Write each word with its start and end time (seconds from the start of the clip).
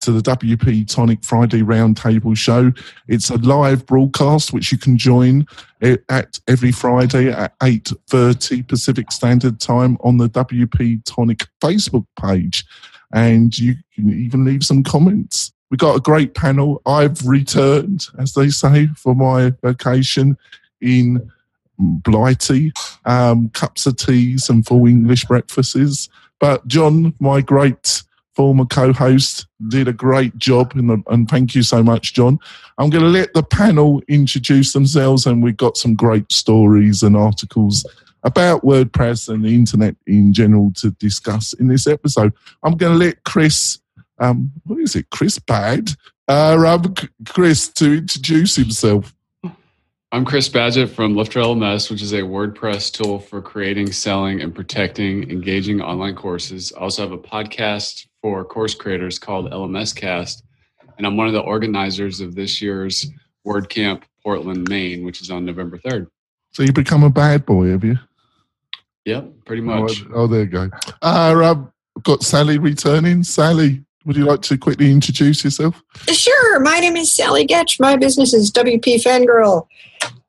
to 0.00 0.12
the 0.12 0.20
WP 0.20 0.88
Tonic 0.92 1.24
Friday 1.24 1.60
Roundtable 1.60 2.36
Show. 2.36 2.72
It's 3.06 3.30
a 3.30 3.36
live 3.36 3.84
broadcast 3.86 4.52
which 4.52 4.72
you 4.72 4.78
can 4.78 4.96
join 4.96 5.46
at 5.80 6.40
every 6.48 6.72
Friday 6.72 7.28
at 7.28 7.58
8.30 7.60 8.66
Pacific 8.66 9.12
Standard 9.12 9.60
Time 9.60 9.98
on 10.00 10.16
the 10.16 10.28
WP 10.28 11.04
Tonic 11.04 11.46
Facebook 11.62 12.06
page. 12.20 12.64
And 13.12 13.56
you 13.58 13.74
can 13.94 14.10
even 14.10 14.44
leave 14.44 14.64
some 14.64 14.82
comments. 14.82 15.52
We 15.70 15.76
got 15.76 15.96
a 15.96 16.00
great 16.00 16.34
panel. 16.34 16.80
I've 16.86 17.26
returned, 17.26 18.06
as 18.18 18.32
they 18.32 18.48
say, 18.48 18.88
for 18.96 19.14
my 19.14 19.52
vacation 19.62 20.36
in 20.80 21.30
Blighty, 21.78 22.72
um, 23.04 23.48
cups 23.50 23.86
of 23.86 23.96
teas 23.96 24.48
and 24.48 24.66
full 24.66 24.86
English 24.86 25.24
breakfasts. 25.26 26.08
But 26.38 26.66
John, 26.66 27.14
my 27.20 27.40
great 27.40 28.02
former 28.40 28.64
co-host, 28.64 29.46
did 29.68 29.86
a 29.86 29.92
great 29.92 30.34
job, 30.38 30.72
and, 30.74 31.04
and 31.08 31.28
thank 31.28 31.54
you 31.54 31.62
so 31.62 31.82
much, 31.82 32.14
John. 32.14 32.38
I'm 32.78 32.88
going 32.88 33.04
to 33.04 33.10
let 33.10 33.34
the 33.34 33.42
panel 33.42 34.00
introduce 34.08 34.72
themselves, 34.72 35.26
and 35.26 35.42
we've 35.42 35.58
got 35.58 35.76
some 35.76 35.94
great 35.94 36.32
stories 36.32 37.02
and 37.02 37.18
articles 37.18 37.84
about 38.22 38.64
WordPress 38.64 39.28
and 39.28 39.44
the 39.44 39.54
internet 39.54 39.94
in 40.06 40.32
general 40.32 40.72
to 40.76 40.92
discuss 40.92 41.52
in 41.52 41.68
this 41.68 41.86
episode. 41.86 42.32
I'm 42.62 42.78
going 42.78 42.98
to 42.98 42.98
let 42.98 43.24
Chris, 43.24 43.78
um, 44.18 44.50
what 44.64 44.78
is 44.78 44.96
it, 44.96 45.10
Chris 45.10 45.38
Bad, 45.38 45.90
uh, 46.26 46.56
um, 46.66 46.94
Chris, 47.28 47.68
to 47.68 47.98
introduce 47.98 48.56
himself. 48.56 49.14
I'm 50.12 50.24
Chris 50.24 50.48
Badgett 50.48 50.88
from 50.88 51.14
Lifter 51.14 51.40
LMS, 51.40 51.90
which 51.90 52.00
is 52.00 52.14
a 52.14 52.22
WordPress 52.22 52.90
tool 52.90 53.18
for 53.18 53.42
creating, 53.42 53.92
selling, 53.92 54.40
and 54.40 54.54
protecting 54.54 55.30
engaging 55.30 55.82
online 55.82 56.16
courses. 56.16 56.72
I 56.72 56.80
also 56.80 57.02
have 57.02 57.12
a 57.12 57.18
podcast 57.18 58.06
for 58.22 58.44
course 58.44 58.74
creators 58.74 59.18
called 59.18 59.50
LMS 59.50 59.94
Cast, 59.94 60.44
and 60.98 61.06
I'm 61.06 61.16
one 61.16 61.26
of 61.26 61.32
the 61.32 61.40
organizers 61.40 62.20
of 62.20 62.34
this 62.34 62.60
year's 62.60 63.10
WordCamp 63.46 64.02
Portland, 64.22 64.68
Maine, 64.68 65.04
which 65.04 65.22
is 65.22 65.30
on 65.30 65.44
November 65.44 65.78
3rd. 65.78 66.08
So 66.52 66.62
you 66.62 66.72
become 66.72 67.02
a 67.02 67.10
bad 67.10 67.46
boy, 67.46 67.70
have 67.70 67.84
you? 67.84 67.98
Yep, 69.04 69.32
pretty 69.44 69.62
much. 69.62 70.02
Oh, 70.10 70.22
oh 70.22 70.26
there 70.26 70.40
you 70.40 70.46
go. 70.46 70.70
Uh, 71.00 71.66
I've 71.96 72.02
got 72.02 72.22
Sally 72.22 72.58
returning. 72.58 73.22
Sally, 73.22 73.82
would 74.04 74.16
you 74.16 74.24
like 74.24 74.42
to 74.42 74.58
quickly 74.58 74.92
introduce 74.92 75.42
yourself? 75.42 75.82
Sure. 76.08 76.60
My 76.60 76.80
name 76.80 76.96
is 76.96 77.10
Sally 77.10 77.46
Goetsch. 77.46 77.80
My 77.80 77.96
business 77.96 78.34
is 78.34 78.52
WP 78.52 79.02
Fangirl, 79.02 79.66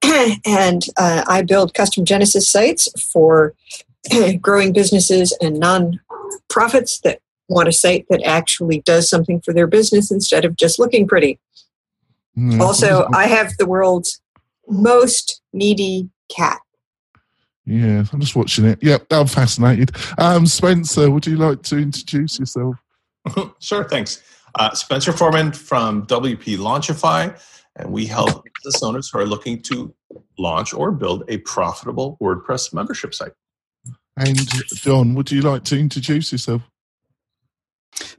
and 0.45 0.83
uh, 0.97 1.23
I 1.27 1.41
build 1.41 1.73
custom 1.73 2.05
Genesis 2.05 2.47
sites 2.47 2.87
for 3.11 3.53
growing 4.41 4.71
businesses 4.73 5.35
and 5.41 5.59
non-profits 5.59 6.99
that 7.01 7.21
want 7.51 7.67
a 7.67 7.71
site 7.71 8.05
that 8.09 8.23
actually 8.23 8.81
does 8.81 9.09
something 9.09 9.41
for 9.41 9.53
their 9.53 9.67
business 9.67 10.11
instead 10.11 10.45
of 10.45 10.55
just 10.55 10.79
looking 10.79 11.07
pretty. 11.07 11.39
Mm-hmm. 12.37 12.61
Also, 12.61 13.07
I 13.13 13.27
have 13.27 13.55
the 13.57 13.65
world's 13.65 14.21
most 14.67 15.41
needy 15.53 16.09
cat. 16.29 16.59
Yeah, 17.65 18.03
I'm 18.11 18.19
just 18.19 18.35
watching 18.35 18.65
it. 18.65 18.79
Yep, 18.81 19.07
I'm 19.11 19.27
fascinated. 19.27 19.91
Um, 20.17 20.47
Spencer, 20.47 21.11
would 21.11 21.27
you 21.27 21.37
like 21.37 21.61
to 21.63 21.77
introduce 21.77 22.39
yourself? 22.39 22.75
sure, 23.59 23.83
thanks. 23.83 24.23
Uh, 24.55 24.73
Spencer 24.73 25.11
Forman 25.11 25.51
from 25.51 26.05
WP 26.07 26.57
Launchify, 26.57 27.39
and 27.75 27.91
we 27.91 28.05
help 28.05 28.43
business 28.63 28.81
owners 28.81 29.09
who 29.09 29.19
are 29.19 29.25
looking 29.25 29.61
to 29.63 29.93
launch 30.37 30.73
or 30.73 30.91
build 30.91 31.23
a 31.29 31.37
profitable 31.39 32.17
WordPress 32.21 32.73
membership 32.73 33.13
site. 33.13 33.31
And 34.17 34.37
John, 34.75 35.13
would 35.15 35.31
you 35.31 35.41
like 35.41 35.63
to 35.65 35.77
introduce 35.77 36.31
yourself? 36.31 36.63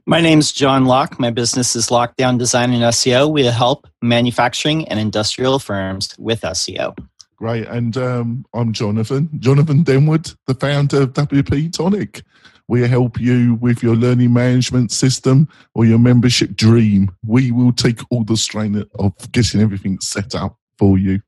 My 0.05 0.19
name 0.19 0.39
is 0.39 0.51
John 0.51 0.85
Locke. 0.85 1.19
My 1.19 1.29
business 1.29 1.75
is 1.75 1.87
Lockdown 1.87 2.37
Design 2.37 2.73
and 2.73 2.83
SEO. 2.83 3.31
We 3.31 3.45
help 3.45 3.87
manufacturing 4.01 4.87
and 4.89 4.99
industrial 4.99 5.59
firms 5.59 6.13
with 6.17 6.41
SEO. 6.41 6.97
Great. 7.37 7.67
And 7.67 7.95
um, 7.97 8.45
I'm 8.53 8.73
Jonathan, 8.73 9.29
Jonathan 9.39 9.83
Denwood, 9.83 10.35
the 10.47 10.55
founder 10.55 11.03
of 11.03 11.13
WP 11.13 11.71
Tonic. 11.73 12.21
We 12.67 12.87
help 12.87 13.19
you 13.19 13.55
with 13.55 13.83
your 13.83 13.95
learning 13.95 14.33
management 14.33 14.91
system 14.91 15.49
or 15.75 15.85
your 15.85 15.99
membership 15.99 16.55
dream. 16.55 17.11
We 17.25 17.51
will 17.51 17.73
take 17.73 17.99
all 18.09 18.23
the 18.23 18.37
strain 18.37 18.83
of 18.99 19.31
getting 19.31 19.61
everything 19.61 19.99
set 19.99 20.35
up 20.35 20.57
for 20.77 20.97
you. 20.97 21.21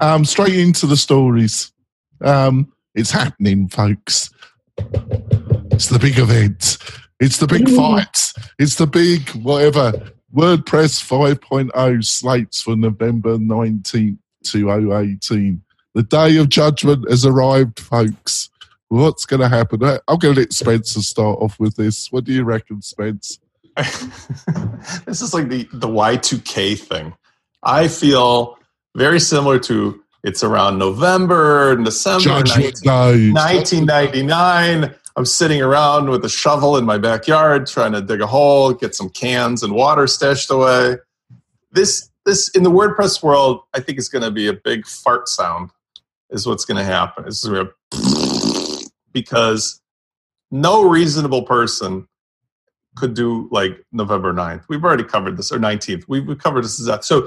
Um, 0.00 0.24
straight 0.24 0.54
into 0.54 0.86
the 0.86 0.96
stories. 0.96 1.72
Um, 2.20 2.72
it's 2.94 3.10
happening, 3.10 3.68
folks. 3.68 4.30
It's 5.70 5.88
the 5.88 5.98
big 5.98 6.18
event. 6.18 6.78
It's 7.20 7.38
the 7.38 7.46
big 7.46 7.68
fight. 7.68 8.32
It's 8.58 8.76
the 8.76 8.86
big 8.86 9.28
whatever. 9.30 9.92
WordPress 10.34 11.02
5.0 11.02 12.04
slates 12.04 12.60
for 12.60 12.76
November 12.76 13.38
19th, 13.38 14.18
2018. 14.44 15.62
The 15.94 16.02
day 16.02 16.36
of 16.36 16.48
judgment 16.48 17.10
has 17.10 17.24
arrived, 17.26 17.80
folks. 17.80 18.50
What's 18.88 19.26
going 19.26 19.40
to 19.40 19.48
happen? 19.48 19.82
Uh, 19.82 19.98
I'm 20.06 20.18
going 20.18 20.34
to 20.34 20.40
let 20.40 20.52
Spencer 20.52 21.02
start 21.02 21.38
off 21.40 21.58
with 21.58 21.76
this. 21.76 22.12
What 22.12 22.24
do 22.24 22.32
you 22.32 22.44
reckon, 22.44 22.82
Spence? 22.82 23.40
this 25.06 25.20
is 25.20 25.34
like 25.34 25.48
the, 25.48 25.68
the 25.72 25.88
Y2K 25.88 26.78
thing. 26.78 27.14
I 27.62 27.88
feel 27.88 28.58
very 28.96 29.20
similar 29.20 29.58
to 29.60 30.02
it's 30.24 30.42
around 30.42 30.78
November, 30.78 31.76
December 31.76 32.42
19, 32.44 33.32
1999. 33.32 34.94
I'm 35.18 35.26
sitting 35.26 35.60
around 35.60 36.10
with 36.10 36.24
a 36.24 36.28
shovel 36.28 36.76
in 36.76 36.84
my 36.84 36.96
backyard 36.96 37.66
trying 37.66 37.90
to 37.90 38.00
dig 38.00 38.20
a 38.20 38.26
hole, 38.28 38.72
get 38.72 38.94
some 38.94 39.10
cans 39.10 39.64
and 39.64 39.74
water 39.74 40.06
stashed 40.06 40.48
away. 40.48 40.98
This 41.72 42.08
this 42.24 42.48
in 42.50 42.62
the 42.62 42.70
WordPress 42.70 43.20
world, 43.20 43.62
I 43.74 43.80
think 43.80 43.98
is 43.98 44.08
going 44.08 44.22
to 44.22 44.30
be 44.30 44.46
a 44.46 44.52
big 44.52 44.86
fart 44.86 45.28
sound. 45.28 45.70
Is 46.30 46.46
what's 46.46 46.64
going 46.64 46.76
to 46.76 46.84
happen. 46.84 47.24
It's 47.26 47.44
going 47.44 47.66
to 47.90 48.90
because 49.12 49.80
no 50.52 50.88
reasonable 50.88 51.42
person 51.42 52.06
could 52.94 53.14
do 53.14 53.48
like 53.50 53.84
November 53.90 54.32
9th. 54.32 54.66
We've 54.68 54.84
already 54.84 55.02
covered 55.02 55.36
this, 55.36 55.50
or 55.50 55.58
19th. 55.58 56.04
We've 56.06 56.38
covered 56.38 56.62
this. 56.62 56.78
That. 56.86 57.04
So 57.04 57.26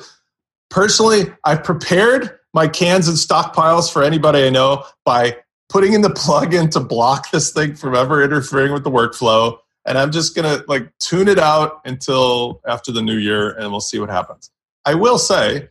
personally, 0.69 1.23
I've 1.43 1.65
prepared 1.65 2.39
my 2.53 2.69
cans 2.69 3.09
and 3.09 3.17
stockpiles 3.17 3.91
for 3.91 4.01
anybody 4.01 4.45
I 4.45 4.49
know 4.49 4.85
by 5.03 5.35
putting 5.71 5.93
in 5.93 6.01
the 6.01 6.09
plugin 6.09 6.69
to 6.71 6.79
block 6.81 7.31
this 7.31 7.51
thing 7.51 7.73
from 7.75 7.95
ever 7.95 8.21
interfering 8.21 8.73
with 8.73 8.83
the 8.83 8.91
workflow. 8.91 9.57
And 9.85 9.97
I'm 9.97 10.11
just 10.11 10.35
gonna 10.35 10.63
like 10.67 10.91
tune 10.99 11.27
it 11.27 11.39
out 11.39 11.81
until 11.85 12.61
after 12.67 12.91
the 12.91 13.01
new 13.01 13.17
year, 13.17 13.51
and 13.51 13.71
we'll 13.71 13.79
see 13.79 13.97
what 13.97 14.09
happens. 14.09 14.51
I 14.85 14.93
will 14.93 15.17
say 15.17 15.69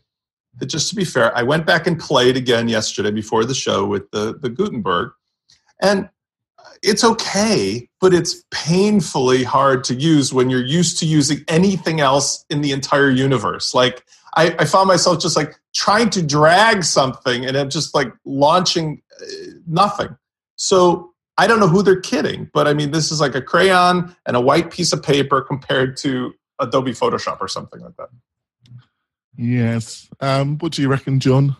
that 0.59 0.66
just 0.66 0.89
to 0.89 0.97
be 0.97 1.05
fair, 1.05 1.37
I 1.37 1.43
went 1.43 1.66
back 1.66 1.87
and 1.87 1.99
played 2.00 2.37
again 2.37 2.69
yesterday 2.69 3.10
before 3.10 3.44
the 3.44 3.55
show 3.55 3.87
with 3.87 4.10
the 4.10 4.37
the 4.37 4.49
Gutenberg, 4.49 5.12
and 5.81 6.09
it's 6.83 7.05
okay, 7.05 7.89
but 8.00 8.15
it's 8.15 8.43
painfully 8.50 9.44
hard 9.44 9.84
to 9.84 9.94
use 9.94 10.33
when 10.33 10.49
you're 10.49 10.65
used 10.65 10.99
to 11.00 11.06
using 11.06 11.44
anything 11.47 12.00
else 12.00 12.44
in 12.49 12.62
the 12.62 12.72
entire 12.72 13.10
universe. 13.10 13.75
Like 13.75 14.05
I, 14.37 14.55
I 14.59 14.65
found 14.65 14.89
myself 14.89 15.21
just 15.21 15.36
like 15.36 15.59
trying 15.75 16.10
to 16.10 16.22
drag 16.22 16.84
something 16.84 17.45
and 17.45 17.57
it 17.57 17.69
just 17.69 17.95
like 17.95 18.13
launching 18.25 19.03
nothing. 19.67 20.17
So 20.57 21.13
I 21.39 21.47
don't 21.47 21.61
know 21.61 21.69
who 21.69 21.83
they're 21.83 22.01
kidding, 22.01 22.51
but 22.53 22.69
I 22.69 22.75
mean, 22.75 22.91
this 22.91 23.11
is 23.11 23.21
like 23.21 23.34
a 23.34 23.43
crayon 23.43 24.15
and 24.27 24.37
a 24.37 24.41
white 24.41 24.71
piece 24.71 24.93
of 24.93 25.03
paper 25.03 25.41
compared 25.41 25.97
to 25.99 26.34
Adobe 26.59 26.93
Photoshop 26.93 27.41
or 27.41 27.49
something 27.49 27.81
like 27.81 27.97
that. 27.97 28.09
Yes. 29.37 30.09
Um, 30.21 30.59
what 30.59 30.72
do 30.72 30.83
you 30.83 30.89
reckon, 30.89 31.19
John? 31.21 31.57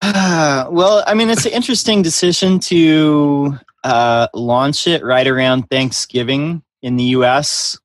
Uh, 0.00 0.66
well, 0.70 1.02
I 1.06 1.14
mean, 1.14 1.30
it's 1.30 1.46
an 1.46 1.52
interesting 1.52 2.02
decision 2.02 2.60
to 2.60 3.58
uh, 3.82 4.28
launch 4.34 4.86
it 4.86 5.02
right 5.02 5.26
around 5.26 5.68
Thanksgiving 5.68 6.62
in 6.82 6.96
the 6.96 7.04
US 7.04 7.78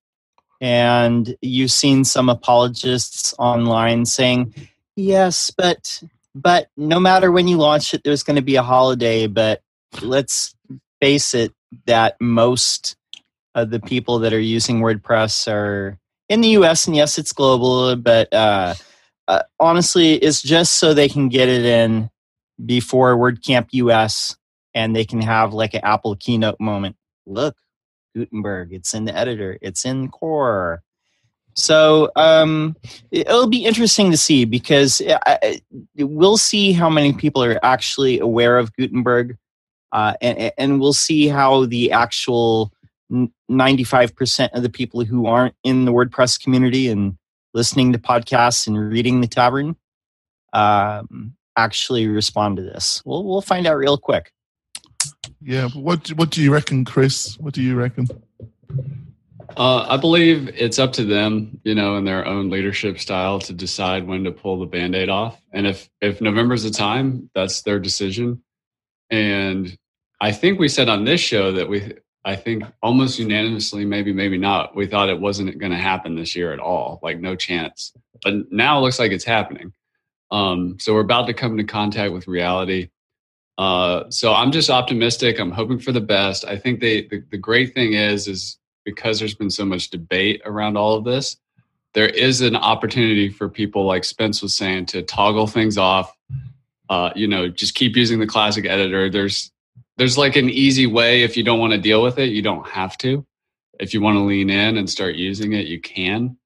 and 0.59 1.35
you've 1.41 1.71
seen 1.71 2.03
some 2.03 2.29
apologists 2.29 3.33
online 3.37 4.05
saying 4.05 4.53
yes 4.95 5.51
but 5.51 6.01
but 6.41 6.69
no 6.77 6.99
matter 6.99 7.31
when 7.31 7.47
you 7.47 7.57
launch 7.57 7.93
it 7.93 8.03
there's 8.03 8.23
going 8.23 8.35
to 8.35 8.41
be 8.41 8.55
a 8.55 8.63
holiday 8.63 9.27
but 9.27 9.61
let's 10.01 10.55
face 11.01 11.33
it 11.33 11.53
that 11.85 12.15
most 12.19 12.95
of 13.55 13.69
the 13.69 13.79
people 13.79 14.19
that 14.19 14.33
are 14.33 14.39
using 14.39 14.79
wordpress 14.79 15.51
are 15.51 15.97
in 16.29 16.41
the 16.41 16.49
us 16.49 16.87
and 16.87 16.95
yes 16.95 17.17
it's 17.17 17.33
global 17.33 17.95
but 17.95 18.31
uh, 18.33 18.73
uh, 19.27 19.43
honestly, 19.59 20.13
it's 20.13 20.41
just 20.41 20.73
so 20.73 20.93
they 20.93 21.09
can 21.09 21.29
get 21.29 21.49
it 21.49 21.65
in 21.65 22.09
before 22.65 23.15
WordCamp 23.17 23.67
US 23.71 24.35
and 24.73 24.95
they 24.95 25.05
can 25.05 25.21
have 25.21 25.53
like 25.53 25.73
an 25.73 25.81
Apple 25.83 26.15
keynote 26.15 26.59
moment. 26.59 26.95
Look, 27.25 27.57
Gutenberg, 28.15 28.73
it's 28.73 28.93
in 28.93 29.05
the 29.05 29.15
editor, 29.15 29.57
it's 29.61 29.85
in 29.85 30.09
core. 30.09 30.81
So 31.57 32.11
um, 32.15 32.75
it'll 33.09 33.47
be 33.47 33.65
interesting 33.65 34.11
to 34.11 34.17
see 34.17 34.45
because 34.45 35.01
I, 35.25 35.59
we'll 35.97 36.37
see 36.37 36.71
how 36.71 36.87
many 36.87 37.13
people 37.13 37.43
are 37.43 37.59
actually 37.63 38.19
aware 38.19 38.59
of 38.59 38.71
Gutenberg, 38.75 39.37
uh, 39.91 40.13
and, 40.21 40.51
and 40.59 40.79
we'll 40.79 40.93
see 40.93 41.27
how 41.27 41.65
the 41.65 41.91
actual 41.91 42.71
95% 43.49 44.49
of 44.53 44.61
the 44.61 44.69
people 44.69 45.03
who 45.03 45.25
aren't 45.25 45.55
in 45.63 45.85
the 45.85 45.91
WordPress 45.91 46.39
community 46.39 46.89
and 46.89 47.17
listening 47.55 47.91
to 47.91 47.97
podcasts 47.97 48.67
and 48.67 48.77
reading 48.77 49.21
the 49.21 49.27
tavern 49.27 49.75
um, 50.53 51.33
actually 51.57 52.07
respond 52.07 52.57
to 52.57 52.63
this. 52.63 53.01
We'll, 53.03 53.23
we'll 53.23 53.41
find 53.41 53.65
out 53.65 53.77
real 53.77 53.97
quick. 53.97 54.31
Yeah, 55.41 55.69
what 55.69 56.09
what 56.09 56.29
do 56.29 56.41
you 56.41 56.51
reckon, 56.53 56.83
Chris? 56.83 57.37
What 57.39 57.53
do 57.53 57.61
you 57.61 57.75
reckon? 57.75 58.07
Uh, 59.55 59.85
I 59.89 59.97
believe 59.97 60.49
it's 60.49 60.77
up 60.77 60.93
to 60.93 61.05
them, 61.05 61.59
you 61.63 61.73
know, 61.73 61.95
in 61.95 62.03
their 62.03 62.25
own 62.25 62.49
leadership 62.49 62.99
style 62.99 63.39
to 63.39 63.53
decide 63.53 64.05
when 64.05 64.23
to 64.25 64.31
pull 64.31 64.59
the 64.59 64.65
band-aid 64.65 65.09
off. 65.09 65.41
And 65.53 65.65
if 65.65 65.89
if 66.01 66.19
November's 66.19 66.63
the 66.63 66.69
time, 66.71 67.29
that's 67.33 67.61
their 67.61 67.79
decision. 67.79 68.43
And 69.09 69.77
I 70.19 70.31
think 70.31 70.59
we 70.59 70.67
said 70.67 70.89
on 70.89 71.05
this 71.05 71.21
show 71.21 71.53
that 71.53 71.69
we 71.69 71.93
I 72.25 72.35
think 72.35 72.65
almost 72.83 73.19
unanimously, 73.19 73.85
maybe, 73.85 74.11
maybe 74.11 74.37
not, 74.37 74.75
we 74.75 74.85
thought 74.85 75.07
it 75.07 75.21
wasn't 75.21 75.57
going 75.59 75.71
to 75.71 75.77
happen 75.77 76.15
this 76.15 76.35
year 76.35 76.51
at 76.51 76.59
all, 76.59 76.99
like 77.01 77.19
no 77.21 77.37
chance. 77.37 77.93
But 78.21 78.51
now 78.51 78.77
it 78.77 78.81
looks 78.81 78.99
like 78.99 79.13
it's 79.13 79.23
happening. 79.23 79.71
Um, 80.29 80.77
so 80.77 80.93
we're 80.93 80.99
about 80.99 81.27
to 81.27 81.33
come 81.33 81.53
into 81.53 81.63
contact 81.63 82.11
with 82.11 82.27
reality. 82.27 82.89
Uh, 83.57 84.09
so 84.09 84.33
I'm 84.33 84.51
just 84.51 84.69
optimistic. 84.69 85.39
I'm 85.39 85.51
hoping 85.51 85.79
for 85.79 85.93
the 85.93 86.01
best. 86.01 86.43
I 86.43 86.57
think 86.57 86.81
they, 86.81 87.03
the, 87.07 87.23
the 87.31 87.37
great 87.37 87.73
thing 87.73 87.93
is, 87.93 88.27
is 88.27 88.57
because 88.87 89.19
there's 89.19 89.35
been 89.35 89.49
so 89.49 89.65
much 89.65 89.89
debate 89.89 90.41
around 90.45 90.77
all 90.77 90.95
of 90.95 91.03
this, 91.03 91.35
there 91.93 92.07
is 92.07 92.39
an 92.39 92.55
opportunity 92.55 93.27
for 93.27 93.49
people 93.49 93.83
like 93.83 94.05
Spence 94.05 94.41
was 94.41 94.55
saying 94.55 94.85
to 94.85 95.01
toggle 95.01 95.45
things 95.45 95.77
off. 95.77 96.15
Uh, 96.89 97.09
you 97.13 97.27
know, 97.27 97.49
just 97.49 97.75
keep 97.75 97.97
using 97.97 98.17
the 98.17 98.25
classic 98.25 98.65
editor. 98.65 99.09
There's 99.09 99.51
there's 99.97 100.17
like 100.17 100.37
an 100.37 100.49
easy 100.49 100.87
way 100.87 101.23
if 101.23 101.35
you 101.35 101.43
don't 101.43 101.59
want 101.59 101.73
to 101.73 101.79
deal 101.79 102.01
with 102.01 102.17
it, 102.17 102.29
you 102.29 102.41
don't 102.41 102.65
have 102.65 102.97
to. 102.99 103.25
If 103.77 103.93
you 103.93 103.99
want 103.99 104.15
to 104.15 104.21
lean 104.21 104.49
in 104.49 104.77
and 104.77 104.89
start 104.89 105.15
using 105.15 105.51
it, 105.51 105.67
you 105.67 105.81
can. 105.81 106.37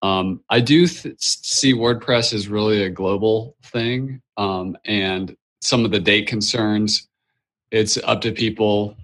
Um, 0.00 0.40
I 0.48 0.60
do 0.60 0.86
th- 0.86 1.16
see 1.18 1.74
WordPress 1.74 2.32
is 2.32 2.48
really 2.48 2.84
a 2.84 2.90
global 2.90 3.56
thing, 3.62 4.22
um, 4.38 4.74
and 4.86 5.36
some 5.60 5.84
of 5.84 5.90
the 5.90 6.00
date 6.00 6.28
concerns. 6.28 7.08
It's 7.70 7.98
up 7.98 8.22
to 8.22 8.32
people, 8.32 8.96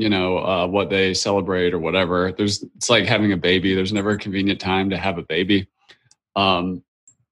you 0.00 0.08
know, 0.08 0.38
uh, 0.38 0.66
what 0.66 0.88
they 0.88 1.12
celebrate 1.12 1.74
or 1.74 1.78
whatever. 1.78 2.32
There's 2.32 2.62
it's 2.62 2.88
like 2.88 3.04
having 3.04 3.32
a 3.32 3.36
baby. 3.36 3.74
There's 3.74 3.92
never 3.92 4.12
a 4.12 4.18
convenient 4.18 4.58
time 4.58 4.88
to 4.90 4.96
have 4.96 5.18
a 5.18 5.22
baby. 5.22 5.68
Um, 6.34 6.82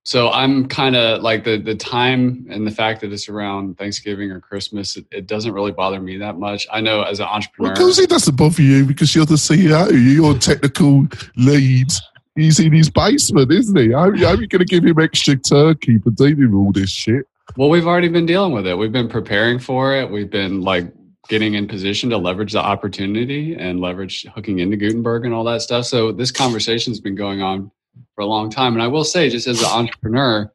so 0.05 0.29
I'm 0.31 0.69
kind 0.69 0.95
of 0.95 1.23
like 1.23 1.45
the 1.45 1.57
the 1.57 1.75
time 1.75 2.47
and 2.51 2.67
the 2.67 2.71
fact 2.71 3.01
that 3.01 3.11
it's 3.11 3.27
around 3.31 3.79
Thanksgiving 3.79 4.31
or 4.31 4.39
Christmas. 4.39 4.99
It, 4.99 5.07
it 5.11 5.27
doesn't 5.27 5.53
really 5.53 5.73
bother 5.73 5.99
me 5.99 6.19
that 6.19 6.39
much. 6.39 6.67
I 6.71 6.83
know 6.83 7.01
as 7.01 7.21
an 7.21 7.27
entrepreneur, 7.27 7.73
well, 7.75 7.89
it 7.89 8.11
doesn't 8.11 8.37
bother 8.37 8.61
you 8.61 8.85
because 8.85 9.15
you're 9.15 9.25
the 9.25 9.37
CEO. 9.37 9.91
You're 9.91 10.39
technical 10.39 11.07
lead. 11.37 11.89
He's 12.35 12.61
in 12.61 12.75
his 12.75 12.91
basement, 12.91 13.51
isn't 13.51 13.77
he? 13.79 13.93
How, 13.93 14.15
how 14.15 14.29
are 14.29 14.41
you 14.41 14.47
going 14.47 14.61
to 14.61 14.65
give 14.67 14.85
him 14.85 15.01
extra 15.01 15.37
turkey 15.37 15.99
for 15.99 16.11
dealing 16.11 16.53
with 16.53 16.55
all 16.55 16.73
this 16.73 16.91
shit? 16.91 17.25
Well, 17.57 17.71
we've 17.71 17.87
already 17.87 18.09
been 18.09 18.27
dealing 18.27 18.53
with 18.53 18.67
it. 18.67 18.77
We've 18.77 18.93
been 18.93 19.09
preparing 19.09 19.59
for 19.59 19.97
it. 19.97 20.11
We've 20.11 20.31
been 20.31 20.61
like 20.61 20.93
getting 21.29 21.55
in 21.55 21.69
position 21.69 22.11
to 22.11 22.17
leverage 22.17 22.53
the 22.53 22.61
opportunity 22.61 23.55
and 23.55 23.81
leverage 23.81 24.27
hooking 24.35 24.61
into 24.61 24.77
Gutenberg 24.77 25.25
and 25.25 25.35
all 25.35 25.45
that 25.45 25.63
stuff. 25.63 25.85
So 25.85 26.11
this 26.11 26.33
conversation's 26.33 27.01
been 27.01 27.15
going 27.15 27.43
on 27.43 27.71
for 28.15 28.23
a 28.23 28.27
long 28.27 28.51
time. 28.51 28.73
And 28.73 28.83
I 28.83 28.87
will 28.87 29.05
say, 29.05 29.29
just 29.29 29.47
as 29.47 29.61
an 29.61 29.67
entrepreneur, 29.67 30.51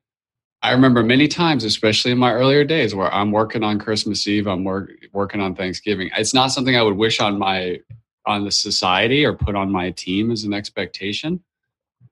I 0.63 0.71
remember 0.71 1.03
many 1.03 1.27
times, 1.27 1.63
especially 1.63 2.11
in 2.11 2.17
my 2.17 2.33
earlier 2.33 2.63
days, 2.63 2.95
where 2.95 3.13
I'm 3.13 3.31
working 3.31 3.63
on 3.63 3.79
Christmas 3.79 4.27
Eve, 4.27 4.47
I'm 4.47 4.63
work, 4.63 4.91
working 5.11 5.41
on 5.41 5.55
Thanksgiving. 5.55 6.09
It's 6.17 6.33
not 6.33 6.47
something 6.47 6.75
I 6.75 6.81
would 6.81 6.97
wish 6.97 7.19
on 7.19 7.37
my 7.37 7.79
on 8.25 8.45
the 8.45 8.51
society 8.51 9.25
or 9.25 9.33
put 9.33 9.55
on 9.55 9.69
my 9.69 9.91
team 9.91 10.31
as 10.31 10.45
an 10.45 10.53
expectation. 10.53 11.43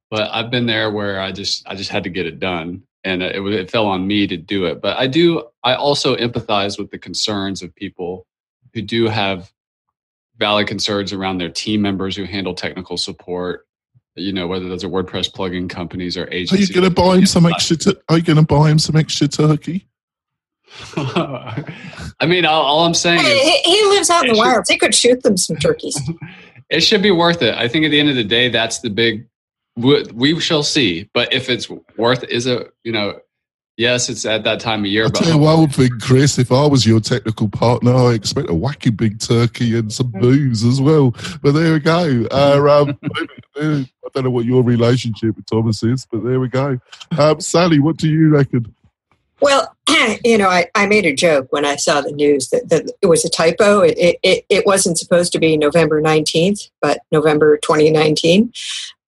But 0.09 0.29
I've 0.31 0.51
been 0.51 0.65
there 0.65 0.91
where 0.91 1.21
I 1.21 1.31
just 1.31 1.67
I 1.67 1.75
just 1.75 1.89
had 1.89 2.03
to 2.03 2.09
get 2.09 2.25
it 2.25 2.39
done, 2.39 2.83
and 3.05 3.23
it, 3.23 3.41
it 3.41 3.71
fell 3.71 3.87
on 3.87 4.05
me 4.05 4.27
to 4.27 4.35
do 4.35 4.65
it. 4.65 4.81
But 4.81 4.97
I 4.97 5.07
do 5.07 5.47
I 5.63 5.75
also 5.75 6.17
empathize 6.17 6.77
with 6.77 6.91
the 6.91 6.99
concerns 6.99 7.63
of 7.63 7.73
people 7.73 8.27
who 8.73 8.81
do 8.81 9.07
have 9.07 9.51
valid 10.37 10.67
concerns 10.67 11.13
around 11.13 11.37
their 11.37 11.49
team 11.49 11.81
members 11.81 12.15
who 12.15 12.23
handle 12.23 12.53
technical 12.53 12.97
support 12.97 13.67
you 14.15 14.33
know 14.33 14.47
whether 14.47 14.67
those 14.67 14.83
are 14.83 14.89
WordPress 14.89 15.31
plugin 15.31 15.69
companies 15.69 16.17
or 16.17 16.27
agencies. 16.31 16.69
Are 16.69 16.73
you 16.73 16.81
going 16.81 16.93
to 16.93 17.01
buy 17.01 17.17
him 17.17 17.25
some 17.25 17.45
extra? 17.45 17.77
T- 17.77 17.95
are 18.09 18.17
you 18.17 18.23
going 18.23 18.37
to 18.37 18.43
buy 18.43 18.69
him 18.69 18.79
some 18.79 18.95
extra 18.95 19.27
turkey? 19.27 19.87
I 20.95 22.25
mean, 22.27 22.45
all, 22.45 22.61
all 22.61 22.85
I'm 22.85 22.93
saying 22.93 23.19
hey, 23.19 23.31
is 23.31 23.65
he, 23.65 23.83
lives 23.89 24.09
out 24.09 24.25
in 24.25 24.33
the 24.33 24.39
wilds. 24.39 24.69
He 24.69 24.77
could 24.77 24.95
shoot 24.95 25.21
them 25.23 25.37
some 25.37 25.57
turkeys. 25.57 25.99
it 26.69 26.81
should 26.81 27.01
be 27.01 27.11
worth 27.11 27.41
it. 27.41 27.55
I 27.55 27.67
think 27.67 27.85
at 27.85 27.91
the 27.91 27.99
end 27.99 28.09
of 28.09 28.15
the 28.15 28.23
day, 28.23 28.49
that's 28.49 28.79
the 28.79 28.89
big. 28.89 29.27
We, 29.75 30.03
we 30.13 30.39
shall 30.39 30.63
see. 30.63 31.09
But 31.13 31.33
if 31.33 31.49
it's 31.49 31.69
worth, 31.97 32.23
is 32.25 32.45
it 32.45 32.73
you 32.83 32.91
know 32.91 33.19
Yes, 33.81 34.09
it's 34.09 34.25
at 34.25 34.43
that 34.43 34.59
time 34.59 34.81
of 34.81 34.85
year. 34.85 35.05
I'll 35.05 35.09
but 35.09 35.23
tell 35.23 35.33
you 35.33 35.37
one 35.39 35.67
thing, 35.69 35.89
Chris. 35.99 36.37
If 36.37 36.51
I 36.51 36.67
was 36.67 36.85
your 36.85 36.99
technical 36.99 37.49
partner, 37.49 37.95
I 37.95 38.13
expect 38.13 38.47
a 38.47 38.53
wacky 38.53 38.95
big 38.95 39.19
turkey 39.19 39.75
and 39.75 39.91
some 39.91 40.11
mm. 40.11 40.21
booze 40.21 40.63
as 40.63 40.79
well. 40.79 41.15
But 41.41 41.53
there 41.53 41.73
we 41.73 41.79
go. 41.79 42.27
Uh, 42.29 42.61
um, 42.69 42.99
I 43.55 43.87
don't 44.13 44.23
know 44.25 44.29
what 44.29 44.45
your 44.45 44.61
relationship 44.61 45.35
with 45.35 45.47
Thomas 45.47 45.81
is, 45.81 46.05
but 46.05 46.23
there 46.23 46.39
we 46.39 46.47
go. 46.47 46.77
Um, 47.17 47.41
Sally, 47.41 47.79
what 47.79 47.97
do 47.97 48.07
you 48.07 48.29
reckon? 48.29 48.71
Well, 49.41 49.75
you 50.23 50.37
know, 50.37 50.49
I, 50.49 50.67
I 50.75 50.85
made 50.85 51.07
a 51.07 51.15
joke 51.15 51.47
when 51.49 51.65
I 51.65 51.75
saw 51.75 52.01
the 52.01 52.11
news 52.11 52.51
that, 52.51 52.69
that 52.69 52.91
it 53.01 53.07
was 53.07 53.25
a 53.25 53.31
typo. 53.31 53.79
It, 53.79 54.19
it, 54.21 54.45
it 54.47 54.65
wasn't 54.67 54.99
supposed 54.99 55.31
to 55.31 55.39
be 55.39 55.57
November 55.57 56.03
19th, 56.03 56.69
but 56.83 56.99
November 57.11 57.57
2019. 57.57 58.53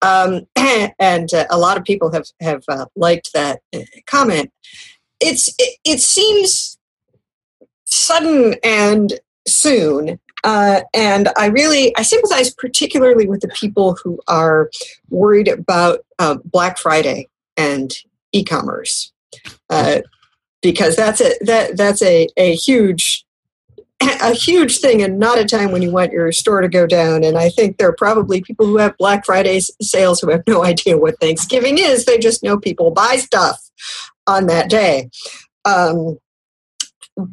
Um, 0.02 0.46
and 0.98 1.32
uh, 1.32 1.46
a 1.50 1.58
lot 1.58 1.76
of 1.76 1.84
people 1.84 2.12
have 2.12 2.26
have 2.40 2.64
uh, 2.68 2.86
liked 2.96 3.32
that 3.32 3.60
uh, 3.74 3.80
comment. 4.06 4.52
It's 5.20 5.48
it, 5.58 5.78
it, 5.84 6.00
seems 6.00 6.76
sudden 7.84 8.56
and 8.64 9.20
soon, 9.46 10.18
uh, 10.44 10.80
and 10.92 11.28
I 11.36 11.46
really 11.46 11.96
I 11.96 12.02
sympathize 12.02 12.52
particularly 12.52 13.28
with 13.28 13.40
the 13.40 13.48
people 13.48 13.96
who 14.02 14.20
are 14.26 14.70
worried 15.08 15.48
about 15.48 16.00
uh, 16.18 16.38
Black 16.44 16.78
Friday 16.78 17.28
and 17.56 17.94
e-commerce. 18.32 19.12
Uh, 19.70 20.00
because 20.62 20.96
that's 20.96 21.20
a 21.20 21.32
that 21.42 21.76
that's 21.76 22.02
a, 22.02 22.28
a 22.36 22.54
huge 22.54 23.24
a 24.22 24.34
huge 24.34 24.78
thing 24.78 25.02
and 25.02 25.18
not 25.18 25.38
a 25.38 25.44
time 25.44 25.72
when 25.72 25.82
you 25.82 25.90
want 25.90 26.12
your 26.12 26.30
store 26.32 26.60
to 26.60 26.68
go 26.68 26.86
down. 26.86 27.24
And 27.24 27.36
I 27.36 27.48
think 27.48 27.76
there 27.76 27.88
are 27.88 27.96
probably 27.96 28.40
people 28.40 28.66
who 28.66 28.78
have 28.78 28.96
Black 28.96 29.24
Friday 29.24 29.60
sales 29.80 30.20
who 30.20 30.30
have 30.30 30.42
no 30.46 30.64
idea 30.72 30.98
what 30.98 31.18
Thanksgiving 31.20 31.78
is. 31.78 32.04
They 32.04 32.18
just 32.18 32.42
know 32.42 32.58
people 32.58 32.90
buy 32.90 33.16
stuff 33.16 33.60
on 34.26 34.46
that 34.46 34.70
day. 34.70 35.10
Um, 35.64 36.18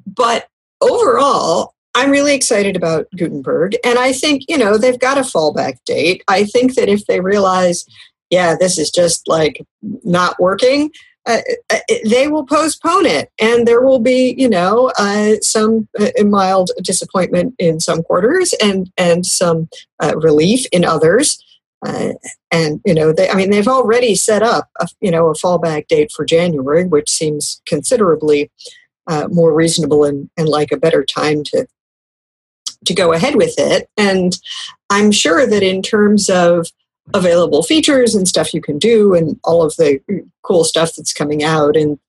but 0.06 0.48
overall, 0.82 1.74
I'm 1.96 2.12
really 2.12 2.36
excited 2.36 2.76
about 2.76 3.08
Gutenberg. 3.16 3.76
And 3.84 3.98
I 3.98 4.14
think, 4.14 4.44
you 4.48 4.58
know, 4.58 4.78
they've 4.78 5.00
got 5.00 5.18
a 5.18 5.22
fallback 5.22 5.78
date. 5.86 6.24
I 6.28 6.46
think 6.46 6.76
that 6.76 6.90
if 6.90 7.06
they 7.06 7.20
realize, 7.20 7.86
yeah, 8.30 8.56
this 8.60 8.78
is 8.78 8.92
just 8.92 9.28
like 9.28 9.66
not 9.82 10.40
working, 10.40 10.92
uh, 11.30 11.42
uh, 11.70 11.80
they 12.10 12.28
will 12.28 12.46
postpone 12.46 13.06
it, 13.06 13.30
and 13.40 13.68
there 13.68 13.82
will 13.82 14.00
be, 14.00 14.34
you 14.36 14.50
know, 14.50 14.92
uh, 14.98 15.36
some 15.42 15.88
uh, 16.00 16.10
mild 16.24 16.72
disappointment 16.82 17.54
in 17.60 17.80
some 17.80 18.02
quarters, 18.02 18.54
and 18.62 18.92
and 18.98 19.26
some 19.26 19.70
relief 20.16 20.66
in 20.72 20.84
others. 20.84 21.44
And 22.52 22.82
you 22.84 22.96
know, 22.96 23.14
they, 23.14 23.30
I 23.30 23.36
mean, 23.36 23.52
they've 23.52 23.68
already 23.68 24.16
set 24.16 24.42
up, 24.42 24.70
a, 24.82 24.88
you 25.02 25.12
know, 25.12 25.28
a 25.28 25.36
fallback 25.36 25.88
date 25.88 26.12
for 26.12 26.26
January, 26.26 26.86
which 26.86 27.10
seems 27.10 27.62
considerably 27.68 28.52
more 29.30 29.54
reasonable 29.54 30.04
and, 30.04 30.30
and 30.36 30.50
like 30.50 30.72
a 30.72 30.78
better 30.78 31.06
time 31.06 31.44
to 31.46 31.68
to 32.86 32.94
go 32.94 33.14
ahead 33.14 33.36
with 33.36 33.54
it. 33.58 33.88
And 33.98 34.38
I'm 34.90 35.12
sure 35.12 35.46
that 35.46 35.64
in 35.64 35.82
terms 35.82 36.30
of 36.30 36.68
available 37.14 37.64
features 37.64 38.16
and 38.16 38.28
stuff 38.28 38.54
you 38.54 38.62
can 38.62 38.78
do 38.78 39.14
and 39.14 39.40
all 39.44 39.64
of 39.64 39.76
the 39.78 40.00
cool 40.44 40.64
stuff 40.64 40.94
that's 40.96 41.14
coming 41.14 41.44
out 41.44 41.76
and 41.76 42.00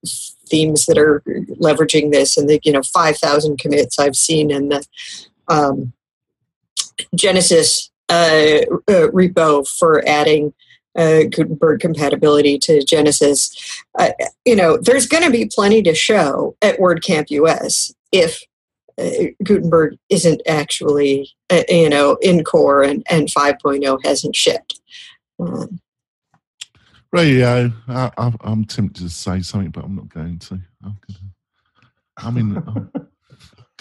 themes 0.49 0.87
that 0.87 0.99
are 0.99 1.23
leveraging 1.61 2.11
this 2.11 2.37
and 2.37 2.49
the 2.49 2.61
you 2.65 2.73
know 2.73 2.83
5000 2.83 3.59
commits 3.59 3.99
i've 3.99 4.17
seen 4.17 4.51
in 4.51 4.69
the 4.69 4.85
um, 5.49 5.93
genesis 7.15 7.91
uh, 8.09 8.61
uh, 8.89 9.09
repo 9.13 9.67
for 9.67 10.07
adding 10.07 10.53
uh, 10.97 11.23
Gutenberg 11.31 11.81
compatibility 11.81 12.59
to 12.59 12.83
Genesis. 12.83 13.83
Uh, 13.99 14.11
you 14.45 14.57
know, 14.57 14.77
there's 14.77 15.07
going 15.07 15.23
to 15.23 15.31
be 15.31 15.47
plenty 15.47 15.83
to 15.83 15.95
show 15.95 16.57
at 16.63 16.79
WordCamp 16.79 17.31
US 17.31 17.95
if 18.11 18.43
uh, 18.99 19.29
Gutenberg 19.45 19.97
isn't 20.09 20.43
actually, 20.47 21.31
uh, 21.49 21.63
you 21.69 21.89
know, 21.89 22.17
in 22.21 22.45
core 22.45 22.83
and, 22.83 23.05
and 23.09 23.29
5.0 23.29 24.05
hasn't 24.05 24.37
shipped. 24.37 24.80
Um, 25.41 25.81
Radio, 27.13 27.73
I, 27.89 28.33
am 28.45 28.65
tempted 28.65 29.03
to 29.03 29.09
say 29.09 29.41
something, 29.43 29.71
but 29.71 29.85
I'm 29.85 29.97
not 29.97 30.09
going 30.09 30.39
to. 30.39 30.61
I'm 30.85 30.97
gonna, 31.07 31.21
I 32.17 32.31
mean, 32.31 32.63
oh, 32.67 32.89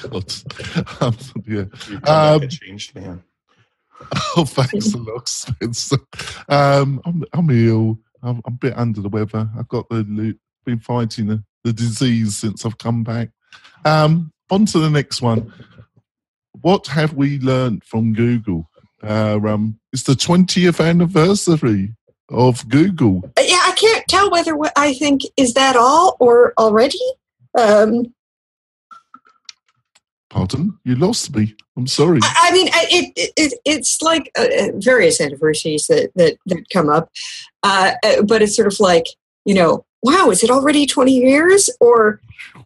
God, 0.09 0.33
um, 1.01 1.17
yeah. 1.45 1.65
Um, 2.03 2.47
changed 2.47 2.95
man. 2.95 3.23
Oh, 4.37 4.45
thanks 4.45 4.93
a 4.93 4.97
lot, 4.97 5.27
Spencer. 5.27 5.97
Um, 6.47 7.01
I'm, 7.03 7.23
I'm 7.33 7.49
ill. 7.49 7.99
I'm, 8.23 8.41
I'm, 8.45 8.53
a 8.53 8.57
bit 8.57 8.77
under 8.77 9.01
the 9.01 9.09
weather. 9.09 9.49
I've 9.57 9.67
got 9.67 9.89
the 9.89 10.37
been 10.65 10.79
fighting 10.79 11.27
the, 11.27 11.43
the 11.65 11.73
disease 11.73 12.37
since 12.37 12.65
I've 12.65 12.77
come 12.77 13.03
back. 13.03 13.29
Um, 13.83 14.31
on 14.49 14.65
to 14.67 14.79
the 14.79 14.89
next 14.89 15.21
one. 15.21 15.51
What 16.61 16.87
have 16.87 17.13
we 17.13 17.39
learned 17.39 17.83
from 17.83 18.13
Google? 18.13 18.68
Uh, 19.03 19.39
um, 19.45 19.79
it's 19.93 20.03
the 20.03 20.13
20th 20.13 20.85
anniversary 20.85 21.95
of 22.29 22.67
Google. 22.69 23.21
Uh, 23.37 23.41
yeah, 23.45 23.61
I 23.63 23.73
can't 23.75 24.05
tell 24.07 24.29
whether 24.29 24.55
what 24.55 24.73
I 24.75 24.93
think 24.93 25.21
is 25.37 25.53
that 25.53 25.75
all 25.75 26.17
or 26.19 26.53
already. 26.57 26.99
Um, 27.57 28.13
Pardon? 30.29 30.77
You 30.83 30.95
lost 30.95 31.35
me. 31.35 31.55
I'm 31.75 31.87
sorry. 31.87 32.19
I, 32.21 32.49
I 32.49 32.51
mean, 32.51 32.67
it, 32.71 33.31
it, 33.35 33.59
it's 33.65 34.01
like 34.01 34.31
uh, 34.37 34.43
uh, 34.43 34.67
various 34.75 35.19
anniversaries 35.19 35.87
that, 35.87 36.11
that, 36.15 36.37
that 36.45 36.69
come 36.71 36.87
up, 36.87 37.09
uh, 37.63 37.93
uh, 38.03 38.21
but 38.21 38.43
it's 38.43 38.55
sort 38.55 38.71
of 38.71 38.79
like, 38.79 39.05
you 39.45 39.55
know, 39.55 39.85
wow, 40.03 40.29
is 40.29 40.43
it 40.43 40.51
already 40.51 40.85
20 40.85 41.11
years? 41.11 41.69
Or, 41.79 42.21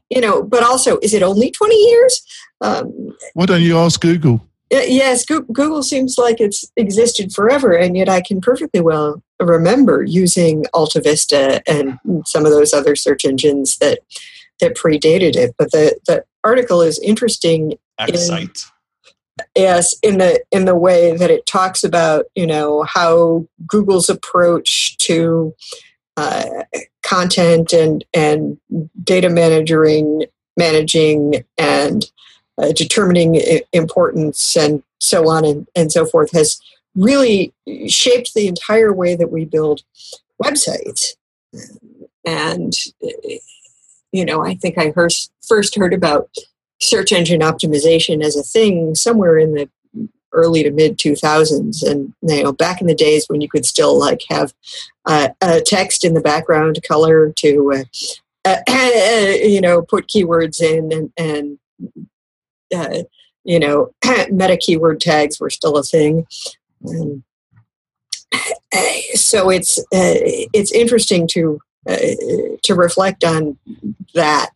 you 0.09 0.19
know, 0.19 0.43
but 0.43 0.63
also, 0.63 0.97
is 0.99 1.13
it 1.13 1.23
only 1.23 1.51
20 1.51 1.75
years? 1.75 2.21
Um, 2.59 3.15
Why 3.33 3.45
don't 3.45 3.61
you 3.61 3.77
ask 3.77 4.01
Google? 4.01 4.45
Yes, 4.73 5.23
Google 5.25 5.83
seems 5.83 6.17
like 6.17 6.41
it's 6.41 6.65
existed 6.77 7.31
forever, 7.31 7.73
and 7.73 7.95
yet 7.95 8.09
I 8.09 8.21
can 8.21 8.41
perfectly 8.41 8.81
well 8.81 9.21
remember 9.39 10.03
using 10.03 10.65
Alta 10.73 10.99
Vista 10.99 11.61
and 11.69 11.99
some 12.25 12.45
of 12.45 12.51
those 12.51 12.73
other 12.73 12.95
search 12.95 13.23
engines 13.23 13.77
that 13.77 13.99
that 14.59 14.75
predated 14.75 15.35
it. 15.35 15.53
But 15.59 15.71
the, 15.71 15.99
the 16.07 16.23
article 16.43 16.81
is 16.81 16.99
interesting. 16.99 17.75
Excite. 17.99 18.65
yes, 19.55 19.95
in 20.01 20.17
the 20.17 20.43
in 20.51 20.65
the 20.65 20.75
way 20.75 21.15
that 21.15 21.29
it 21.29 21.45
talks 21.45 21.83
about 21.83 22.25
you 22.33 22.47
know 22.47 22.81
how 22.83 23.47
Google's 23.67 24.09
approach 24.09 24.97
to 24.99 25.53
uh, 26.17 26.63
content 27.03 27.73
and 27.73 28.03
and 28.11 28.57
data 29.03 29.29
managing 29.29 30.23
managing 30.57 31.43
and 31.59 32.11
uh, 32.57 32.71
determining 32.71 33.41
importance 33.71 34.55
and 34.55 34.83
so 34.99 35.29
on 35.29 35.45
and, 35.45 35.67
and 35.75 35.91
so 35.91 36.05
forth 36.05 36.31
has 36.31 36.59
really 36.95 37.53
shaped 37.87 38.33
the 38.33 38.47
entire 38.47 38.93
way 38.93 39.15
that 39.15 39.31
we 39.31 39.45
build 39.45 39.81
websites. 40.41 41.15
And, 42.25 42.73
you 44.11 44.25
know, 44.25 44.45
I 44.45 44.55
think 44.55 44.77
I 44.77 44.91
first, 44.91 45.31
heard 45.75 45.93
about 45.93 46.29
search 46.81 47.11
engine 47.11 47.41
optimization 47.41 48.23
as 48.23 48.35
a 48.35 48.43
thing 48.43 48.95
somewhere 48.95 49.37
in 49.37 49.53
the 49.53 49.69
early 50.33 50.63
to 50.63 50.71
mid 50.71 50.97
2000s 50.97 51.87
and 51.87 52.13
you 52.23 52.43
know 52.43 52.51
back 52.51 52.81
in 52.81 52.87
the 52.87 52.95
days 52.95 53.25
when 53.27 53.39
you 53.39 53.47
could 53.47 53.65
still 53.65 53.97
like 53.97 54.21
have 54.29 54.51
uh, 55.05 55.29
a 55.41 55.61
text 55.61 56.03
in 56.03 56.15
the 56.15 56.21
background 56.21 56.79
color 56.87 57.31
to 57.33 57.85
uh, 58.43 58.55
uh, 58.67 58.67
you 59.43 59.61
know 59.61 59.83
put 59.83 60.07
keywords 60.07 60.59
in 60.59 60.91
and, 60.91 61.11
and 61.17 61.59
uh, 62.73 63.03
you 63.43 63.59
know, 63.59 63.91
meta 64.31 64.57
keyword 64.57 65.01
tags 65.01 65.39
were 65.39 65.49
still 65.49 65.77
a 65.77 65.83
thing. 65.83 66.25
Um, 66.87 67.23
so 69.13 69.49
it's 69.49 69.77
uh, 69.77 69.83
it's 70.53 70.71
interesting 70.71 71.27
to 71.29 71.59
uh, 71.87 71.97
to 72.63 72.75
reflect 72.75 73.23
on 73.23 73.57
that. 74.13 74.49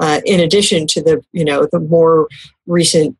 Uh, 0.00 0.20
in 0.26 0.40
addition 0.40 0.88
to 0.88 1.00
the 1.00 1.24
you 1.30 1.44
know 1.44 1.68
the 1.70 1.78
more 1.78 2.26
recent 2.66 3.16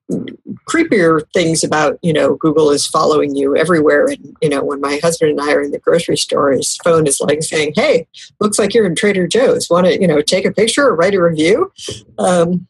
creepier 0.68 1.22
things 1.32 1.62
about 1.62 1.96
you 2.02 2.12
know 2.12 2.34
Google 2.34 2.70
is 2.70 2.84
following 2.84 3.36
you 3.36 3.56
everywhere, 3.56 4.08
and 4.08 4.36
you 4.42 4.48
know 4.48 4.64
when 4.64 4.80
my 4.80 4.98
husband 5.00 5.30
and 5.30 5.40
I 5.40 5.52
are 5.52 5.62
in 5.62 5.70
the 5.70 5.78
grocery 5.78 6.16
store, 6.16 6.50
his 6.50 6.76
phone 6.78 7.06
is 7.06 7.20
like 7.20 7.44
saying, 7.44 7.74
"Hey, 7.76 8.08
looks 8.40 8.58
like 8.58 8.74
you're 8.74 8.86
in 8.86 8.96
Trader 8.96 9.28
Joe's. 9.28 9.70
Want 9.70 9.86
to 9.86 10.00
you 10.00 10.08
know 10.08 10.20
take 10.20 10.44
a 10.44 10.50
picture 10.50 10.88
or 10.88 10.96
write 10.96 11.14
a 11.14 11.22
review?" 11.22 11.70
Um, 12.18 12.66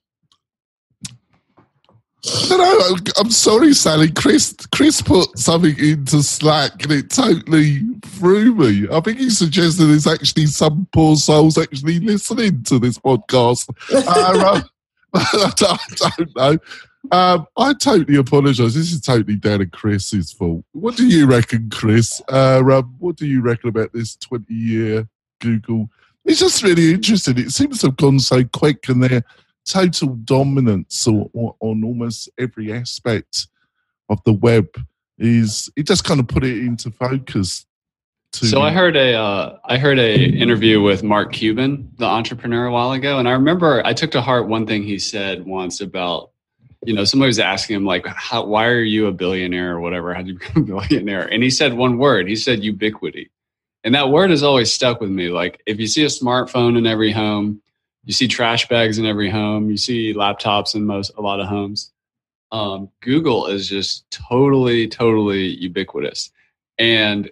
I 2.27 2.97
I'm 3.19 3.31
sorry, 3.31 3.75
Sally. 3.75 4.11
Chris, 4.11 4.55
Chris 4.73 5.03
put 5.03 5.39
something 5.39 5.79
into 5.79 6.23
Slack 6.23 6.83
and 6.83 6.93
it 6.93 7.11
totally 7.11 7.81
threw 8.03 8.55
me. 8.55 8.87
I 8.91 9.01
think 9.01 9.19
he 9.19 9.31
suggested 9.31 9.85
there's 9.85 10.07
actually 10.07 10.47
some 10.47 10.87
poor 10.93 11.17
souls 11.17 11.59
actually 11.59 12.01
listening 12.01 12.63
to 12.65 12.79
this 12.79 12.99
podcast. 12.99 13.69
uh, 13.95 14.63
I, 15.15 15.53
don't, 15.57 16.37
know. 16.37 16.59
Um, 17.13 17.47
I 17.57 17.75
totally 17.75 18.17
apologise. 18.17 18.75
This 18.75 18.93
is 18.93 19.01
totally 19.01 19.37
down 19.37 19.59
to 19.59 19.67
Chris's 19.67 20.33
fault. 20.33 20.65
What 20.73 20.97
do 20.97 21.07
you 21.07 21.27
reckon, 21.27 21.69
Chris? 21.71 22.23
Uh, 22.29 22.63
um, 22.65 22.95
what 22.99 23.17
do 23.17 23.27
you 23.27 23.43
reckon 23.43 23.69
about 23.69 23.93
this 23.93 24.17
20 24.17 24.53
year 24.53 25.09
Google? 25.41 25.91
It's 26.25 26.41
just 26.41 26.63
really 26.63 26.95
interesting. 26.95 27.39
It 27.39 27.51
seems 27.51 27.81
to 27.81 27.89
have 27.89 27.97
gone 27.97 28.19
so 28.19 28.45
quick 28.45 28.89
and 28.89 29.03
they're 29.03 29.25
total 29.67 30.15
dominance 30.25 31.07
or, 31.07 31.31
or, 31.33 31.57
on 31.61 31.85
almost 31.85 32.29
every 32.39 32.73
aspect 32.73 33.49
of 34.09 34.23
the 34.25 34.33
web 34.33 34.67
is 35.19 35.71
it 35.77 35.87
just 35.87 36.05
kind 36.05 36.21
of 36.21 36.29
put 36.29 36.45
it 36.45 36.59
into 36.59 36.91
focus 36.91 37.67
so 38.35 38.63
I 38.63 38.73
heard 38.73 38.97
a 38.97 39.15
uh, 39.15 39.59
I 39.65 39.79
heard 39.79 39.99
a 39.99 40.13
interview 40.13 40.83
with 40.83 41.05
Mark 41.05 41.33
Cuban, 41.33 41.93
the 41.99 42.07
entrepreneur, 42.07 42.67
a 42.67 42.73
while 42.73 42.91
ago, 42.91 43.19
and 43.19 43.29
I 43.29 43.33
remember 43.33 43.81
I 43.85 43.93
took 43.93 44.11
to 44.13 44.21
heart 44.21 44.49
one 44.49 44.67
thing 44.67 44.83
he 44.83 44.99
said 44.99 45.47
once 45.47 45.81
about 45.81 46.31
you 46.85 46.95
know 46.95 47.05
somebody 47.05 47.29
was 47.29 47.39
asking 47.39 47.77
him 47.77 47.85
like 47.85 48.05
how, 48.07 48.45
why 48.45 48.67
are 48.67 48.83
you 48.83 49.07
a 49.07 49.13
billionaire 49.13 49.77
or 49.77 49.81
whatever? 49.81 50.13
How 50.15 50.23
did 50.23 50.29
you 50.29 50.39
become 50.39 50.63
a 50.65 50.67
billionaire? 50.67 51.27
And 51.33 51.43
he 51.43 51.51
said 51.51 51.75
one 51.75 51.97
word. 51.99 52.29
He 52.29 52.37
said 52.37 52.65
ubiquity. 52.65 53.31
And 53.85 53.95
that 53.95 54.09
word 54.09 54.31
has 54.31 54.43
always 54.43 54.73
stuck 54.73 55.01
with 55.01 55.11
me. 55.11 55.29
Like 55.29 55.63
if 55.67 55.79
you 55.79 55.87
see 55.87 56.03
a 56.03 56.09
smartphone 56.09 56.77
in 56.77 56.87
every 56.87 57.13
home 57.13 57.61
you 58.05 58.13
see 58.13 58.29
trash 58.29 58.69
bags 58.69 58.99
in 58.99 59.07
every 59.07 59.31
home. 59.31 59.71
You 59.71 59.77
see 59.77 60.15
laptops 60.15 60.75
in 60.75 60.85
most 60.85 61.13
a 61.17 61.23
lot 61.23 61.41
of 61.41 61.47
homes. 61.47 61.93
Um, 62.53 62.91
Google 63.01 63.47
is 63.47 63.69
just 63.69 64.09
totally, 64.11 64.87
totally 64.87 65.47
ubiquitous, 65.47 66.31
and 66.79 67.31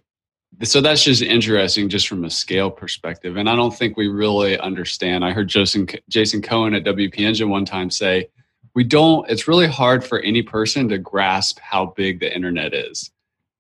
so 0.64 0.80
that's 0.80 1.02
just 1.02 1.22
interesting, 1.22 1.88
just 1.88 2.08
from 2.08 2.24
a 2.24 2.30
scale 2.30 2.70
perspective. 2.70 3.36
And 3.36 3.48
I 3.48 3.56
don't 3.56 3.74
think 3.74 3.96
we 3.96 4.08
really 4.08 4.58
understand. 4.58 5.24
I 5.24 5.32
heard 5.32 5.48
Jason 5.48 5.88
Jason 6.08 6.42
Cohen 6.42 6.74
at 6.74 6.84
WP 6.84 7.18
Engine 7.20 7.50
one 7.50 7.64
time 7.64 7.90
say, 7.90 8.28
"We 8.74 8.84
don't. 8.84 9.28
It's 9.30 9.48
really 9.48 9.66
hard 9.66 10.04
for 10.04 10.20
any 10.20 10.42
person 10.42 10.88
to 10.88 10.98
grasp 10.98 11.58
how 11.60 11.86
big 11.96 12.20
the 12.20 12.34
internet 12.34 12.74
is." 12.74 13.10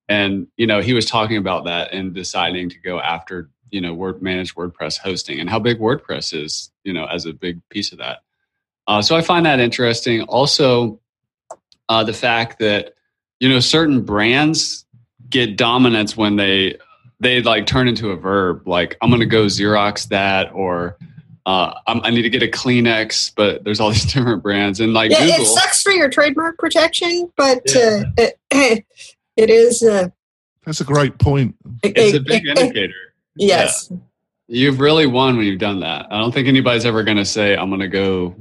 And 0.08 0.46
you 0.56 0.66
know, 0.66 0.80
he 0.80 0.92
was 0.92 1.06
talking 1.06 1.36
about 1.36 1.64
that 1.64 1.92
and 1.92 2.14
deciding 2.14 2.70
to 2.70 2.78
go 2.80 3.00
after 3.00 3.50
you 3.72 3.80
know 3.80 3.92
word 3.92 4.22
managed 4.22 4.54
WordPress 4.54 4.98
hosting 4.98 5.40
and 5.40 5.50
how 5.50 5.58
big 5.58 5.80
WordPress 5.80 6.32
is, 6.32 6.70
you 6.84 6.92
know, 6.92 7.06
as 7.06 7.26
a 7.26 7.32
big 7.32 7.60
piece 7.68 7.90
of 7.90 7.98
that. 7.98 8.18
Uh, 8.86 9.02
so 9.02 9.16
I 9.16 9.22
find 9.22 9.46
that 9.46 9.58
interesting. 9.58 10.22
Also, 10.22 11.00
uh, 11.88 12.04
the 12.04 12.12
fact 12.12 12.60
that 12.60 12.94
you 13.40 13.48
know 13.48 13.58
certain 13.58 14.02
brands 14.02 14.84
get 15.28 15.56
dominance 15.56 16.16
when 16.16 16.36
they 16.36 16.78
they 17.18 17.40
like 17.42 17.66
turn 17.66 17.88
into 17.88 18.10
a 18.10 18.16
verb. 18.16 18.66
Like 18.66 18.96
I'm 19.00 19.08
going 19.08 19.20
to 19.20 19.26
go 19.26 19.46
Xerox 19.46 20.08
that, 20.08 20.52
or 20.52 20.98
uh, 21.46 21.74
i 21.86 22.10
need 22.10 22.22
to 22.22 22.30
get 22.30 22.42
a 22.42 22.48
Kleenex, 22.48 23.32
but 23.34 23.64
there's 23.64 23.80
all 23.80 23.90
these 23.92 24.12
different 24.12 24.42
brands 24.42 24.80
and 24.80 24.92
like 24.92 25.10
yeah, 25.10 25.26
Google, 25.26 25.44
it 25.44 25.46
sucks 25.46 25.82
for 25.82 25.92
your 25.92 26.10
trademark 26.10 26.58
protection, 26.58 27.32
but 27.36 27.62
yeah. 27.66 28.02
uh, 28.18 28.22
it, 28.50 28.84
it 29.36 29.50
is. 29.50 29.82
Uh, 29.82 30.08
That's 30.66 30.80
a 30.80 30.84
great 30.84 31.18
point. 31.18 31.56
It's 31.82 32.16
a 32.16 32.20
big 32.20 32.46
indicator. 32.46 33.11
Yes. 33.36 33.88
Yeah. 33.90 33.96
You've 34.48 34.80
really 34.80 35.06
won 35.06 35.36
when 35.36 35.46
you've 35.46 35.58
done 35.58 35.80
that. 35.80 36.06
I 36.10 36.18
don't 36.18 36.32
think 36.32 36.48
anybody's 36.48 36.84
ever 36.84 37.02
going 37.02 37.16
to 37.16 37.24
say, 37.24 37.56
I'm 37.56 37.70
going 37.70 37.80
to 37.80 37.88
go 37.88 38.34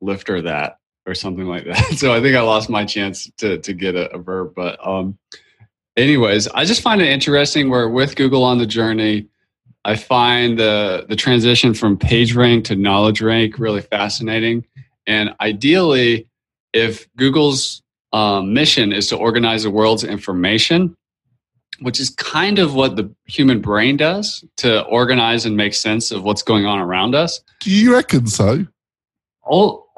lift 0.00 0.28
lifter 0.28 0.42
that 0.42 0.78
or 1.06 1.14
something 1.14 1.46
like 1.46 1.64
that. 1.64 1.92
So 1.96 2.12
I 2.14 2.20
think 2.20 2.36
I 2.36 2.40
lost 2.40 2.70
my 2.70 2.84
chance 2.84 3.30
to, 3.38 3.58
to 3.58 3.72
get 3.72 3.94
a, 3.96 4.14
a 4.14 4.18
verb. 4.18 4.52
But, 4.54 4.78
um, 4.86 5.18
anyways, 5.96 6.48
I 6.48 6.64
just 6.64 6.82
find 6.82 7.00
it 7.00 7.08
interesting 7.08 7.68
where 7.68 7.88
with 7.88 8.16
Google 8.16 8.44
on 8.44 8.58
the 8.58 8.66
journey, 8.66 9.26
I 9.84 9.96
find 9.96 10.58
the, 10.58 11.06
the 11.08 11.16
transition 11.16 11.74
from 11.74 11.98
PageRank 11.98 12.64
to 12.64 12.76
knowledge 12.76 13.22
rank 13.22 13.58
really 13.58 13.80
fascinating. 13.80 14.66
And 15.06 15.34
ideally, 15.40 16.28
if 16.72 17.08
Google's 17.16 17.82
um, 18.12 18.52
mission 18.52 18.92
is 18.92 19.06
to 19.08 19.16
organize 19.16 19.62
the 19.62 19.70
world's 19.70 20.04
information, 20.04 20.96
which 21.80 22.00
is 22.00 22.10
kind 22.10 22.58
of 22.58 22.74
what 22.74 22.96
the 22.96 23.12
human 23.26 23.60
brain 23.60 23.96
does 23.96 24.44
to 24.58 24.82
organize 24.84 25.46
and 25.46 25.56
make 25.56 25.74
sense 25.74 26.10
of 26.10 26.22
what's 26.22 26.42
going 26.42 26.66
on 26.66 26.78
around 26.78 27.14
us. 27.14 27.40
Do 27.60 27.70
you 27.70 27.92
reckon 27.92 28.26
so? 28.26 28.66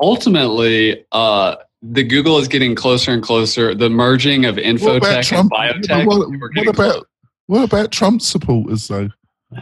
ultimately, 0.01 1.05
uh, 1.12 1.57
the 1.83 2.05
Google 2.05 2.39
is 2.39 2.49
getting 2.49 2.75
closer 2.75 3.12
and 3.12 3.23
closer. 3.23 3.75
The 3.75 3.91
merging 3.91 4.45
of 4.45 4.57
infotech 4.57 5.37
and 5.39 5.51
biotech. 5.51 6.07
What, 6.07 6.29
what 6.29 6.69
about 6.69 7.07
what 7.47 7.65
about 7.65 7.91
Trump 7.91 8.23
supporters 8.23 8.89
though? 8.89 9.11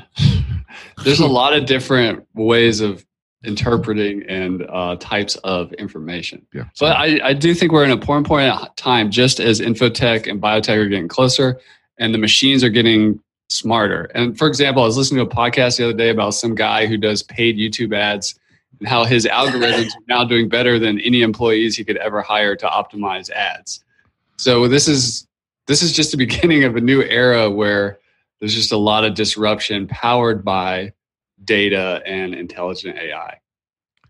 There's 1.04 1.20
a 1.20 1.26
lot 1.26 1.54
of 1.54 1.66
different 1.66 2.26
ways 2.34 2.80
of 2.80 3.04
interpreting 3.42 4.22
and 4.28 4.66
uh, 4.68 4.96
types 5.00 5.36
of 5.36 5.72
information. 5.74 6.46
Yeah. 6.52 6.64
But 6.78 6.96
I, 6.96 7.20
I 7.24 7.32
do 7.32 7.54
think 7.54 7.72
we're 7.72 7.84
in 7.84 7.90
a 7.90 7.94
important 7.94 8.26
point 8.26 8.52
in 8.52 8.68
time, 8.76 9.10
just 9.10 9.40
as 9.40 9.60
infotech 9.60 10.30
and 10.30 10.40
biotech 10.40 10.76
are 10.76 10.88
getting 10.88 11.08
closer, 11.08 11.58
and 12.00 12.12
the 12.12 12.18
machines 12.18 12.64
are 12.64 12.70
getting 12.70 13.20
smarter. 13.50 14.10
And 14.14 14.36
for 14.36 14.48
example, 14.48 14.82
I 14.82 14.86
was 14.86 14.96
listening 14.96 15.24
to 15.24 15.30
a 15.30 15.34
podcast 15.34 15.76
the 15.76 15.84
other 15.84 15.96
day 15.96 16.08
about 16.08 16.30
some 16.30 16.54
guy 16.54 16.86
who 16.86 16.96
does 16.96 17.22
paid 17.22 17.56
YouTube 17.56 17.94
ads 17.94 18.38
and 18.78 18.88
how 18.88 19.04
his 19.04 19.26
algorithms 19.26 19.88
are 19.88 20.06
now 20.08 20.24
doing 20.24 20.48
better 20.48 20.78
than 20.78 20.98
any 21.00 21.22
employees 21.22 21.76
he 21.76 21.84
could 21.84 21.98
ever 21.98 22.22
hire 22.22 22.56
to 22.56 22.66
optimize 22.66 23.30
ads. 23.30 23.84
So 24.38 24.66
this 24.66 24.88
is 24.88 25.28
this 25.66 25.82
is 25.82 25.92
just 25.92 26.10
the 26.10 26.16
beginning 26.26 26.64
of 26.64 26.74
a 26.74 26.80
new 26.80 27.02
era 27.02 27.50
where 27.50 27.98
there's 28.40 28.54
just 28.54 28.72
a 28.72 28.78
lot 28.78 29.04
of 29.04 29.14
disruption 29.14 29.86
powered 29.86 30.44
by 30.44 30.92
data 31.44 32.02
and 32.06 32.34
intelligent 32.34 32.96
AI. 32.96 33.38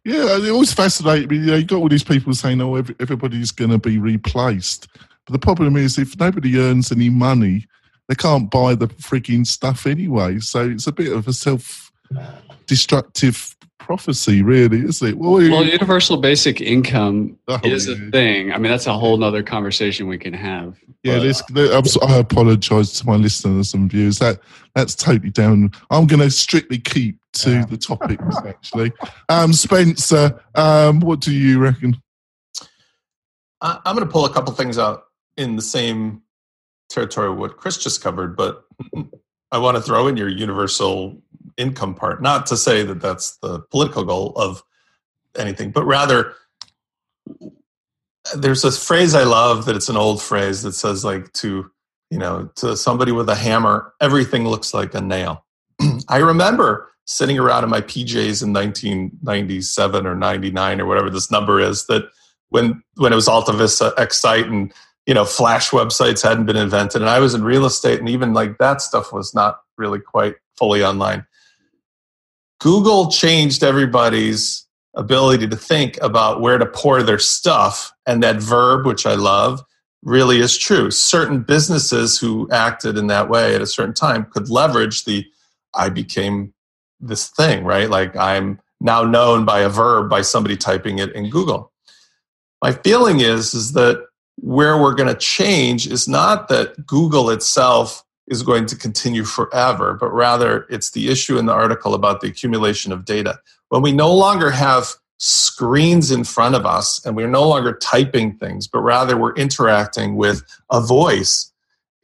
Yeah, 0.04 0.38
it 0.38 0.48
always 0.50 0.72
fascinates 0.72 1.28
me. 1.28 1.38
You 1.38 1.46
know, 1.46 1.56
you 1.56 1.64
got 1.64 1.76
all 1.76 1.88
these 1.88 2.04
people 2.04 2.32
saying, 2.34 2.60
"Oh, 2.60 2.76
everybody's 2.76 3.50
going 3.50 3.70
to 3.70 3.78
be 3.78 3.98
replaced," 3.98 4.88
but 5.26 5.32
the 5.32 5.38
problem 5.38 5.76
is, 5.76 5.98
if 5.98 6.18
nobody 6.18 6.58
earns 6.58 6.90
any 6.90 7.10
money, 7.10 7.66
they 8.10 8.16
can't 8.16 8.50
buy 8.50 8.74
the 8.74 8.88
freaking 8.88 9.46
stuff 9.46 9.86
anyway. 9.86 10.40
So 10.40 10.68
it's 10.68 10.88
a 10.88 10.92
bit 10.92 11.12
of 11.12 11.28
a 11.28 11.32
self-destructive 11.32 13.56
prophecy, 13.78 14.42
really, 14.42 14.80
isn't 14.80 15.10
it? 15.10 15.16
Well, 15.16 15.34
well 15.34 15.64
universal 15.64 16.16
basic 16.16 16.60
income 16.60 17.38
oh, 17.46 17.60
is 17.62 17.86
yeah. 17.86 17.94
a 17.94 18.10
thing. 18.10 18.52
I 18.52 18.58
mean, 18.58 18.72
that's 18.72 18.88
a 18.88 18.92
whole 18.92 19.22
other 19.22 19.44
conversation 19.44 20.08
we 20.08 20.18
can 20.18 20.34
have. 20.34 20.76
Yeah, 21.04 21.20
this, 21.20 21.40
I 22.02 22.16
apologise 22.16 22.98
to 22.98 23.06
my 23.06 23.14
listeners 23.14 23.74
and 23.74 23.88
viewers. 23.88 24.18
That 24.18 24.40
that's 24.74 24.96
totally 24.96 25.30
down. 25.30 25.70
I'm 25.92 26.08
going 26.08 26.20
to 26.20 26.32
strictly 26.32 26.78
keep 26.78 27.16
to 27.34 27.50
yeah. 27.50 27.64
the 27.64 27.76
topics. 27.76 28.36
Actually, 28.44 28.90
um, 29.28 29.52
Spencer, 29.52 30.36
um, 30.56 30.98
what 30.98 31.20
do 31.20 31.32
you 31.32 31.60
reckon? 31.60 31.96
I'm 33.60 33.94
going 33.94 34.04
to 34.04 34.12
pull 34.12 34.24
a 34.24 34.32
couple 34.32 34.52
things 34.52 34.78
out 34.78 35.04
in 35.36 35.54
the 35.54 35.62
same 35.62 36.22
territory 36.90 37.32
what 37.32 37.56
Chris 37.56 37.78
just 37.78 38.02
covered, 38.02 38.36
but 38.36 38.64
I 39.52 39.58
want 39.58 39.76
to 39.76 39.82
throw 39.82 40.06
in 40.06 40.16
your 40.16 40.28
universal 40.28 41.22
income 41.56 41.94
part. 41.94 42.22
Not 42.22 42.46
to 42.46 42.56
say 42.56 42.82
that 42.82 43.00
that's 43.00 43.36
the 43.38 43.60
political 43.70 44.04
goal 44.04 44.32
of 44.36 44.62
anything, 45.38 45.70
but 45.70 45.84
rather 45.84 46.34
there's 48.36 48.62
this 48.62 48.84
phrase 48.84 49.14
I 49.14 49.24
love 49.24 49.64
that 49.64 49.76
it's 49.76 49.88
an 49.88 49.96
old 49.96 50.22
phrase 50.22 50.62
that 50.62 50.72
says 50.72 51.04
like 51.04 51.32
to 51.34 51.70
you 52.10 52.18
know 52.18 52.50
to 52.56 52.76
somebody 52.76 53.12
with 53.12 53.28
a 53.28 53.34
hammer 53.34 53.94
everything 54.00 54.46
looks 54.46 54.74
like 54.74 54.94
a 54.94 55.00
nail. 55.00 55.44
I 56.08 56.18
remember 56.18 56.90
sitting 57.06 57.38
around 57.38 57.64
in 57.64 57.70
my 57.70 57.80
PJs 57.80 58.42
in 58.42 58.52
1997 58.52 60.06
or 60.06 60.14
99 60.14 60.80
or 60.80 60.86
whatever 60.86 61.10
this 61.10 61.30
number 61.30 61.60
is 61.60 61.86
that 61.86 62.04
when 62.50 62.82
when 62.96 63.12
it 63.12 63.16
was 63.16 63.28
Alta 63.28 63.52
Vista 63.52 63.92
Excite 63.96 64.46
and 64.46 64.72
you 65.06 65.14
know 65.14 65.24
flash 65.24 65.70
websites 65.70 66.22
hadn't 66.22 66.46
been 66.46 66.56
invented 66.56 67.00
and 67.00 67.10
I 67.10 67.20
was 67.20 67.34
in 67.34 67.42
real 67.42 67.64
estate 67.64 68.00
and 68.00 68.08
even 68.08 68.32
like 68.32 68.58
that 68.58 68.80
stuff 68.80 69.12
was 69.12 69.34
not 69.34 69.60
really 69.76 70.00
quite 70.00 70.36
fully 70.56 70.84
online. 70.84 71.26
Google 72.60 73.10
changed 73.10 73.64
everybody's 73.64 74.66
ability 74.94 75.48
to 75.48 75.56
think 75.56 75.98
about 76.02 76.40
where 76.40 76.58
to 76.58 76.66
pour 76.66 77.02
their 77.02 77.18
stuff. 77.18 77.92
And 78.06 78.22
that 78.22 78.36
verb, 78.36 78.86
which 78.86 79.06
I 79.06 79.14
love, 79.14 79.62
really 80.02 80.40
is 80.40 80.56
true. 80.56 80.90
Certain 80.90 81.42
businesses 81.42 82.18
who 82.18 82.48
acted 82.50 82.96
in 82.96 83.06
that 83.08 83.28
way 83.28 83.54
at 83.54 83.62
a 83.62 83.66
certain 83.66 83.94
time 83.94 84.26
could 84.26 84.48
leverage 84.48 85.04
the 85.04 85.26
I 85.74 85.88
became 85.88 86.52
this 87.00 87.28
thing, 87.28 87.64
right? 87.64 87.88
Like 87.88 88.16
I'm 88.16 88.60
now 88.80 89.04
known 89.04 89.44
by 89.44 89.60
a 89.60 89.68
verb 89.68 90.10
by 90.10 90.22
somebody 90.22 90.56
typing 90.56 90.98
it 90.98 91.12
in 91.12 91.30
Google. 91.30 91.72
My 92.62 92.72
feeling 92.72 93.20
is 93.20 93.54
is 93.54 93.72
that 93.72 94.04
where 94.40 94.80
we're 94.80 94.94
going 94.94 95.08
to 95.08 95.18
change 95.18 95.86
is 95.86 96.08
not 96.08 96.48
that 96.48 96.86
Google 96.86 97.30
itself 97.30 98.02
is 98.28 98.42
going 98.42 98.64
to 98.66 98.76
continue 98.76 99.24
forever, 99.24 99.94
but 99.94 100.10
rather 100.10 100.66
it's 100.70 100.90
the 100.92 101.08
issue 101.08 101.36
in 101.36 101.46
the 101.46 101.52
article 101.52 101.94
about 101.94 102.20
the 102.20 102.28
accumulation 102.28 102.92
of 102.92 103.04
data. 103.04 103.38
When 103.68 103.82
we 103.82 103.92
no 103.92 104.12
longer 104.14 104.50
have 104.50 104.88
screens 105.18 106.10
in 106.10 106.24
front 106.24 106.54
of 106.54 106.64
us 106.64 107.04
and 107.04 107.14
we're 107.14 107.28
no 107.28 107.46
longer 107.46 107.74
typing 107.74 108.36
things, 108.38 108.66
but 108.66 108.80
rather 108.80 109.16
we're 109.16 109.34
interacting 109.34 110.16
with 110.16 110.42
a 110.70 110.80
voice 110.80 111.52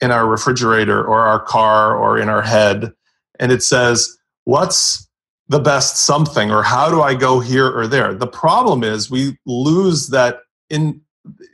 in 0.02 0.10
our 0.10 0.26
refrigerator 0.26 1.02
or 1.02 1.20
our 1.20 1.40
car 1.40 1.96
or 1.96 2.18
in 2.18 2.28
our 2.28 2.42
head, 2.42 2.92
and 3.40 3.50
it 3.50 3.62
says, 3.62 4.18
What's 4.44 5.08
the 5.48 5.58
best 5.58 5.96
something 5.96 6.50
or 6.50 6.62
how 6.62 6.90
do 6.90 7.00
I 7.00 7.14
go 7.14 7.40
here 7.40 7.66
or 7.66 7.86
there? 7.86 8.14
The 8.14 8.26
problem 8.26 8.84
is 8.84 9.10
we 9.10 9.38
lose 9.46 10.08
that 10.08 10.40
in 10.68 11.00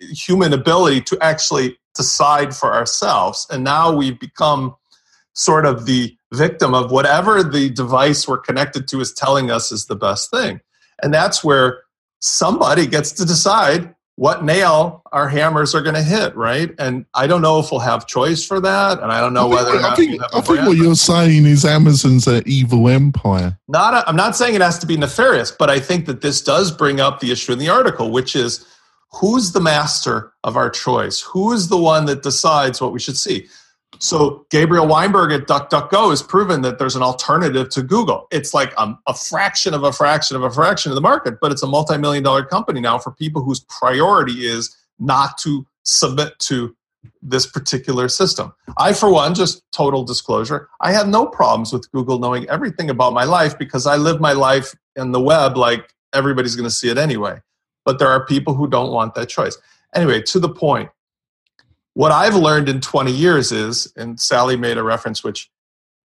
human 0.00 0.52
ability 0.52 1.00
to 1.02 1.18
actually 1.20 1.78
decide 1.94 2.54
for 2.54 2.72
ourselves. 2.72 3.46
And 3.50 3.64
now 3.64 3.94
we've 3.94 4.18
become 4.18 4.74
sort 5.34 5.66
of 5.66 5.86
the 5.86 6.16
victim 6.32 6.74
of 6.74 6.90
whatever 6.90 7.42
the 7.42 7.70
device 7.70 8.26
we're 8.26 8.38
connected 8.38 8.88
to 8.88 9.00
is 9.00 9.12
telling 9.12 9.50
us 9.50 9.72
is 9.72 9.86
the 9.86 9.96
best 9.96 10.30
thing. 10.30 10.60
And 11.02 11.12
that's 11.12 11.42
where 11.42 11.82
somebody 12.20 12.86
gets 12.86 13.12
to 13.12 13.24
decide 13.24 13.94
what 14.16 14.44
nail 14.44 15.02
our 15.10 15.28
hammers 15.28 15.74
are 15.74 15.80
going 15.80 15.94
to 15.94 16.02
hit, 16.02 16.36
right? 16.36 16.70
And 16.78 17.06
I 17.14 17.26
don't 17.26 17.40
know 17.40 17.58
if 17.58 17.70
we'll 17.70 17.80
have 17.80 18.06
choice 18.06 18.44
for 18.44 18.60
that, 18.60 19.00
and 19.00 19.10
I 19.10 19.20
don't 19.20 19.32
know 19.32 19.50
I 19.50 19.54
whether. 19.54 19.70
I 19.80 19.94
think, 19.94 20.20
I 20.34 20.40
think 20.42 20.66
what 20.66 20.76
you're 20.76 20.94
saying 20.94 21.46
is 21.46 21.64
Amazon's 21.64 22.26
an 22.26 22.42
evil 22.46 22.88
empire. 22.88 23.58
Not, 23.68 24.06
I'm 24.06 24.16
not 24.16 24.36
saying 24.36 24.54
it 24.54 24.60
has 24.60 24.78
to 24.80 24.86
be 24.86 24.96
nefarious, 24.96 25.50
but 25.50 25.70
I 25.70 25.80
think 25.80 26.06
that 26.06 26.20
this 26.20 26.42
does 26.42 26.70
bring 26.70 27.00
up 27.00 27.20
the 27.20 27.32
issue 27.32 27.52
in 27.52 27.58
the 27.58 27.70
article, 27.70 28.10
which 28.10 28.36
is 28.36 28.66
who's 29.14 29.52
the 29.52 29.60
master 29.60 30.32
of 30.44 30.56
our 30.56 30.70
choice? 30.70 31.20
Who 31.20 31.52
is 31.52 31.68
the 31.68 31.78
one 31.78 32.06
that 32.06 32.22
decides 32.22 32.80
what 32.80 32.92
we 32.92 32.98
should 32.98 33.16
see? 33.16 33.48
So 33.98 34.46
Gabriel 34.50 34.86
Weinberg 34.86 35.32
at 35.32 35.46
DuckDuckGo 35.46 36.10
has 36.10 36.22
proven 36.22 36.62
that 36.62 36.78
there's 36.78 36.96
an 36.96 37.02
alternative 37.02 37.68
to 37.70 37.82
Google. 37.82 38.26
It's 38.32 38.54
like 38.54 38.72
a, 38.78 38.94
a 39.06 39.14
fraction 39.14 39.74
of 39.74 39.84
a 39.84 39.92
fraction 39.92 40.36
of 40.36 40.42
a 40.42 40.50
fraction 40.50 40.90
of 40.90 40.96
the 40.96 41.02
market, 41.02 41.34
but 41.40 41.52
it's 41.52 41.62
a 41.62 41.66
multi-million 41.66 42.24
dollar 42.24 42.44
company 42.44 42.80
now 42.80 42.98
for 42.98 43.12
people 43.12 43.42
whose 43.42 43.60
priority 43.60 44.46
is 44.46 44.74
not 44.98 45.38
to 45.38 45.66
submit 45.84 46.38
to 46.40 46.74
this 47.20 47.46
particular 47.46 48.08
system. 48.08 48.52
I, 48.78 48.92
for 48.92 49.12
one, 49.12 49.34
just 49.34 49.62
total 49.72 50.04
disclosure, 50.04 50.68
I 50.80 50.92
have 50.92 51.08
no 51.08 51.26
problems 51.26 51.72
with 51.72 51.90
Google 51.92 52.18
knowing 52.18 52.48
everything 52.48 52.90
about 52.90 53.12
my 53.12 53.24
life 53.24 53.58
because 53.58 53.86
I 53.86 53.96
live 53.96 54.20
my 54.20 54.32
life 54.32 54.74
in 54.96 55.12
the 55.12 55.20
web 55.20 55.56
like 55.56 55.92
everybody's 56.12 56.56
going 56.56 56.68
to 56.68 56.74
see 56.74 56.90
it 56.90 56.98
anyway 56.98 57.40
but 57.84 57.98
there 57.98 58.08
are 58.08 58.24
people 58.24 58.54
who 58.54 58.68
don't 58.68 58.92
want 58.92 59.14
that 59.14 59.28
choice. 59.28 59.56
Anyway, 59.94 60.22
to 60.22 60.38
the 60.38 60.48
point, 60.48 60.90
what 61.94 62.12
I've 62.12 62.34
learned 62.34 62.68
in 62.68 62.80
20 62.80 63.12
years 63.12 63.52
is, 63.52 63.92
and 63.96 64.18
Sally 64.18 64.56
made 64.56 64.78
a 64.78 64.82
reference, 64.82 65.22
which 65.22 65.50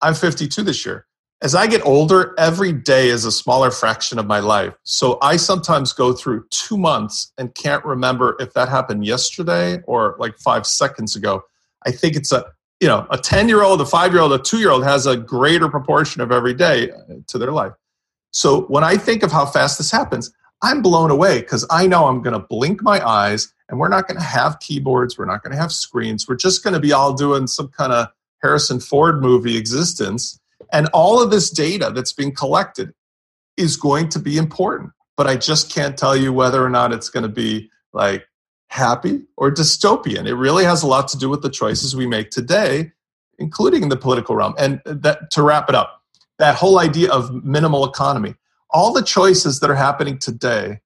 I'm 0.01 0.15
52 0.15 0.63
this 0.63 0.87
year. 0.87 1.07
As 1.43 1.57
I 1.57 1.67
get 1.67 1.85
older, 1.85 2.35
every 2.39 2.73
day 2.73 3.09
is 3.09 3.25
a 3.25 3.33
smaller 3.33 3.73
fraction 3.73 4.21
of 4.21 4.27
my 4.27 4.39
life. 4.39 4.75
So 4.85 5.19
I 5.21 5.37
sometimes 5.37 5.93
go 5.93 6.13
through 6.13 6.47
two 6.51 6.77
months 6.77 7.33
and 7.37 7.53
can't 7.57 7.85
remember 7.85 8.37
if 8.39 8.53
that 8.55 8.69
happened 8.69 9.05
yesterday 9.05 9.81
or 9.89 10.15
like 10.21 10.39
five 10.39 10.67
seconds 10.67 11.17
ago. 11.17 11.43
I 11.85 11.91
think 11.91 12.15
it's 12.15 12.31
a 12.31 12.45
you 12.81 12.87
know 12.87 13.09
a 13.11 13.19
10 13.19 13.49
year 13.49 13.63
old, 13.65 13.81
a 13.81 13.87
five 13.87 14.13
year 14.13 14.23
old, 14.23 14.33
a 14.33 14.39
two 14.39 14.59
year 14.59 14.71
old 14.71 14.85
has 14.85 15.07
a 15.07 15.17
greater 15.17 15.69
proportion 15.69 16.23
of 16.23 16.31
every 16.31 16.55
day 16.55 16.93
uh, 16.93 17.15
to 17.27 17.39
their 17.39 17.51
life. 17.51 17.73
So 18.33 18.63
when 18.63 18.85
I 18.85 18.97
think 18.97 19.25
of 19.25 19.33
how 19.33 19.45
fast 19.45 19.79
this 19.79 19.91
happens, 19.91 20.33
I'm 20.63 20.81
blown 20.81 21.11
away 21.11 21.41
because 21.41 21.67
I 21.71 21.87
know 21.87 22.07
I'm 22.07 22.23
going 22.23 22.41
to 22.41 22.47
blink 22.47 22.83
my 22.83 23.05
eyes 23.07 23.53
and 23.69 23.81
we're 23.81 23.89
not 23.89 24.07
going 24.07 24.19
to 24.19 24.25
have 24.25 24.61
keyboards. 24.61 25.19
We're 25.19 25.27
not 25.27 25.43
going 25.43 25.53
to 25.53 25.61
have 25.61 25.73
screens. 25.73 26.29
We're 26.29 26.37
just 26.37 26.63
going 26.63 26.75
to 26.75 26.81
be 26.81 26.93
all 26.93 27.13
doing 27.15 27.47
some 27.47 27.69
kind 27.69 27.93
of 27.93 28.09
Harrison 28.43 28.81
Ford 28.81 29.21
movie 29.21 29.57
existence. 29.57 30.39
And 30.73 30.89
all 30.93 31.23
of 31.23 31.31
this 31.31 31.51
data 31.51 31.91
that's 31.95 32.13
being 32.13 32.35
collected 32.35 32.95
is 33.57 33.77
going 33.77 34.09
to 34.11 34.19
be 34.19 34.37
important. 34.37 34.93
But 35.17 35.27
I 35.27 35.37
just 35.37 35.71
can't 35.71 35.97
tell 35.97 36.17
you 36.17 36.33
whether 36.33 36.65
or 36.65 36.71
not 36.71 36.93
it's 36.93 37.09
going 37.09 37.25
to 37.25 37.29
be 37.29 37.71
like 37.93 38.27
happy 38.69 39.23
or 39.37 39.51
dystopian. 39.51 40.27
It 40.27 40.35
really 40.35 40.65
has 40.65 40.83
a 40.83 40.87
lot 40.87 41.09
to 41.09 41.19
do 41.19 41.29
with 41.29 41.43
the 41.43 41.51
choices 41.51 41.95
we 41.95 42.07
make 42.07 42.31
today, 42.31 42.93
including 43.39 43.83
in 43.83 43.89
the 43.89 43.97
political 43.97 44.37
realm. 44.37 44.55
And 44.59 44.81
uh, 44.87 44.95
that 45.01 45.31
to 45.33 45.43
wrap 45.43 45.69
it 45.69 45.75
up, 45.75 46.03
that 46.39 46.55
whole 46.55 46.79
idea 46.79 47.11
of 47.11 47.45
minimal 47.45 47.87
economy 47.87 48.35
all 48.73 48.93
the 48.93 49.03
choices 49.03 49.61
that 49.61 49.71
are 49.71 49.75
happening 49.77 50.19
today 50.19 50.81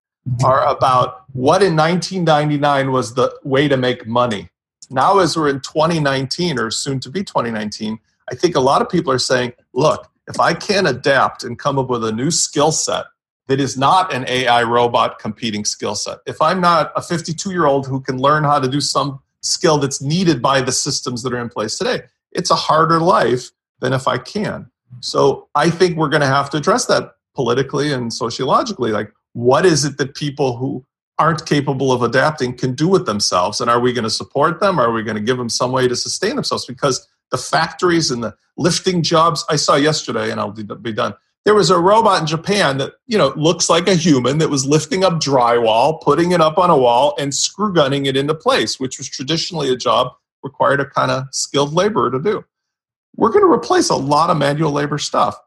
are 0.45 0.67
about 0.67 1.25
what 1.33 1.63
in 1.63 1.77
1999 1.77 2.91
was 2.91 3.15
the 3.15 3.33
way 3.45 3.69
to 3.69 3.77
make 3.77 4.07
money 4.07 4.49
Now, 4.91 5.19
as 5.19 5.37
we're 5.37 5.49
in 5.49 5.61
2019 5.61 6.59
or 6.59 6.71
soon 6.71 7.01
to 7.01 7.11
be 7.11 7.25
2019, 7.25 7.99
I 8.31 8.35
think 8.35 8.55
a 8.55 8.61
lot 8.61 8.83
of 8.83 8.89
people 8.89 9.13
are 9.13 9.19
saying, 9.19 9.53
look, 9.73 10.09
if 10.29 10.39
I 10.41 10.55
can 10.55 10.87
adapt 10.87 11.45
and 11.45 11.59
come 11.59 11.79
up 11.79 11.89
with 11.89 12.05
a 12.05 12.13
new 12.13 12.31
skill 12.31 12.73
set 12.73 13.07
that 13.49 13.61
is 13.61 13.77
not 13.77 14.13
an 14.13 14.25
AI 14.29 14.63
robot 14.63 15.19
competing 15.19 15.65
skill 15.65 15.95
set, 15.95 16.19
if 16.27 16.41
I'm 16.43 16.61
not 16.61 16.93
a 16.97 17.03
52 17.03 17.51
year 17.51 17.67
old 17.67 17.87
who 17.87 18.01
can 18.01 18.19
learn 18.19 18.45
how 18.45 18.59
to 18.59 18.69
do 18.69 18.81
some 18.81 19.21
skill 19.41 19.79
that's 19.79 20.03
needed 20.03 20.43
by 20.43 20.61
the 20.61 20.73
systems 20.73 21.23
that 21.23 21.33
are 21.33 21.41
in 21.41 21.49
place 21.49 21.79
today, 21.79 22.03
it's 22.33 22.51
a 22.51 22.57
harder 22.57 23.01
life 23.01 23.51
than 23.81 23.93
if 23.93 24.09
I 24.09 24.19
can. 24.19 24.71
So 25.01 25.49
I 25.55 25.71
think 25.71 25.97
we're 25.97 26.09
going 26.09 26.23
to 26.23 26.27
have 26.27 26.51
to 26.51 26.57
address 26.57 26.87
that 26.87 27.16
politically 27.37 27.93
and 27.93 28.13
sociologically. 28.13 28.91
Like, 28.91 29.13
what 29.35 29.65
is 29.65 29.85
it 29.85 29.99
that 29.99 30.17
people 30.17 30.57
who 30.57 30.85
aren't 31.19 31.47
capable 31.47 31.93
of 31.93 32.03
adapting 32.03 32.57
can 32.57 32.75
do 32.75 32.89
with 32.89 33.07
themselves? 33.07 33.61
And 33.61 33.71
are 33.71 33.79
we 33.79 33.93
going 33.93 34.05
to 34.05 34.11
support 34.11 34.59
them? 34.59 34.81
Are 34.81 34.91
we 34.91 35.03
going 35.03 35.17
to 35.17 35.23
give 35.23 35.39
them 35.39 35.49
some 35.49 35.71
way 35.71 35.87
to 35.87 35.95
sustain 35.95 36.35
themselves? 36.35 36.67
Because 36.67 37.07
the 37.31 37.39
factories 37.39 38.11
and 38.11 38.25
the 38.25 38.35
lifting 38.57 39.03
jobs 39.03 39.45
I 39.49 39.57
saw 39.57 39.77
yesterday, 39.77 40.31
and 40.31 40.41
I'll 40.41 40.51
be 40.51 40.93
done. 40.93 41.15
There 41.45 41.55
was 41.55 41.71
a 41.71 41.79
robot 41.79 42.21
in 42.21 42.27
Japan 42.27 42.79
that 42.79 42.95
you 43.07 43.17
know 43.17 43.33
looks 43.37 43.71
like 43.71 43.87
a 43.87 43.95
human 43.95 44.39
that 44.39 44.51
was 44.51 44.67
lifting 44.67 45.05
up 45.05 45.15
drywall, 45.15 46.01
putting 46.03 46.33
it 46.33 46.41
up 46.41 46.59
on 46.59 46.71
a 46.71 46.77
wall, 46.77 47.15
and 47.19 47.33
screw 47.33 47.73
gunning 47.73 48.07
it 48.07 48.17
into 48.17 48.35
place, 48.35 48.81
which 48.81 48.99
was 48.99 49.09
traditionally 49.09 49.71
a 49.73 49.77
job 49.77 50.13
required 50.43 50.81
a 50.81 50.87
kind 50.87 51.11
of 51.11 51.25
skilled 51.33 51.73
laborer 51.73 52.11
to 52.11 52.21
do. 52.21 52.45
We're 53.17 53.31
going 53.31 53.45
to 53.45 53.51
replace 53.51 53.91
a 53.91 53.97
lot 53.97 54.31
of 54.31 54.37
manual 54.37 54.73
labor 54.73 54.99
stuff, 54.99 55.39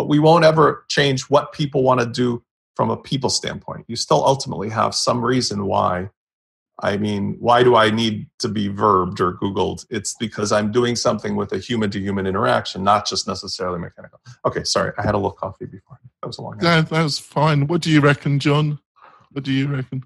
but 0.00 0.08
we 0.08 0.18
won't 0.18 0.46
ever 0.46 0.86
change 0.88 1.24
what 1.24 1.52
people 1.52 1.82
want 1.82 2.00
to 2.00 2.06
do 2.06 2.42
from 2.74 2.88
a 2.88 2.96
people 2.96 3.28
standpoint. 3.28 3.84
You 3.86 3.96
still 3.96 4.24
ultimately 4.24 4.70
have 4.70 4.94
some 4.94 5.22
reason 5.22 5.66
why 5.66 6.08
I 6.82 6.96
mean, 6.96 7.36
why 7.38 7.62
do 7.62 7.76
I 7.76 7.90
need 7.90 8.26
to 8.38 8.48
be 8.48 8.68
verbed 8.68 9.20
or 9.20 9.34
Googled? 9.34 9.84
It's 9.90 10.14
because 10.14 10.50
I'm 10.50 10.72
doing 10.72 10.96
something 10.96 11.36
with 11.36 11.52
a 11.52 11.58
human 11.58 11.90
to 11.90 12.00
human 12.00 12.26
interaction, 12.26 12.82
not 12.82 13.06
just 13.06 13.28
necessarily 13.28 13.78
mechanical. 13.78 14.18
Okay, 14.46 14.64
sorry, 14.64 14.94
I 14.96 15.02
had 15.02 15.14
a 15.14 15.18
little 15.18 15.32
coffee 15.32 15.66
before. 15.66 15.98
That 16.22 16.28
was 16.28 16.38
a 16.38 16.40
long. 16.40 16.58
Yeah, 16.62 16.80
that 16.80 17.02
was 17.02 17.18
fine. 17.18 17.66
What 17.66 17.82
do 17.82 17.90
you 17.90 18.00
reckon, 18.00 18.38
John? 18.38 18.78
What 19.32 19.44
do 19.44 19.52
you 19.52 19.68
reckon? 19.68 20.04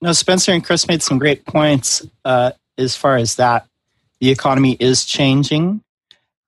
No, 0.00 0.12
Spencer 0.12 0.52
and 0.52 0.64
Chris 0.64 0.88
made 0.88 1.02
some 1.02 1.18
great 1.18 1.44
points 1.44 2.06
uh, 2.24 2.52
as 2.78 2.96
far 2.96 3.18
as 3.18 3.34
that. 3.34 3.68
The 4.20 4.30
economy 4.30 4.78
is 4.80 5.04
changing, 5.04 5.82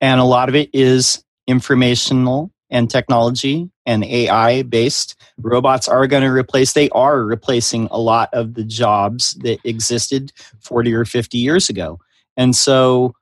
and 0.01 0.19
a 0.19 0.25
lot 0.25 0.49
of 0.49 0.55
it 0.55 0.71
is 0.73 1.23
informational 1.47 2.51
and 2.71 2.91
technology 2.91 3.71
and 3.85 4.05
AI 4.05 4.63
based. 4.63 5.15
Robots 5.39 5.89
are 5.89 6.07
going 6.07 6.23
to 6.23 6.31
replace, 6.31 6.73
they 6.73 6.89
are 6.91 7.23
replacing 7.23 7.89
a 7.91 7.99
lot 7.99 8.29
of 8.33 8.55
the 8.55 8.65
jobs 8.65 9.35
that 9.43 9.59
existed 9.65 10.33
40 10.61 10.95
or 10.95 11.05
50 11.05 11.39
years 11.39 11.69
ago. 11.69 12.01
And 12.37 12.55
so 12.55 13.15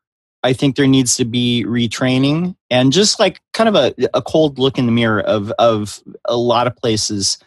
I 0.42 0.52
think 0.52 0.76
there 0.76 0.86
needs 0.86 1.16
to 1.16 1.24
be 1.24 1.64
retraining 1.66 2.56
and 2.70 2.92
just 2.92 3.18
like 3.18 3.40
kind 3.52 3.68
of 3.68 3.74
a, 3.74 3.94
a 4.12 4.22
cold 4.22 4.58
look 4.58 4.78
in 4.78 4.86
the 4.86 4.92
mirror 4.92 5.20
of, 5.20 5.50
of 5.52 6.02
a 6.24 6.36
lot 6.36 6.66
of 6.66 6.76
places 6.76 7.38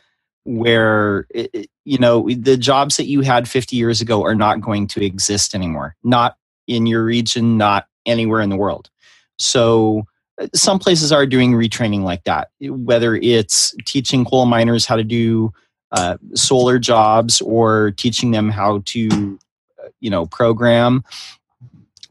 where, 0.44 1.28
it, 1.30 1.70
you 1.84 1.98
know, 1.98 2.28
the 2.30 2.58
jobs 2.58 2.98
that 2.98 3.06
you 3.06 3.22
had 3.22 3.48
50 3.48 3.76
years 3.76 4.02
ago 4.02 4.24
are 4.24 4.36
not 4.36 4.62
going 4.62 4.88
to 4.88 5.06
exist 5.06 5.54
anymore, 5.54 5.96
not 6.04 6.38
in 6.68 6.86
your 6.86 7.04
region, 7.04 7.58
not 7.58 7.88
anywhere 8.06 8.42
in 8.42 8.50
the 8.50 8.56
world. 8.56 8.90
So, 9.38 10.08
some 10.54 10.80
places 10.80 11.12
are 11.12 11.26
doing 11.26 11.54
retraining 11.54 12.02
like 12.02 12.24
that, 12.26 12.50
whether 12.62 13.16
it's 13.16 13.76
teaching 13.86 14.26
coal 14.26 14.46
miners 14.46 14.86
how 14.86 14.96
to 14.96 15.04
do 15.04 15.52
uh, 15.92 16.18
solar 16.36 16.80
jobs 16.80 17.42
or 17.42 17.92
teaching 17.92 18.32
them 18.32 18.50
how 18.50 18.82
to, 18.86 19.40
uh, 19.84 19.88
you 20.00 20.10
know, 20.10 20.26
program, 20.26 21.04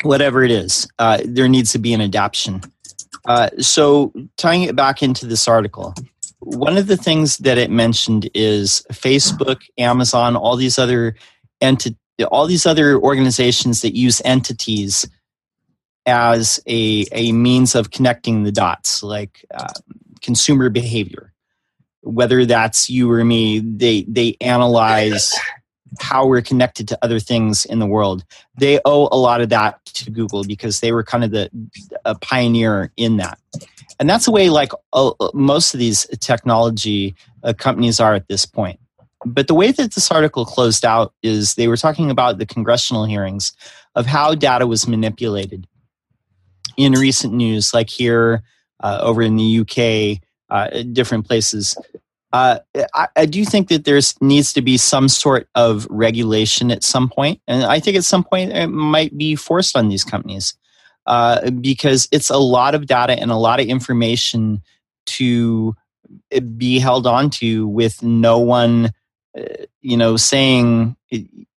whatever 0.02 0.42
it 0.42 0.50
is. 0.50 0.88
Uh, 0.98 1.18
there 1.24 1.48
needs 1.48 1.72
to 1.72 1.78
be 1.78 1.92
an 1.92 2.00
adaptation. 2.00 2.62
Uh, 3.26 3.50
so, 3.58 4.12
tying 4.36 4.62
it 4.62 4.76
back 4.76 5.02
into 5.02 5.26
this 5.26 5.48
article, 5.48 5.94
one 6.38 6.78
of 6.78 6.86
the 6.86 6.96
things 6.96 7.38
that 7.38 7.58
it 7.58 7.70
mentioned 7.70 8.30
is 8.34 8.86
Facebook, 8.92 9.62
Amazon, 9.78 10.36
all 10.36 10.56
these 10.56 10.78
other 10.78 11.16
enti- 11.60 11.96
all 12.30 12.46
these 12.46 12.66
other 12.66 12.98
organizations 12.98 13.82
that 13.82 13.96
use 13.96 14.22
entities 14.24 15.08
as 16.06 16.60
a, 16.66 17.04
a 17.12 17.32
means 17.32 17.74
of 17.74 17.90
connecting 17.90 18.44
the 18.44 18.52
dots, 18.52 19.02
like 19.02 19.44
uh, 19.52 19.72
consumer 20.22 20.70
behavior. 20.70 21.32
Whether 22.02 22.46
that's 22.46 22.88
you 22.88 23.10
or 23.10 23.24
me, 23.24 23.58
they, 23.58 24.04
they 24.08 24.36
analyze 24.40 25.34
how 26.00 26.26
we're 26.26 26.42
connected 26.42 26.88
to 26.88 26.98
other 27.02 27.18
things 27.18 27.64
in 27.64 27.78
the 27.78 27.86
world. 27.86 28.24
They 28.58 28.80
owe 28.84 29.08
a 29.10 29.16
lot 29.16 29.40
of 29.40 29.48
that 29.50 29.84
to 29.86 30.10
Google 30.10 30.44
because 30.44 30.80
they 30.80 30.92
were 30.92 31.02
kind 31.02 31.24
of 31.24 31.30
the 31.30 31.50
a 32.04 32.14
pioneer 32.14 32.92
in 32.96 33.16
that. 33.16 33.38
And 33.98 34.08
that's 34.08 34.26
the 34.26 34.30
way 34.30 34.50
like 34.50 34.72
uh, 34.92 35.12
most 35.32 35.74
of 35.74 35.80
these 35.80 36.06
technology 36.20 37.14
uh, 37.42 37.54
companies 37.54 37.98
are 37.98 38.14
at 38.14 38.28
this 38.28 38.44
point. 38.44 38.78
But 39.24 39.48
the 39.48 39.54
way 39.54 39.72
that 39.72 39.94
this 39.94 40.10
article 40.10 40.44
closed 40.44 40.84
out 40.84 41.14
is 41.22 41.54
they 41.54 41.68
were 41.68 41.76
talking 41.76 42.10
about 42.10 42.38
the 42.38 42.46
congressional 42.46 43.04
hearings 43.04 43.52
of 43.94 44.06
how 44.06 44.34
data 44.34 44.66
was 44.66 44.86
manipulated 44.86 45.66
in 46.76 46.92
recent 46.92 47.32
news, 47.32 47.72
like 47.72 47.90
here 47.90 48.42
uh, 48.80 48.98
over 49.02 49.22
in 49.22 49.36
the 49.36 49.60
UK, 49.60 50.22
uh, 50.50 50.82
different 50.92 51.26
places. 51.26 51.76
Uh, 52.32 52.58
I, 52.94 53.08
I, 53.16 53.26
do 53.26 53.44
think 53.44 53.68
that 53.68 53.84
there 53.84 53.98
needs 54.20 54.52
to 54.52 54.60
be 54.60 54.76
some 54.76 55.08
sort 55.08 55.48
of 55.54 55.86
regulation 55.88 56.70
at 56.70 56.84
some 56.84 57.08
point, 57.08 57.40
and 57.46 57.64
I 57.64 57.80
think 57.80 57.96
at 57.96 58.04
some 58.04 58.24
point 58.24 58.52
it 58.52 58.66
might 58.66 59.16
be 59.16 59.36
forced 59.36 59.76
on 59.76 59.88
these 59.88 60.04
companies 60.04 60.54
uh, 61.06 61.50
because 61.50 62.08
it's 62.12 62.30
a 62.30 62.36
lot 62.36 62.74
of 62.74 62.86
data 62.86 63.14
and 63.14 63.30
a 63.30 63.36
lot 63.36 63.60
of 63.60 63.66
information 63.66 64.60
to 65.06 65.74
uh, 66.34 66.40
be 66.40 66.78
held 66.78 67.06
on 67.06 67.30
to 67.30 67.66
with 67.68 68.02
no 68.02 68.38
one, 68.38 68.92
uh, 69.38 69.42
you 69.80 69.96
know, 69.96 70.16
saying 70.16 70.96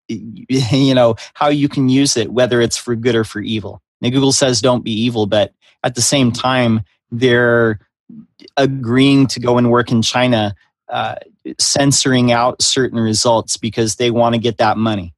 you 0.07 0.95
know 0.95 1.15
how 1.33 1.49
you 1.49 1.67
can 1.67 1.89
use 1.89 2.15
it, 2.15 2.31
whether 2.31 2.61
it's 2.61 2.77
for 2.77 2.95
good 2.95 3.15
or 3.15 3.23
for 3.23 3.41
evil. 3.41 3.81
Now, 4.01 4.09
Google 4.09 4.31
says 4.31 4.61
don't 4.61 4.83
be 4.83 4.91
evil, 4.91 5.25
but 5.25 5.53
at 5.83 5.95
the 5.95 6.01
same 6.01 6.31
time, 6.31 6.81
they're 7.11 7.79
agreeing 8.57 9.27
to 9.27 9.39
go 9.39 9.57
and 9.57 9.71
work 9.71 9.91
in 9.91 10.01
China, 10.01 10.55
uh, 10.89 11.15
censoring 11.59 12.31
out 12.31 12.61
certain 12.61 12.99
results 12.99 13.57
because 13.57 13.95
they 13.95 14.11
want 14.11 14.35
to 14.35 14.39
get 14.39 14.57
that 14.57 14.77
money. 14.77 15.13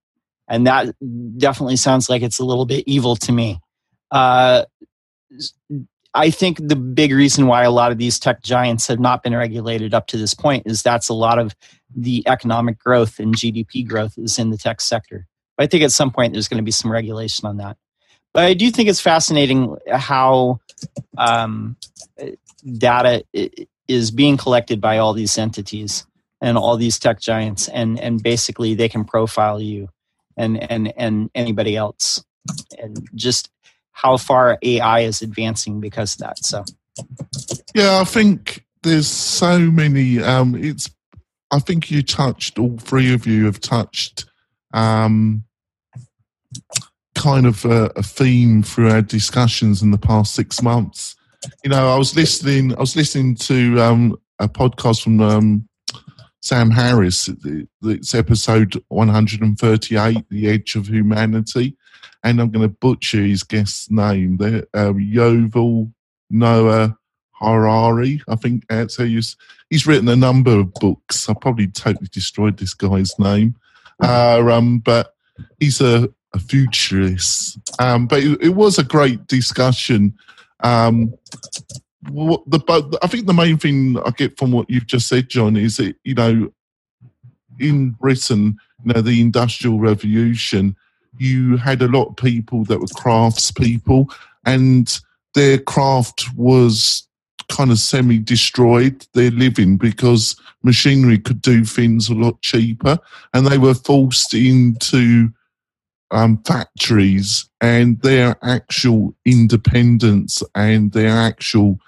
And 0.48 0.67
that 0.67 0.94
definitely 1.38 1.78
sounds 1.78 2.10
like 2.10 2.22
it's 2.22 2.39
a 2.39 2.46
little 2.46 2.65
bit 2.65 2.84
evil 2.88 3.15
to 3.17 3.32
me. 3.32 3.60
Uh, 4.12 4.65
I 6.13 6.30
think 6.30 6.58
the 6.62 6.76
big 6.76 7.13
reason 7.13 7.48
why 7.48 7.63
a 7.63 7.72
lot 7.72 7.94
of 7.94 7.98
these 7.98 8.20
tech 8.20 8.41
giants 8.44 8.88
have 8.88 9.00
not 9.00 9.24
been 9.24 9.36
regulated 9.36 9.94
up 9.94 10.08
to 10.08 10.17
this 10.17 10.34
point 10.34 10.63
is 10.65 10.84
that's 10.84 11.08
a 11.08 11.13
lot 11.13 11.39
of 11.39 11.56
the 11.96 12.24
economic 12.28 12.80
growth 12.80 13.17
and 13.20 13.34
GDP 13.34 13.88
growth 13.88 14.17
is 14.17 14.38
in 14.38 14.50
the 14.50 14.58
tech 14.58 14.82
sector. 14.82 15.26
But 15.56 15.63
I 15.63 15.67
think 15.67 15.84
at 15.84 15.91
some 15.91 16.12
point 16.12 16.34
there's 16.34 16.50
going 16.50 16.58
to 16.58 16.63
be 16.63 16.72
some 16.72 16.91
regulation 16.91 17.48
on 17.48 17.58
that. 17.58 17.78
But 18.34 18.46
I 18.46 18.54
do 18.54 18.72
think 18.72 18.89
it's 18.89 19.02
fascinating 19.02 19.78
how 19.91 20.60
um, 21.17 21.76
data 22.78 23.24
is 23.88 24.12
being 24.12 24.38
collected 24.38 24.80
by 24.80 25.00
all 25.00 25.13
these 25.13 25.38
entities 25.38 26.06
and 26.39 26.58
all 26.58 26.78
these 26.78 26.98
tech 26.98 27.20
giants, 27.20 27.67
and 27.67 28.00
and 28.00 28.24
basically 28.24 28.74
they 28.74 28.89
can 28.89 29.04
profile 29.04 29.62
you 29.62 29.89
and 30.38 30.62
and 30.72 30.94
and 30.98 31.30
anybody 31.36 31.76
else, 31.76 32.24
and 32.80 33.08
just 33.15 33.50
how 33.91 34.17
far 34.17 34.58
AI 34.63 35.02
is 35.02 35.22
advancing 35.22 35.80
because 35.80 36.13
of 36.13 36.20
that. 36.20 36.44
So, 36.44 36.63
yeah, 37.76 38.00
I 38.00 38.06
think 38.06 38.65
there's 38.82 39.08
so 39.08 39.60
many. 39.60 40.22
Um, 40.22 40.56
it's 40.56 40.89
I 41.52 41.60
think 41.60 41.91
you 41.91 42.02
touched 42.02 42.58
all 42.58 42.78
three 42.80 43.13
of 43.13 43.28
you 43.28 43.46
have 43.46 43.60
touched. 43.60 44.26
Um, 44.74 45.44
kind 47.22 47.46
of 47.46 47.64
a, 47.66 47.92
a 47.96 48.02
theme 48.02 48.64
through 48.64 48.90
our 48.90 49.02
discussions 49.02 49.84
in 49.84 49.92
the 49.92 49.98
past 49.98 50.34
six 50.34 50.62
months. 50.62 51.16
You 51.64 51.70
know, 51.70 51.94
I 51.94 51.98
was 51.98 52.16
listening. 52.16 52.76
I 52.76 52.80
was 52.80 52.96
listening 52.96 53.36
to 53.36 53.80
um, 53.80 54.18
a 54.40 54.48
podcast 54.48 55.04
from 55.04 55.22
um, 55.22 55.70
Sam 56.42 56.72
Harris. 56.72 57.30
It's 57.84 58.16
episode 58.16 58.82
138, 58.88 60.26
"The 60.30 60.48
Edge 60.50 60.76
of 60.76 60.88
Humanity," 60.88 61.78
and 62.24 62.42
I'm 62.42 62.50
going 62.50 62.68
to 62.68 62.76
butcher 62.76 63.22
his 63.22 63.44
guest's 63.44 63.92
name. 63.92 64.38
There, 64.38 64.66
um, 64.74 64.96
Yuval 64.96 65.92
Noah 66.32 66.98
Harari. 67.34 68.22
I 68.28 68.36
think 68.36 68.66
that's 68.68 68.98
how 68.98 69.04
you. 69.04 69.22
He's 69.70 69.86
written 69.86 70.10
a 70.10 70.16
number 70.16 70.60
of 70.60 70.74
books. 70.74 71.30
I 71.30 71.34
probably 71.34 71.68
totally 71.68 72.10
destroyed 72.12 72.58
this 72.58 72.74
guy's 72.74 73.18
name, 73.20 73.56
uh, 74.04 74.44
um, 74.52 74.80
but 74.80 75.14
he's 75.60 75.82
a 75.82 76.10
a 76.34 76.39
futurist. 76.39 77.60
Um, 77.80 78.08
but 78.08 78.24
it, 78.24 78.41
it, 78.41 78.50
was 78.50 78.78
a 78.78 78.84
great 78.84 79.28
discussion. 79.28 80.13
Um, 80.62 81.13
what 82.10 82.41
the 82.50 83.00
I 83.02 83.08
think 83.08 83.28
the 83.28 83.34
main 83.34 83.58
thing 83.58 83.98
I 84.06 84.12
get 84.12 84.38
from 84.38 84.52
what 84.52 84.70
you've 84.70 84.88
just 84.88 85.08
said, 85.08 85.30
John, 85.30 85.56
is 85.56 85.78
that 85.78 85.96
you 86.04 86.15
know, 86.15 86.52
in 87.60 87.91
Britain, 87.91 88.58
you 88.84 88.94
know, 88.94 89.02
the 89.02 89.22
Industrial 89.22 89.80
Revolution, 89.80 90.76
you 91.17 91.58
had 91.58 91.82
a 91.82 91.88
lot 91.88 92.10
of 92.10 92.15
people 92.15 92.63
that 92.65 92.80
were 92.80 92.88
craftspeople, 92.88 94.12
and 94.46 95.00
their 95.36 95.58
craft 95.58 96.26
was 96.36 97.08
kind 97.50 97.72
of 97.72 97.80
semi 97.80 98.17
destroyed 98.17 99.06
their 99.13 99.32
living 99.32 99.78
because 99.78 100.36
machinery 100.63 101.17
could 101.17 101.41
do 101.41 101.65
things 101.65 102.10
a 102.10 102.13
lot 102.13 102.41
cheaper 102.41 102.98
and 103.34 103.46
they 103.46 103.58
were 103.58 103.74
forced 103.74 104.34
into 104.34 105.30
um, 106.12 106.41
factories 106.45 107.50
and 107.62 108.02
their 108.02 108.36
actual 108.41 109.15
independence 109.26 110.43
and 110.56 110.91
their 110.91 111.12
actual 111.12 111.80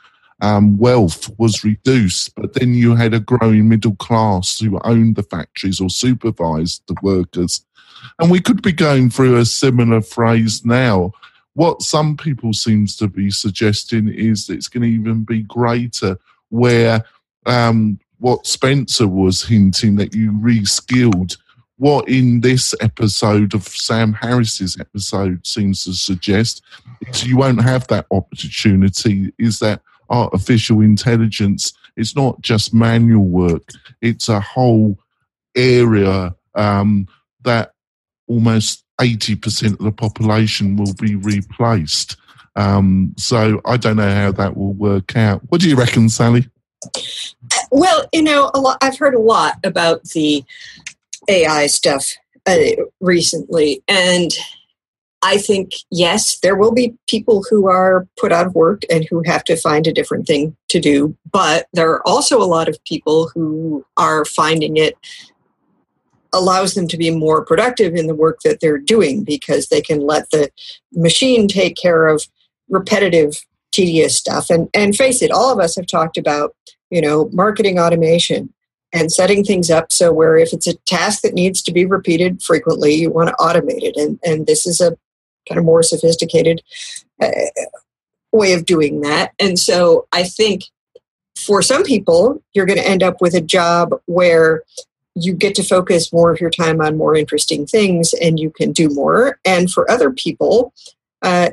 um, 0.41 0.77
wealth 0.77 1.29
was 1.37 1.63
reduced. 1.63 2.33
But 2.35 2.53
then 2.53 2.73
you 2.73 2.95
had 2.95 3.13
a 3.13 3.19
growing 3.19 3.69
middle 3.69 3.95
class 3.95 4.59
who 4.59 4.79
owned 4.83 5.15
the 5.15 5.23
factories 5.23 5.79
or 5.79 5.89
supervised 5.89 6.83
the 6.87 6.95
workers. 7.01 7.65
And 8.19 8.29
we 8.29 8.41
could 8.41 8.61
be 8.61 8.73
going 8.73 9.09
through 9.09 9.37
a 9.37 9.45
similar 9.45 10.01
phrase 10.01 10.65
now 10.65 11.13
what 11.55 11.81
some 11.81 12.17
people 12.17 12.53
seems 12.53 12.95
to 12.97 13.07
be 13.07 13.29
suggesting 13.29 14.07
is 14.07 14.47
that 14.47 14.55
it's 14.55 14.67
going 14.67 14.83
to 14.83 14.89
even 14.89 15.23
be 15.23 15.43
greater 15.43 16.17
where 16.49 17.03
um, 17.45 17.99
what 18.19 18.47
spencer 18.47 19.07
was 19.07 19.43
hinting 19.43 19.95
that 19.97 20.15
you 20.15 20.31
reskilled 20.31 21.37
what 21.77 22.07
in 22.07 22.41
this 22.41 22.73
episode 22.81 23.53
of 23.53 23.67
sam 23.67 24.13
harris's 24.13 24.77
episode 24.79 25.45
seems 25.45 25.83
to 25.83 25.93
suggest 25.93 26.61
is 27.07 27.25
you 27.25 27.37
won't 27.37 27.61
have 27.61 27.87
that 27.87 28.05
opportunity 28.11 29.33
is 29.37 29.59
that 29.59 29.81
artificial 30.09 30.81
intelligence 30.81 31.73
it's 31.95 32.15
not 32.15 32.39
just 32.41 32.73
manual 32.73 33.25
work 33.25 33.69
it's 34.01 34.29
a 34.29 34.39
whole 34.39 34.97
area 35.55 36.35
um, 36.55 37.07
that 37.43 37.73
almost 38.27 38.83
80% 38.99 39.73
of 39.73 39.79
the 39.79 39.91
population 39.91 40.77
will 40.77 40.93
be 40.93 41.15
replaced. 41.15 42.17
Um, 42.55 43.13
so 43.17 43.61
I 43.65 43.77
don't 43.77 43.97
know 43.97 44.13
how 44.13 44.31
that 44.33 44.55
will 44.55 44.73
work 44.73 45.15
out. 45.15 45.41
What 45.49 45.61
do 45.61 45.69
you 45.69 45.75
reckon, 45.75 46.09
Sally? 46.09 46.47
Well, 47.71 48.05
you 48.13 48.21
know, 48.21 48.51
lot, 48.55 48.77
I've 48.81 48.97
heard 48.97 49.15
a 49.15 49.19
lot 49.19 49.55
about 49.63 50.03
the 50.09 50.43
AI 51.29 51.67
stuff 51.67 52.13
uh, 52.45 52.57
recently, 52.99 53.83
and 53.87 54.31
I 55.23 55.37
think 55.37 55.71
yes, 55.89 56.37
there 56.39 56.57
will 56.57 56.73
be 56.73 56.95
people 57.07 57.45
who 57.49 57.69
are 57.69 58.05
put 58.19 58.33
out 58.33 58.45
of 58.45 58.55
work 58.55 58.81
and 58.91 59.07
who 59.09 59.23
have 59.25 59.45
to 59.45 59.55
find 59.55 59.87
a 59.87 59.93
different 59.93 60.27
thing 60.27 60.55
to 60.67 60.81
do. 60.81 61.15
But 61.31 61.67
there 61.71 61.89
are 61.91 62.05
also 62.05 62.41
a 62.41 62.43
lot 62.43 62.67
of 62.67 62.83
people 62.83 63.29
who 63.33 63.85
are 63.95 64.25
finding 64.25 64.75
it 64.75 64.97
allows 66.33 66.73
them 66.73 66.87
to 66.89 66.97
be 66.97 67.09
more 67.09 67.45
productive 67.45 67.95
in 67.95 68.07
the 68.07 68.15
work 68.15 68.39
that 68.43 68.59
they're 68.59 68.77
doing 68.77 69.23
because 69.23 69.69
they 69.69 69.81
can 69.81 70.01
let 70.01 70.29
the 70.31 70.49
machine 70.91 71.47
take 71.47 71.77
care 71.77 72.07
of 72.07 72.27
repetitive 72.69 73.45
tedious 73.71 74.15
stuff 74.15 74.49
and 74.49 74.69
and 74.73 74.95
face 74.95 75.21
it 75.21 75.31
all 75.31 75.51
of 75.51 75.59
us 75.59 75.75
have 75.75 75.87
talked 75.87 76.17
about 76.17 76.55
you 76.89 77.01
know 77.01 77.29
marketing 77.33 77.79
automation 77.79 78.51
and 78.93 79.11
setting 79.11 79.43
things 79.43 79.69
up 79.69 79.91
so 79.91 80.13
where 80.13 80.37
if 80.37 80.53
it's 80.53 80.67
a 80.67 80.77
task 80.85 81.21
that 81.21 81.33
needs 81.33 81.61
to 81.61 81.73
be 81.73 81.85
repeated 81.85 82.41
frequently 82.41 82.93
you 82.93 83.09
want 83.09 83.29
to 83.29 83.35
automate 83.35 83.83
it 83.83 83.95
and 83.97 84.19
and 84.23 84.47
this 84.47 84.65
is 84.65 84.79
a 84.79 84.95
kind 85.47 85.59
of 85.59 85.65
more 85.65 85.83
sophisticated 85.83 86.61
uh, 87.21 87.29
way 88.31 88.53
of 88.53 88.65
doing 88.65 89.01
that 89.01 89.33
and 89.39 89.59
so 89.59 90.07
i 90.11 90.23
think 90.23 90.63
for 91.35 91.61
some 91.61 91.83
people 91.83 92.41
you're 92.53 92.65
going 92.65 92.79
to 92.79 92.87
end 92.87 93.03
up 93.03 93.19
with 93.19 93.33
a 93.33 93.41
job 93.41 93.93
where 94.05 94.63
you 95.15 95.33
get 95.33 95.55
to 95.55 95.63
focus 95.63 96.11
more 96.11 96.31
of 96.31 96.41
your 96.41 96.49
time 96.49 96.81
on 96.81 96.97
more 96.97 97.15
interesting 97.15 97.65
things 97.65 98.13
and 98.13 98.39
you 98.39 98.49
can 98.49 98.71
do 98.71 98.89
more. 98.89 99.39
And 99.45 99.71
for 99.71 99.89
other 99.89 100.11
people, 100.11 100.73
uh, 101.21 101.51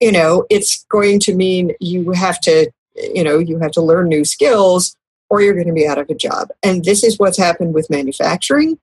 you 0.00 0.12
know, 0.12 0.46
it's 0.50 0.84
going 0.84 1.18
to 1.20 1.34
mean 1.34 1.72
you 1.80 2.12
have 2.12 2.40
to, 2.42 2.70
you 2.96 3.24
know, 3.24 3.38
you 3.38 3.58
have 3.58 3.72
to 3.72 3.82
learn 3.82 4.08
new 4.08 4.24
skills 4.24 4.96
or 5.32 5.40
you're 5.40 5.54
going 5.54 5.66
to 5.66 5.72
be 5.72 5.88
out 5.88 5.96
of 5.96 6.10
a 6.10 6.14
job. 6.14 6.50
And 6.62 6.84
this 6.84 7.02
is 7.02 7.18
what's 7.18 7.38
happened 7.38 7.72
with 7.72 7.88
manufacturing 7.88 8.78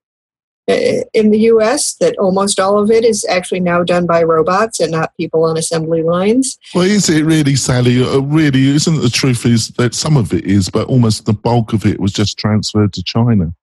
uh, 0.68 1.04
in 1.14 1.30
the 1.30 1.42
US 1.52 1.94
that 1.98 2.18
almost 2.18 2.60
all 2.60 2.80
of 2.80 2.90
it 2.90 3.06
is 3.06 3.24
actually 3.30 3.60
now 3.60 3.84
done 3.84 4.08
by 4.08 4.24
robots 4.24 4.80
and 4.80 4.92
not 4.92 5.16
people 5.16 5.44
on 5.44 5.58
assembly 5.58 6.02
lines. 6.02 6.58
Well, 6.74 6.86
is 6.86 7.08
it 7.08 7.24
really, 7.24 7.56
Sally? 7.56 8.04
Uh, 8.04 8.22
really, 8.22 8.66
isn't 8.70 9.00
the 9.00 9.12
truth 9.12 9.46
is 9.46 9.68
that 9.78 9.94
some 9.94 10.18
of 10.18 10.34
it 10.34 10.44
is, 10.46 10.70
but 10.70 10.88
almost 10.88 11.28
the 11.28 11.34
bulk 11.34 11.72
of 11.72 11.86
it 11.86 12.00
was 12.00 12.14
just 12.14 12.40
transferred 12.40 12.94
to 12.94 13.04
China. 13.04 13.54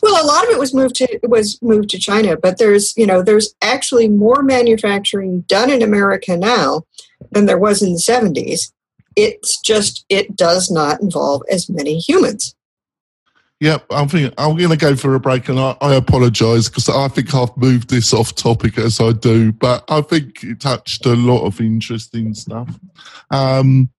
Well, 0.00 0.24
a 0.24 0.26
lot 0.26 0.44
of 0.44 0.50
it 0.50 0.60
was 0.60 0.72
moved 0.72 0.94
to 0.96 1.18
was 1.24 1.60
moved 1.60 1.88
to 1.90 1.98
China, 1.98 2.36
but 2.36 2.58
there's 2.58 2.96
you 2.96 3.06
know 3.06 3.20
there's 3.20 3.52
actually 3.62 4.06
more 4.08 4.44
manufacturing 4.44 5.40
done 5.48 5.70
in 5.70 5.82
America 5.82 6.36
now 6.36 6.84
than 7.32 7.46
there 7.46 7.58
was 7.58 7.82
in 7.82 7.94
the 7.94 7.98
70s. 7.98 8.70
It's 9.20 9.60
just 9.60 10.04
it 10.08 10.36
does 10.36 10.70
not 10.70 11.00
involve 11.00 11.42
as 11.50 11.68
many 11.68 11.98
humans. 11.98 12.54
Yep, 13.60 13.86
I'm 13.90 14.06
thinking 14.06 14.32
I'm 14.38 14.56
going 14.56 14.70
to 14.70 14.76
go 14.76 14.94
for 14.94 15.16
a 15.16 15.20
break, 15.20 15.48
and 15.48 15.58
I, 15.58 15.76
I 15.80 15.96
apologise 15.96 16.68
because 16.68 16.88
I 16.88 17.08
think 17.08 17.34
I've 17.34 17.56
moved 17.56 17.90
this 17.90 18.14
off 18.14 18.36
topic 18.36 18.78
as 18.78 19.00
I 19.00 19.10
do, 19.10 19.50
but 19.50 19.82
I 19.88 20.02
think 20.02 20.44
it 20.44 20.60
touched 20.60 21.04
a 21.06 21.14
lot 21.14 21.44
of 21.44 21.60
interesting 21.60 22.32
stuff. 22.34 22.78
Um, 23.32 23.90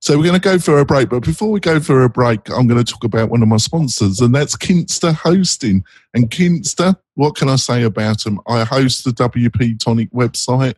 so 0.00 0.16
we're 0.16 0.24
going 0.24 0.40
to 0.40 0.44
go 0.44 0.58
for 0.58 0.80
a 0.80 0.84
break. 0.84 1.10
But 1.10 1.20
before 1.20 1.52
we 1.52 1.60
go 1.60 1.78
for 1.78 2.02
a 2.02 2.08
break, 2.08 2.50
I'm 2.50 2.66
going 2.66 2.82
to 2.84 2.92
talk 2.92 3.04
about 3.04 3.30
one 3.30 3.42
of 3.42 3.48
my 3.48 3.58
sponsors, 3.58 4.20
and 4.20 4.34
that's 4.34 4.56
Kinsta 4.56 5.14
Hosting. 5.14 5.84
And 6.14 6.28
Kinsta, 6.28 6.96
what 7.14 7.36
can 7.36 7.48
I 7.48 7.56
say 7.56 7.84
about 7.84 8.24
them? 8.24 8.40
I 8.48 8.64
host 8.64 9.04
the 9.04 9.12
WP 9.12 9.78
Tonic 9.78 10.10
website 10.10 10.74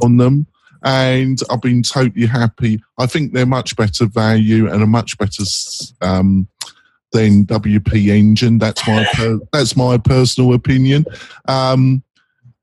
on 0.00 0.16
them, 0.16 0.46
and 0.84 1.38
I've 1.50 1.60
been 1.60 1.82
totally 1.82 2.26
happy. 2.26 2.82
I 2.98 3.06
think 3.06 3.32
they're 3.32 3.46
much 3.46 3.76
better 3.76 4.06
value 4.06 4.70
and 4.70 4.82
a 4.82 4.86
much 4.86 5.18
better 5.18 5.44
um, 6.00 6.48
than 7.12 7.44
WP 7.46 8.08
Engine. 8.08 8.58
That's 8.58 8.86
my 8.86 9.06
per- 9.14 9.40
that's 9.52 9.76
my 9.76 9.98
personal 9.98 10.54
opinion. 10.54 11.04
Um, 11.46 12.02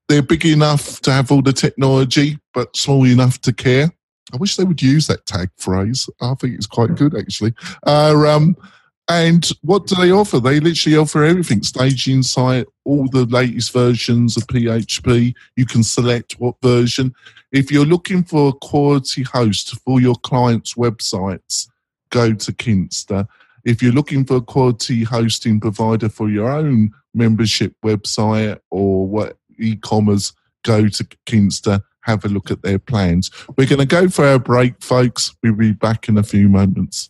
they're 0.08 0.22
big 0.22 0.46
enough 0.46 1.02
to 1.02 1.12
have 1.12 1.32
all 1.32 1.42
the 1.42 1.54
technology, 1.54 2.40
but 2.54 2.76
small 2.76 3.06
enough 3.06 3.42
to 3.42 3.54
care. 3.54 3.92
I 4.34 4.38
wish 4.38 4.56
they 4.56 4.64
would 4.64 4.82
use 4.82 5.08
that 5.08 5.26
tag 5.26 5.50
phrase. 5.58 6.10
I 6.22 6.34
think 6.36 6.56
it's 6.56 6.68
quite 6.68 6.96
good, 6.96 7.16
actually. 7.16 7.54
Uh, 7.86 8.26
um, 8.28 8.56
and 9.10 9.50
what 9.62 9.88
do 9.88 9.96
they 9.96 10.12
offer? 10.12 10.40
They 10.40 10.60
literally 10.60 10.98
offer 10.98 11.24
everything 11.24 11.64
staging 11.64 12.24
site, 12.24 12.68
all 12.84 13.08
the 13.10 13.26
latest 13.26 13.72
versions 13.72 14.36
of 14.36 14.48
PHP. 14.48 15.34
You 15.56 15.66
can 15.66 15.84
select 15.84 16.34
what 16.40 16.56
version. 16.62 17.16
If 17.52 17.72
you're 17.72 17.86
looking 17.86 18.24
for 18.24 18.50
a 18.50 18.54
quality 18.54 19.24
host 19.24 19.80
for 19.82 20.02
your 20.02 20.16
clients' 20.16 20.74
websites, 20.74 21.68
go 22.10 22.34
to 22.34 22.52
Kinsta. 22.52 23.28
If 23.64 23.82
you're 23.82 23.94
looking 23.94 24.26
for 24.26 24.38
a 24.38 24.42
quality 24.42 25.04
hosting 25.04 25.60
provider 25.60 26.10
for 26.10 26.30
your 26.30 26.50
own 26.50 26.92
membership 27.14 27.74
website 27.84 28.60
or 28.70 29.08
what 29.08 29.38
e-commerce, 29.60 30.34
go 30.64 30.88
to 30.88 31.04
Kinsta 31.26 31.82
have 32.02 32.24
a 32.26 32.30
look 32.30 32.50
at 32.50 32.62
their 32.64 32.80
plans. 32.80 33.30
We're 33.58 33.68
going 33.68 33.80
to 33.80 33.86
go 33.86 34.08
for 34.10 34.26
our 34.26 34.40
break, 34.40 34.82
folks. 34.82 35.36
We'll 35.44 35.54
be 35.54 35.74
back 35.74 36.08
in 36.10 36.18
a 36.18 36.24
few 36.24 36.50
moments. 36.50 37.10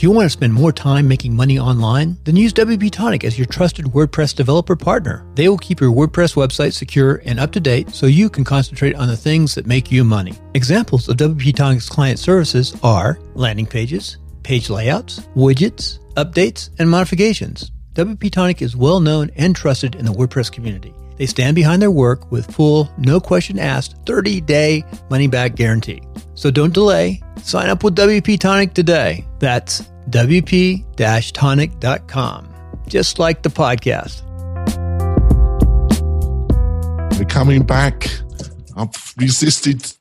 Do 0.00 0.06
you 0.06 0.12
want 0.12 0.24
to 0.24 0.30
spend 0.30 0.54
more 0.54 0.72
time 0.72 1.06
making 1.06 1.36
money 1.36 1.58
online? 1.58 2.16
Then 2.24 2.34
use 2.34 2.54
WP 2.54 2.90
Tonic 2.90 3.22
as 3.22 3.38
your 3.38 3.44
trusted 3.44 3.84
WordPress 3.84 4.34
developer 4.34 4.74
partner. 4.74 5.26
They 5.34 5.46
will 5.46 5.58
keep 5.58 5.78
your 5.78 5.92
WordPress 5.92 6.36
website 6.36 6.72
secure 6.72 7.20
and 7.26 7.38
up 7.38 7.52
to 7.52 7.60
date 7.60 7.90
so 7.90 8.06
you 8.06 8.30
can 8.30 8.42
concentrate 8.42 8.94
on 8.94 9.08
the 9.08 9.16
things 9.18 9.54
that 9.54 9.66
make 9.66 9.92
you 9.92 10.02
money. 10.02 10.32
Examples 10.54 11.10
of 11.10 11.18
WP 11.18 11.54
Tonic's 11.54 11.90
client 11.90 12.18
services 12.18 12.74
are 12.82 13.18
landing 13.34 13.66
pages, 13.66 14.16
page 14.42 14.70
layouts, 14.70 15.20
widgets, 15.36 15.98
updates, 16.14 16.70
and 16.78 16.88
modifications. 16.88 17.70
WP 17.92 18.32
Tonic 18.32 18.62
is 18.62 18.74
well 18.74 19.00
known 19.00 19.30
and 19.36 19.54
trusted 19.54 19.96
in 19.96 20.06
the 20.06 20.12
WordPress 20.12 20.50
community. 20.50 20.94
They 21.18 21.26
stand 21.26 21.54
behind 21.54 21.82
their 21.82 21.90
work 21.90 22.32
with 22.32 22.50
full, 22.50 22.90
no 22.96 23.20
question 23.20 23.58
asked, 23.58 23.96
30 24.06 24.40
day 24.40 24.82
money 25.10 25.26
back 25.26 25.56
guarantee. 25.56 26.00
So 26.32 26.50
don't 26.50 26.72
delay. 26.72 27.20
Sign 27.42 27.68
up 27.68 27.84
with 27.84 27.96
WP 27.96 28.40
Tonic 28.40 28.72
today. 28.72 29.26
That's 29.38 29.89
WP 30.08 30.84
tonic.com, 31.32 32.48
just 32.88 33.18
like 33.18 33.42
the 33.42 33.50
podcast. 33.50 34.22
We're 37.18 37.24
coming 37.26 37.62
back. 37.62 38.08
I've 38.76 39.14
resisted 39.18 39.92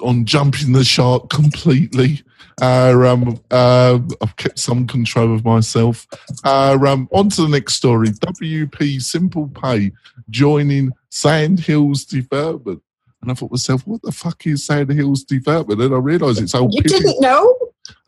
on 0.00 0.24
jumping 0.24 0.72
the 0.72 0.84
shark 0.84 1.28
completely. 1.28 2.22
Uh, 2.60 2.94
um, 3.06 3.40
uh, 3.50 3.98
I've 4.20 4.36
kept 4.36 4.58
some 4.58 4.86
control 4.86 5.34
of 5.34 5.44
myself. 5.44 6.06
Uh, 6.44 6.78
um, 6.86 7.08
on 7.12 7.28
to 7.30 7.42
the 7.42 7.48
next 7.48 7.74
story. 7.74 8.08
WP 8.08 9.02
Simple 9.02 9.48
Pay 9.48 9.92
joining 10.30 10.92
Sandhills 11.10 12.04
Development. 12.04 12.82
And 13.22 13.30
I 13.30 13.34
thought 13.34 13.48
to 13.48 13.52
myself, 13.54 13.86
what 13.86 14.02
the 14.02 14.12
fuck 14.12 14.46
is 14.46 14.64
Sandhills 14.64 15.24
Development? 15.24 15.80
And 15.80 15.94
I 15.94 15.98
realised 15.98 16.40
it's 16.40 16.54
old. 16.54 16.74
You 16.74 16.82
didn't 16.82 17.20
know? 17.20 17.56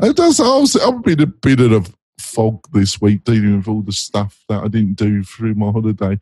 It 0.02 0.16
does. 0.16 0.40
I 0.40 0.58
was, 0.58 0.76
I've 0.76 1.02
been 1.02 1.20
a 1.20 1.26
bit 1.26 1.60
of 1.60 1.72
a 1.72 1.90
fog 2.20 2.66
this 2.72 3.00
week 3.00 3.24
dealing 3.24 3.56
with 3.56 3.68
all 3.68 3.82
the 3.82 3.92
stuff 3.92 4.44
that 4.48 4.62
I 4.62 4.68
didn't 4.68 4.94
do 4.94 5.22
through 5.24 5.54
my 5.54 5.70
holiday. 5.70 6.18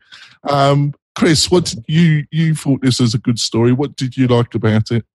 Um, 0.49 0.93
Chris, 1.15 1.51
what 1.51 1.75
you 1.87 2.25
you 2.31 2.55
thought 2.55 2.81
this 2.81 2.99
was 2.99 3.13
a 3.13 3.19
good 3.19 3.39
story? 3.39 3.73
What 3.73 3.95
did 3.95 4.15
you 4.15 4.27
like 4.27 4.55
about 4.55 4.91
it? 4.91 5.05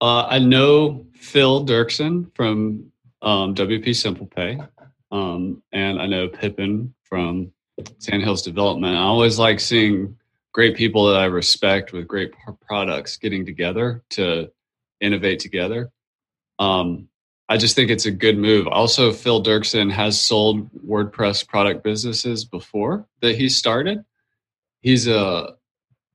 Uh, 0.00 0.26
I 0.26 0.38
know 0.38 1.06
Phil 1.14 1.64
Derksen 1.64 2.34
from 2.34 2.90
um, 3.22 3.54
WP 3.54 3.86
SimplePay, 3.86 4.66
um, 5.12 5.62
and 5.72 6.00
I 6.00 6.06
know 6.06 6.28
Pippin 6.28 6.92
from 7.04 7.52
Sandhills 7.98 8.42
Development. 8.42 8.96
I 8.96 9.02
always 9.02 9.38
like 9.38 9.60
seeing 9.60 10.16
great 10.52 10.76
people 10.76 11.06
that 11.06 11.16
I 11.16 11.24
respect 11.26 11.92
with 11.92 12.08
great 12.08 12.32
products 12.66 13.16
getting 13.16 13.44
together 13.44 14.02
to 14.10 14.50
innovate 15.00 15.40
together. 15.40 15.90
Um, 16.58 17.08
I 17.48 17.56
just 17.56 17.76
think 17.76 17.90
it's 17.90 18.06
a 18.06 18.10
good 18.10 18.38
move. 18.38 18.66
Also, 18.66 19.12
Phil 19.12 19.42
Derksen 19.42 19.90
has 19.90 20.20
sold 20.20 20.70
WordPress 20.86 21.46
product 21.46 21.84
businesses 21.84 22.44
before 22.44 23.06
that 23.20 23.36
he 23.36 23.48
started. 23.48 24.04
He's 24.80 25.06
a 25.06 25.54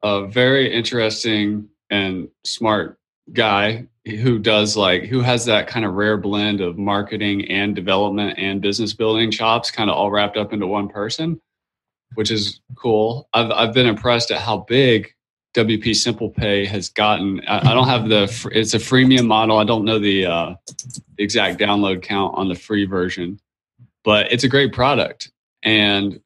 a 0.01 0.27
very 0.27 0.73
interesting 0.73 1.67
and 1.89 2.29
smart 2.45 2.97
guy 3.33 3.85
who 4.05 4.39
does 4.39 4.77
like 4.77 5.03
who 5.03 5.21
has 5.21 5.45
that 5.45 5.67
kind 5.67 5.85
of 5.85 5.93
rare 5.93 6.17
blend 6.17 6.61
of 6.61 6.77
marketing 6.77 7.49
and 7.49 7.75
development 7.75 8.39
and 8.39 8.61
business 8.61 8.93
building 8.93 9.29
chops 9.29 9.69
kind 9.69 9.89
of 9.89 9.95
all 9.95 10.09
wrapped 10.09 10.37
up 10.37 10.53
into 10.53 10.65
one 10.65 10.87
person 10.87 11.39
which 12.15 12.31
is 12.31 12.61
cool. 12.75 13.27
I've 13.33 13.51
I've 13.51 13.73
been 13.73 13.87
impressed 13.87 14.31
at 14.31 14.41
how 14.41 14.57
big 14.67 15.13
WP 15.55 15.95
Simple 15.95 16.29
Pay 16.29 16.65
has 16.65 16.89
gotten. 16.89 17.41
I, 17.47 17.71
I 17.71 17.73
don't 17.73 17.87
have 17.87 18.09
the 18.09 18.23
it's 18.53 18.73
a 18.73 18.77
freemium 18.77 19.25
model. 19.25 19.57
I 19.57 19.63
don't 19.63 19.85
know 19.85 19.99
the 19.99 20.25
uh, 20.25 20.55
exact 21.17 21.59
download 21.59 22.01
count 22.03 22.35
on 22.35 22.47
the 22.47 22.55
free 22.55 22.85
version, 22.85 23.39
but 24.03 24.31
it's 24.31 24.43
a 24.43 24.47
great 24.47 24.73
product. 24.73 25.31
And 25.63 26.21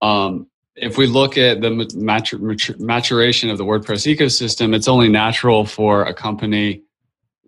um, 0.00 0.46
if 0.76 0.96
we 0.96 1.06
look 1.06 1.36
at 1.36 1.60
the 1.60 1.68
matur- 1.68 2.78
maturation 2.78 3.50
of 3.50 3.58
the 3.58 3.64
WordPress 3.64 4.16
ecosystem, 4.16 4.74
it's 4.74 4.88
only 4.88 5.08
natural 5.08 5.64
for 5.64 6.04
a 6.04 6.14
company 6.14 6.82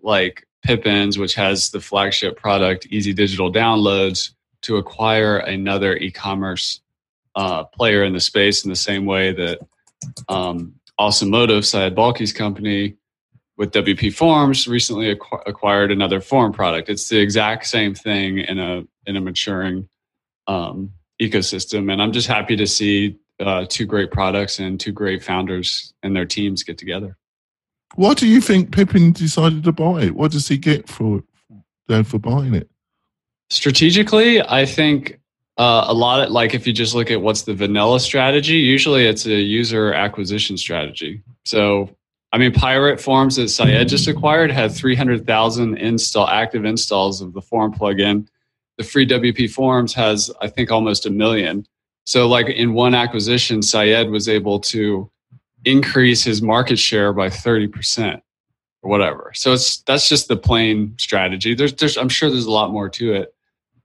like 0.03 0.45
Pippins, 0.63 1.17
which 1.17 1.33
has 1.35 1.69
the 1.69 1.79
flagship 1.79 2.37
product, 2.37 2.87
Easy 2.87 3.13
Digital 3.13 3.51
Downloads, 3.51 4.31
to 4.63 4.77
acquire 4.77 5.37
another 5.37 5.95
e-commerce 5.95 6.81
uh, 7.35 7.63
player 7.63 8.03
in 8.03 8.13
the 8.13 8.19
space 8.19 8.63
in 8.63 8.69
the 8.69 8.75
same 8.75 9.05
way 9.05 9.31
that 9.31 9.59
um, 10.29 10.73
Awesomotive, 10.99 11.65
Syed 11.65 11.95
Balkhi's 11.95 12.33
company, 12.33 12.95
with 13.57 13.71
WP 13.71 14.13
Forms 14.13 14.67
recently 14.67 15.13
acqu- 15.15 15.43
acquired 15.45 15.91
another 15.91 16.19
form 16.19 16.51
product. 16.51 16.89
It's 16.89 17.09
the 17.09 17.19
exact 17.19 17.67
same 17.67 17.93
thing 17.93 18.39
in 18.39 18.59
a 18.59 18.83
in 19.05 19.17
a 19.17 19.21
maturing 19.21 19.87
um, 20.47 20.91
ecosystem, 21.21 21.91
and 21.91 22.01
I'm 22.01 22.11
just 22.11 22.27
happy 22.27 22.55
to 22.55 22.67
see 22.67 23.17
uh, 23.39 23.65
two 23.67 23.85
great 23.85 24.11
products 24.11 24.59
and 24.59 24.79
two 24.79 24.91
great 24.91 25.23
founders 25.23 25.93
and 26.03 26.15
their 26.15 26.25
teams 26.25 26.63
get 26.63 26.77
together. 26.77 27.17
What 27.95 28.17
do 28.17 28.27
you 28.27 28.41
think 28.41 28.71
Pippin 28.71 29.11
decided 29.11 29.63
to 29.65 29.71
buy 29.71 30.03
it? 30.03 30.15
What 30.15 30.31
does 30.31 30.47
he 30.47 30.57
get 30.57 30.87
for 30.87 31.23
for 32.05 32.19
buying 32.19 32.55
it? 32.55 32.69
Strategically, 33.49 34.41
I 34.41 34.65
think 34.65 35.19
uh, 35.61 35.85
a 35.89 35.93
lot 35.93 36.25
of 36.25 36.31
like 36.31 36.55
if 36.55 36.65
you 36.65 36.73
just 36.73 36.95
look 36.95 37.11
at 37.11 37.21
what's 37.21 37.43
the 37.43 37.53
vanilla 37.53 37.99
strategy, 37.99 38.55
usually 38.55 39.05
it's 39.05 39.27
a 39.27 39.35
user 39.35 39.93
acquisition 39.93 40.57
strategy. 40.57 41.21
So, 41.45 41.95
I 42.31 42.39
mean, 42.39 42.51
Pirate 42.51 42.99
Forms 42.99 43.35
that 43.35 43.49
Syed 43.49 43.87
just 43.87 44.07
acquired 44.07 44.49
had 44.49 44.71
300,000 44.71 45.77
install 45.77 46.27
active 46.27 46.65
installs 46.65 47.21
of 47.21 47.33
the 47.33 47.43
form 47.43 47.71
plugin. 47.71 48.27
The 48.79 48.83
free 48.83 49.05
WP 49.05 49.51
Forms 49.51 49.93
has, 49.93 50.31
I 50.41 50.47
think, 50.47 50.71
almost 50.71 51.05
a 51.05 51.11
million. 51.11 51.67
So, 52.07 52.27
like 52.27 52.47
in 52.47 52.73
one 52.73 52.95
acquisition, 52.95 53.61
Syed 53.61 54.09
was 54.09 54.27
able 54.27 54.59
to 54.61 55.11
increase 55.63 56.23
his 56.23 56.41
market 56.41 56.79
share 56.79 57.13
by 57.13 57.27
30% 57.27 58.19
or 58.81 58.89
whatever. 58.89 59.31
So 59.35 59.53
it's 59.53 59.77
that's 59.81 60.09
just 60.09 60.27
the 60.27 60.37
plain 60.37 60.95
strategy. 60.97 61.53
There's, 61.53 61.75
there's 61.75 61.97
I'm 61.97 62.09
sure 62.09 62.31
there's 62.31 62.45
a 62.45 62.51
lot 62.51 62.71
more 62.71 62.89
to 62.89 63.13
it, 63.13 63.35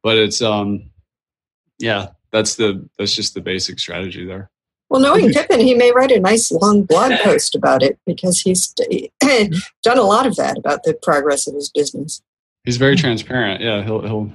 but 0.03 0.17
it's 0.17 0.41
um 0.41 0.89
yeah, 1.79 2.09
that's 2.33 2.57
the 2.57 2.89
that's 2.99 3.15
just 3.15 3.35
the 3.35 3.41
basic 3.41 3.79
strategy 3.79 4.25
there. 4.25 4.51
Well, 4.89 5.01
knowing 5.01 5.33
Pippin, 5.33 5.61
he 5.61 5.75
may 5.75 5.91
write 5.91 6.13
a 6.13 6.21
nice 6.21 6.51
long 6.53 6.85
blog 6.85 7.13
post 7.25 7.55
about 7.55 7.83
it 7.83 7.99
because 8.07 8.41
he's 8.41 8.73
done 9.83 9.99
a 9.99 10.03
lot 10.03 10.27
of 10.27 10.37
that 10.37 10.57
about 10.59 10.85
the 10.85 10.95
progress 11.03 11.47
of 11.47 11.55
his 11.55 11.71
business. 11.71 12.23
He's 12.65 12.77
very 12.77 12.97
transparent. 12.97 13.61
Yeah, 13.61 13.83
he'll 13.83 14.03
he'll. 14.03 14.33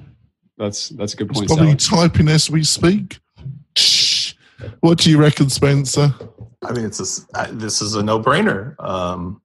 That's 0.58 0.90
that's 0.90 1.14
a 1.14 1.16
good 1.16 1.30
point. 1.30 1.48
He's 1.48 1.56
probably 1.56 1.76
typing 1.76 2.28
as 2.28 2.50
we 2.50 2.64
speak. 2.64 3.18
Shh. 3.76 4.34
What 4.80 4.98
do 4.98 5.10
you 5.10 5.18
reckon, 5.18 5.48
Spencer? 5.48 6.14
I 6.64 6.72
mean, 6.72 6.84
it's 6.84 7.26
a, 7.34 7.52
this 7.52 7.82
is 7.82 7.96
a 7.96 8.02
no-brainer. 8.02 8.76
Um, 8.78 9.41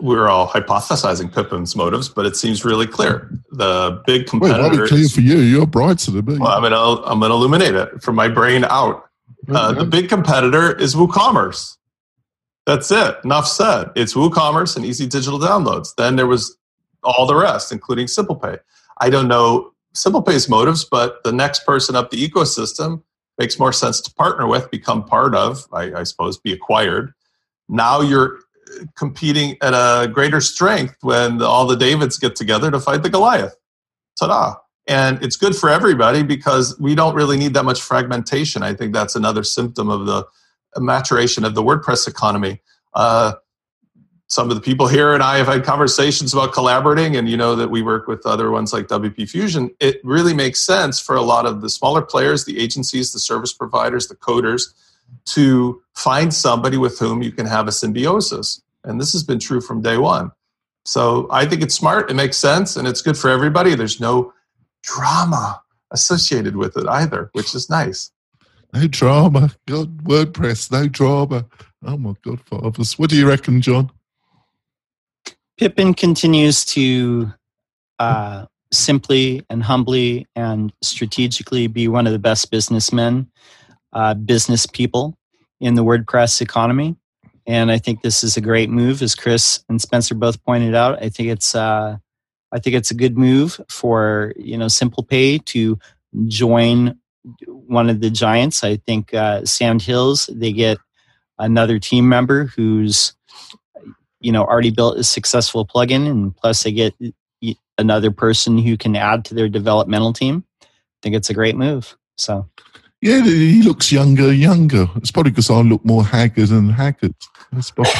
we're 0.00 0.28
all 0.28 0.46
hypothesizing 0.48 1.32
Pippin's 1.32 1.74
motives, 1.74 2.08
but 2.08 2.26
it 2.26 2.36
seems 2.36 2.64
really 2.64 2.86
clear. 2.86 3.30
The 3.50 4.02
big 4.06 4.26
competitor. 4.26 4.78
Well, 4.80 4.88
clear 4.88 5.08
for 5.08 5.20
you. 5.20 5.38
You're 5.38 5.66
brighter 5.66 6.10
than 6.10 6.24
me. 6.24 6.38
Well, 6.38 6.50
I'm 6.50 6.62
gonna 6.62 7.02
I'm 7.02 7.20
gonna 7.20 7.34
illuminate 7.34 7.74
it 7.74 8.02
from 8.02 8.14
my 8.14 8.28
brain 8.28 8.64
out. 8.64 9.08
Uh, 9.48 9.72
the 9.72 9.84
big 9.84 10.08
competitor 10.08 10.76
is 10.76 10.94
WooCommerce. 10.94 11.76
That's 12.66 12.90
it. 12.90 13.16
Enough 13.24 13.46
said. 13.46 13.90
It's 13.94 14.14
WooCommerce 14.14 14.76
and 14.76 14.84
Easy 14.84 15.06
Digital 15.06 15.38
Downloads. 15.38 15.94
Then 15.96 16.16
there 16.16 16.26
was 16.26 16.56
all 17.04 17.26
the 17.26 17.36
rest, 17.36 17.70
including 17.70 18.06
SimplePay. 18.06 18.58
I 19.00 19.08
don't 19.08 19.28
know 19.28 19.72
SimplePay's 19.94 20.48
motives, 20.48 20.84
but 20.84 21.22
the 21.24 21.32
next 21.32 21.64
person 21.64 21.96
up 21.96 22.10
the 22.10 22.28
ecosystem 22.28 23.02
makes 23.38 23.58
more 23.58 23.72
sense 23.72 24.00
to 24.00 24.12
partner 24.14 24.46
with, 24.46 24.70
become 24.70 25.04
part 25.04 25.34
of, 25.34 25.66
I, 25.72 25.92
I 25.94 26.02
suppose, 26.02 26.38
be 26.38 26.52
acquired. 26.52 27.12
Now 27.68 28.00
you're 28.00 28.40
competing 28.96 29.56
at 29.62 29.72
a 29.72 30.08
greater 30.08 30.40
strength 30.40 30.96
when 31.02 31.42
all 31.42 31.66
the 31.66 31.76
Davids 31.76 32.18
get 32.18 32.36
together 32.36 32.70
to 32.70 32.80
fight 32.80 33.02
the 33.02 33.10
Goliath. 33.10 33.56
Ta-da! 34.18 34.56
And 34.86 35.22
it's 35.22 35.36
good 35.36 35.56
for 35.56 35.68
everybody 35.68 36.22
because 36.22 36.78
we 36.78 36.94
don't 36.94 37.14
really 37.14 37.36
need 37.36 37.54
that 37.54 37.64
much 37.64 37.80
fragmentation. 37.80 38.62
I 38.62 38.74
think 38.74 38.92
that's 38.92 39.16
another 39.16 39.42
symptom 39.42 39.88
of 39.88 40.06
the 40.06 40.26
maturation 40.78 41.44
of 41.44 41.54
the 41.54 41.62
WordPress 41.62 42.06
economy. 42.06 42.60
Uh, 42.94 43.34
some 44.28 44.50
of 44.50 44.56
the 44.56 44.60
people 44.60 44.88
here 44.88 45.14
and 45.14 45.22
I 45.22 45.38
have 45.38 45.46
had 45.46 45.64
conversations 45.64 46.32
about 46.32 46.52
collaborating, 46.52 47.16
and 47.16 47.28
you 47.28 47.36
know 47.36 47.54
that 47.54 47.70
we 47.70 47.82
work 47.82 48.08
with 48.08 48.26
other 48.26 48.50
ones 48.50 48.72
like 48.72 48.88
WP 48.88 49.28
Fusion. 49.28 49.70
It 49.78 50.00
really 50.02 50.34
makes 50.34 50.60
sense 50.60 50.98
for 50.98 51.14
a 51.14 51.22
lot 51.22 51.46
of 51.46 51.60
the 51.60 51.70
smaller 51.70 52.02
players, 52.02 52.44
the 52.44 52.58
agencies, 52.58 53.12
the 53.12 53.20
service 53.20 53.52
providers, 53.52 54.08
the 54.08 54.16
coders, 54.16 54.72
to 55.26 55.82
find 55.94 56.32
somebody 56.32 56.76
with 56.76 56.98
whom 56.98 57.22
you 57.22 57.32
can 57.32 57.46
have 57.46 57.68
a 57.68 57.72
symbiosis. 57.72 58.62
And 58.84 59.00
this 59.00 59.12
has 59.12 59.24
been 59.24 59.38
true 59.38 59.60
from 59.60 59.82
day 59.82 59.98
one. 59.98 60.30
So 60.84 61.26
I 61.30 61.46
think 61.46 61.62
it's 61.62 61.74
smart, 61.74 62.10
it 62.10 62.14
makes 62.14 62.36
sense, 62.36 62.76
and 62.76 62.86
it's 62.86 63.02
good 63.02 63.18
for 63.18 63.28
everybody. 63.28 63.74
There's 63.74 64.00
no 64.00 64.32
drama 64.82 65.60
associated 65.90 66.56
with 66.56 66.76
it 66.76 66.86
either, 66.86 67.30
which 67.32 67.54
is 67.54 67.68
nice. 67.68 68.12
No 68.72 68.86
drama. 68.86 69.50
God, 69.66 70.04
WordPress, 70.04 70.70
no 70.70 70.86
drama. 70.86 71.46
Oh 71.84 71.96
my 71.96 72.14
God, 72.22 72.40
fathers. 72.42 72.98
What 72.98 73.10
do 73.10 73.16
you 73.16 73.28
reckon, 73.28 73.60
John? 73.60 73.90
Pippin 75.56 75.94
continues 75.94 76.64
to 76.66 77.32
uh, 77.98 78.46
simply 78.72 79.44
and 79.48 79.62
humbly 79.62 80.26
and 80.36 80.72
strategically 80.82 81.66
be 81.66 81.88
one 81.88 82.06
of 82.06 82.12
the 82.12 82.18
best 82.18 82.50
businessmen 82.50 83.30
uh, 83.96 84.12
business 84.12 84.66
people 84.66 85.16
in 85.58 85.74
the 85.74 85.82
WordPress 85.82 86.42
economy. 86.42 86.96
And 87.46 87.72
I 87.72 87.78
think 87.78 88.02
this 88.02 88.22
is 88.22 88.36
a 88.36 88.42
great 88.42 88.68
move, 88.68 89.00
as 89.00 89.14
Chris 89.14 89.64
and 89.70 89.80
Spencer 89.80 90.14
both 90.14 90.44
pointed 90.44 90.74
out. 90.74 91.02
I 91.02 91.08
think 91.08 91.30
it's 91.30 91.54
uh, 91.54 91.96
I 92.52 92.58
think 92.58 92.76
it's 92.76 92.90
a 92.90 92.94
good 92.94 93.16
move 93.16 93.58
for 93.70 94.34
you 94.36 94.58
know 94.58 94.66
SimplePay 94.66 95.44
to 95.46 95.78
join 96.26 96.98
one 97.46 97.88
of 97.88 98.00
the 98.00 98.10
giants. 98.10 98.62
I 98.62 98.76
think 98.76 99.14
uh, 99.14 99.46
Sandhills 99.46 100.26
they 100.26 100.52
get 100.52 100.76
another 101.38 101.78
team 101.78 102.06
member 102.06 102.44
who's 102.44 103.14
you 104.20 104.32
know 104.32 104.44
already 104.44 104.72
built 104.72 104.98
a 104.98 105.04
successful 105.04 105.66
plugin, 105.66 106.06
and 106.06 106.36
plus 106.36 106.64
they 106.64 106.72
get 106.72 106.94
another 107.78 108.10
person 108.10 108.58
who 108.58 108.76
can 108.76 108.94
add 108.94 109.24
to 109.24 109.34
their 109.34 109.48
developmental 109.48 110.12
team. 110.12 110.44
I 110.62 110.66
think 111.02 111.14
it's 111.14 111.30
a 111.30 111.34
great 111.34 111.56
move. 111.56 111.96
So 112.18 112.46
yeah, 113.02 113.22
he 113.22 113.62
looks 113.62 113.92
younger, 113.92 114.32
younger. 114.32 114.86
It's 114.96 115.10
probably 115.10 115.32
because 115.32 115.50
I 115.50 115.60
look 115.60 115.84
more 115.84 116.04
haggard 116.04 116.50
and 116.50 116.72
haggard. 116.72 117.14
That's 117.52 117.70
probably, 117.70 117.92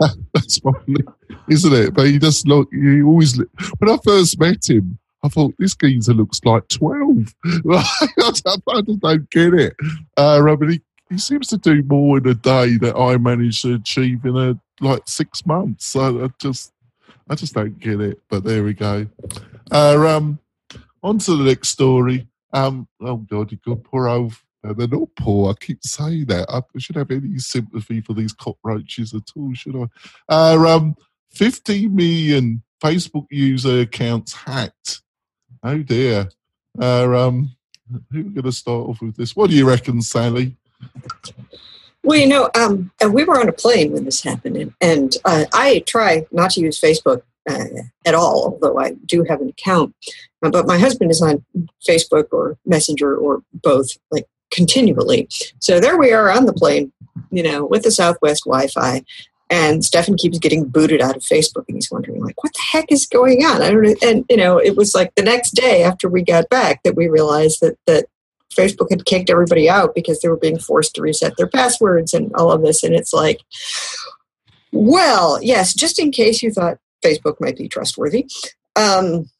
that's 0.34 0.58
probably, 0.60 1.04
isn't 1.48 1.72
it? 1.72 1.94
But 1.94 2.06
he 2.06 2.18
does 2.18 2.46
look. 2.46 2.68
He 2.72 3.02
always. 3.02 3.36
When 3.78 3.90
I 3.90 3.98
first 4.04 4.38
met 4.38 4.68
him, 4.68 4.98
I 5.24 5.28
thought 5.28 5.54
this 5.58 5.74
geezer 5.74 6.14
looks 6.14 6.40
like 6.44 6.68
twelve. 6.68 7.34
I 7.44 8.30
just 8.30 8.44
don't 8.44 9.30
get 9.30 9.54
it. 9.54 9.74
Uh, 10.16 10.54
but 10.56 10.70
he, 10.70 10.80
he 11.10 11.18
seems 11.18 11.48
to 11.48 11.58
do 11.58 11.82
more 11.82 12.18
in 12.18 12.28
a 12.28 12.34
day 12.34 12.76
that 12.78 12.96
I 12.96 13.16
managed 13.16 13.62
to 13.62 13.74
achieve 13.74 14.24
in 14.24 14.36
a 14.36 14.58
like 14.80 15.02
six 15.06 15.44
months. 15.46 15.86
So 15.86 16.24
I 16.24 16.28
just, 16.38 16.72
I 17.28 17.34
just 17.34 17.54
don't 17.54 17.78
get 17.80 18.00
it. 18.00 18.20
But 18.30 18.44
there 18.44 18.62
we 18.62 18.74
go. 18.74 19.06
Uh, 19.72 20.06
um, 20.06 20.38
on 21.02 21.18
to 21.18 21.36
the 21.36 21.44
next 21.44 21.70
story. 21.70 22.27
Um, 22.52 22.88
oh 23.00 23.16
God, 23.16 23.52
you 23.52 23.58
got 23.64 23.84
poor 23.84 24.08
old 24.08 24.34
they're 24.62 24.88
not 24.88 25.14
poor. 25.16 25.50
I 25.50 25.54
keep 25.54 25.82
saying 25.84 26.26
that. 26.26 26.46
I 26.50 26.60
should 26.78 26.96
have 26.96 27.10
any 27.10 27.38
sympathy 27.38 28.00
for 28.00 28.12
these 28.12 28.32
cockroaches 28.32 29.14
at 29.14 29.30
all, 29.36 29.54
should 29.54 29.76
I? 29.76 29.86
Uh, 30.28 30.66
um, 30.66 30.96
50 31.30 31.88
million 31.88 32.62
Facebook 32.82 33.26
user 33.30 33.80
accounts 33.80 34.32
hacked. 34.32 35.02
Oh 35.62 35.78
dear. 35.78 36.28
Uh, 36.80 37.26
um, 37.26 37.56
who 38.12 38.20
are 38.20 38.24
going 38.24 38.42
to 38.42 38.52
start 38.52 38.88
off 38.88 39.00
with 39.00 39.16
this? 39.16 39.34
What 39.34 39.50
do 39.50 39.56
you 39.56 39.66
reckon, 39.66 40.02
Sally? 40.02 40.56
Well, 42.04 42.18
you 42.18 42.26
know, 42.26 42.50
um, 42.54 42.92
and 43.00 43.12
we 43.12 43.24
were 43.24 43.40
on 43.40 43.48
a 43.48 43.52
plane 43.52 43.92
when 43.92 44.04
this 44.04 44.22
happened, 44.22 44.56
and, 44.56 44.74
and 44.80 45.16
uh, 45.24 45.46
I 45.52 45.80
try 45.80 46.26
not 46.30 46.52
to 46.52 46.60
use 46.60 46.80
Facebook 46.80 47.22
uh, 47.48 47.64
at 48.04 48.14
all, 48.14 48.44
although 48.44 48.78
I 48.78 48.92
do 49.06 49.24
have 49.24 49.40
an 49.40 49.48
account. 49.48 49.94
Uh, 50.42 50.50
but 50.50 50.66
my 50.66 50.78
husband 50.78 51.10
is 51.10 51.22
on 51.22 51.44
Facebook 51.86 52.26
or 52.32 52.58
Messenger 52.66 53.16
or 53.16 53.42
both, 53.54 53.90
like 54.10 54.26
continually. 54.50 55.28
So 55.58 55.80
there 55.80 55.98
we 55.98 56.12
are 56.12 56.30
on 56.30 56.46
the 56.46 56.52
plane, 56.52 56.92
you 57.30 57.42
know, 57.42 57.64
with 57.64 57.82
the 57.82 57.90
Southwest 57.90 58.44
Wi-Fi, 58.44 59.02
and 59.50 59.84
Stefan 59.84 60.16
keeps 60.16 60.38
getting 60.38 60.66
booted 60.66 61.00
out 61.00 61.16
of 61.16 61.22
Facebook, 61.22 61.64
and 61.68 61.76
he's 61.76 61.90
wondering, 61.90 62.22
like, 62.22 62.42
what 62.42 62.52
the 62.52 62.60
heck 62.70 62.92
is 62.92 63.06
going 63.06 63.44
on? 63.44 63.62
I 63.62 63.70
don't 63.70 63.82
know. 63.82 63.94
And 64.02 64.24
you 64.28 64.36
know, 64.36 64.58
it 64.58 64.76
was 64.76 64.94
like 64.94 65.14
the 65.14 65.22
next 65.22 65.52
day 65.52 65.82
after 65.82 66.08
we 66.08 66.22
got 66.22 66.48
back 66.50 66.82
that 66.82 66.96
we 66.96 67.08
realized 67.08 67.60
that 67.62 67.78
that 67.86 68.06
Facebook 68.54 68.90
had 68.90 69.06
kicked 69.06 69.30
everybody 69.30 69.68
out 69.68 69.94
because 69.94 70.20
they 70.20 70.28
were 70.28 70.36
being 70.36 70.58
forced 70.58 70.94
to 70.94 71.02
reset 71.02 71.36
their 71.36 71.46
passwords 71.46 72.12
and 72.12 72.32
all 72.34 72.50
of 72.50 72.62
this. 72.62 72.82
And 72.82 72.94
it's 72.94 73.12
like, 73.12 73.40
well, 74.72 75.42
yes, 75.42 75.74
just 75.74 75.98
in 75.98 76.10
case 76.10 76.42
you 76.42 76.50
thought 76.50 76.78
Facebook 77.04 77.40
might 77.40 77.56
be 77.56 77.68
trustworthy. 77.68 78.28
Um, 78.76 79.30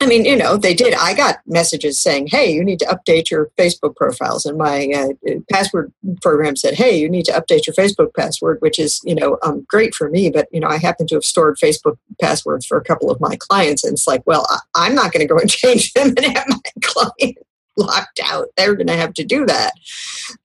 I 0.00 0.06
mean, 0.06 0.24
you 0.24 0.36
know, 0.36 0.56
they 0.56 0.74
did. 0.74 0.92
I 0.94 1.14
got 1.14 1.38
messages 1.46 2.00
saying, 2.00 2.26
"Hey, 2.26 2.52
you 2.52 2.64
need 2.64 2.78
to 2.80 2.86
update 2.86 3.30
your 3.30 3.50
Facebook 3.56 3.96
profiles," 3.96 4.44
and 4.44 4.58
my 4.58 4.86
uh, 4.94 5.38
password 5.50 5.92
program 6.20 6.56
said, 6.56 6.74
"Hey, 6.74 6.98
you 6.98 7.08
need 7.08 7.24
to 7.26 7.32
update 7.32 7.66
your 7.66 7.74
Facebook 7.74 8.12
password," 8.14 8.58
which 8.60 8.78
is, 8.78 9.00
you 9.04 9.14
know, 9.14 9.38
um, 9.42 9.64
great 9.68 9.94
for 9.94 10.10
me. 10.10 10.30
But 10.30 10.48
you 10.52 10.60
know, 10.60 10.68
I 10.68 10.78
happen 10.78 11.06
to 11.06 11.14
have 11.14 11.24
stored 11.24 11.56
Facebook 11.56 11.96
passwords 12.20 12.66
for 12.66 12.76
a 12.76 12.84
couple 12.84 13.10
of 13.10 13.20
my 13.20 13.36
clients, 13.36 13.84
and 13.84 13.94
it's 13.94 14.06
like, 14.06 14.22
well, 14.26 14.46
I, 14.74 14.86
am 14.86 14.94
not 14.94 15.12
going 15.12 15.26
to 15.26 15.32
go 15.32 15.38
and 15.38 15.50
change 15.62 15.92
them 15.92 16.08
and 16.08 16.36
have 16.36 16.48
my 16.48 16.58
client 16.82 17.38
locked 17.76 18.20
out. 18.24 18.48
They're 18.56 18.74
going 18.74 18.88
to 18.88 18.96
have 18.96 19.14
to 19.14 19.24
do 19.24 19.46
that. 19.46 19.72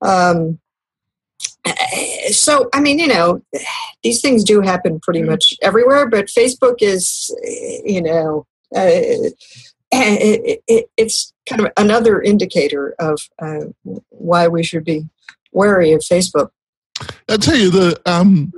Um, 0.02 0.60
so, 2.32 2.70
I 2.74 2.82
mean, 2.82 3.00
you 3.00 3.08
know, 3.08 3.42
these 4.04 4.22
things 4.22 4.44
do 4.44 4.62
happen 4.62 5.00
pretty 5.00 5.24
much 5.24 5.54
everywhere, 5.62 6.08
but 6.08 6.28
Facebook 6.28 6.78
is, 6.80 7.36
you 7.84 8.02
know, 8.02 8.46
uh, 8.76 9.32
it, 9.92 10.64
it, 10.68 10.90
it's 10.98 11.34
kind 11.48 11.62
of 11.62 11.72
another 11.78 12.22
indicator 12.22 12.96
of 13.00 13.20
uh, 13.42 13.66
why 14.10 14.48
we 14.48 14.64
should 14.64 14.84
be 14.84 15.06
wary 15.52 15.92
of 15.94 16.02
Facebook. 16.02 16.50
I 17.28 17.38
tell 17.38 17.56
you 17.56 17.72
the 17.72 18.00
um, 18.06 18.52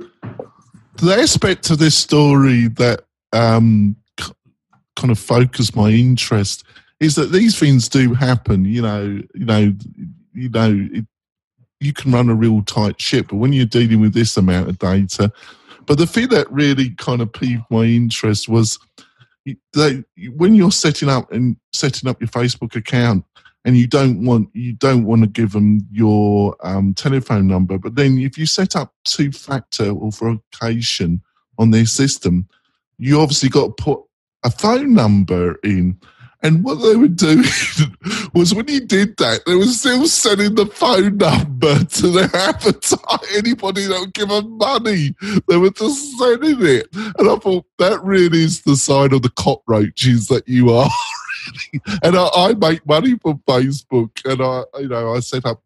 the 0.96 1.14
aspect 1.14 1.70
of 1.70 1.78
this 1.78 1.96
story 1.96 2.68
that 2.68 3.04
um, 3.32 3.96
kind 4.96 5.10
of 5.10 5.18
focused 5.18 5.74
my 5.74 5.90
interest 5.90 6.64
is 7.00 7.14
that 7.14 7.32
these 7.32 7.58
things 7.58 7.88
do 7.88 8.14
happen. 8.14 8.64
You 8.64 8.82
know, 8.82 9.22
you 9.34 9.44
know, 9.44 9.74
you 10.34 10.48
know, 10.48 10.88
it, 10.92 11.06
you 11.82 11.92
can 11.92 12.12
run 12.12 12.30
a 12.30 12.34
real 12.34 12.62
tight 12.62 13.00
ship, 13.00 13.28
but 13.28 13.36
when 13.36 13.52
you're 13.52 13.66
dealing 13.66 14.00
with 14.00 14.14
this 14.14 14.36
amount 14.36 14.68
of 14.68 14.78
data, 14.78 15.32
but 15.86 15.98
the 15.98 16.06
thing 16.06 16.28
that 16.28 16.50
really 16.50 16.90
kind 16.90 17.20
of 17.20 17.32
piqued 17.32 17.70
my 17.70 17.84
interest 17.84 18.48
was 18.48 18.78
that 19.72 20.04
when 20.36 20.54
you're 20.54 20.70
setting 20.70 21.08
up 21.08 21.32
and 21.32 21.56
setting 21.72 22.08
up 22.08 22.20
your 22.20 22.28
Facebook 22.28 22.76
account, 22.76 23.24
and 23.64 23.76
you 23.76 23.86
don't 23.86 24.24
want 24.24 24.48
you 24.54 24.72
don't 24.72 25.04
want 25.04 25.22
to 25.22 25.28
give 25.28 25.52
them 25.52 25.86
your 25.90 26.56
um, 26.62 26.94
telephone 26.94 27.46
number, 27.46 27.78
but 27.78 27.94
then 27.94 28.18
if 28.18 28.36
you 28.36 28.46
set 28.46 28.74
up 28.74 28.92
two-factor 29.04 29.90
authentication 29.90 31.22
on 31.58 31.70
their 31.70 31.86
system, 31.86 32.48
you 32.98 33.20
obviously 33.20 33.48
got 33.48 33.76
to 33.76 33.82
put 33.82 34.00
a 34.44 34.50
phone 34.50 34.94
number 34.94 35.54
in. 35.62 35.98
And 36.42 36.64
what 36.64 36.76
they 36.76 36.96
were 36.96 37.08
doing 37.08 37.44
was 38.34 38.52
when 38.52 38.66
he 38.66 38.80
did 38.80 39.16
that, 39.18 39.42
they 39.46 39.54
were 39.54 39.64
still 39.66 40.06
sending 40.06 40.56
the 40.56 40.66
phone 40.66 41.16
number 41.18 41.84
to 41.84 42.08
their 42.08 42.34
avatar. 42.34 43.20
Anybody 43.36 43.86
that 43.86 44.00
would 44.00 44.12
give 44.12 44.28
them 44.28 44.58
money, 44.58 45.14
they 45.48 45.56
were 45.56 45.70
just 45.70 46.18
sending 46.18 46.66
it. 46.66 46.88
And 46.94 47.30
I 47.30 47.36
thought 47.36 47.64
that 47.78 48.02
really 48.02 48.42
is 48.42 48.62
the 48.62 48.76
sign 48.76 49.14
of 49.14 49.22
the 49.22 49.30
cockroaches 49.30 50.26
that 50.28 50.48
you 50.48 50.70
are. 50.72 50.90
and 52.02 52.16
I, 52.16 52.28
I, 52.34 52.54
make 52.54 52.84
money 52.86 53.16
from 53.18 53.38
Facebook, 53.46 54.10
and 54.24 54.42
I, 54.42 54.64
you 54.80 54.88
know, 54.88 55.14
I 55.14 55.20
set 55.20 55.46
up. 55.46 55.62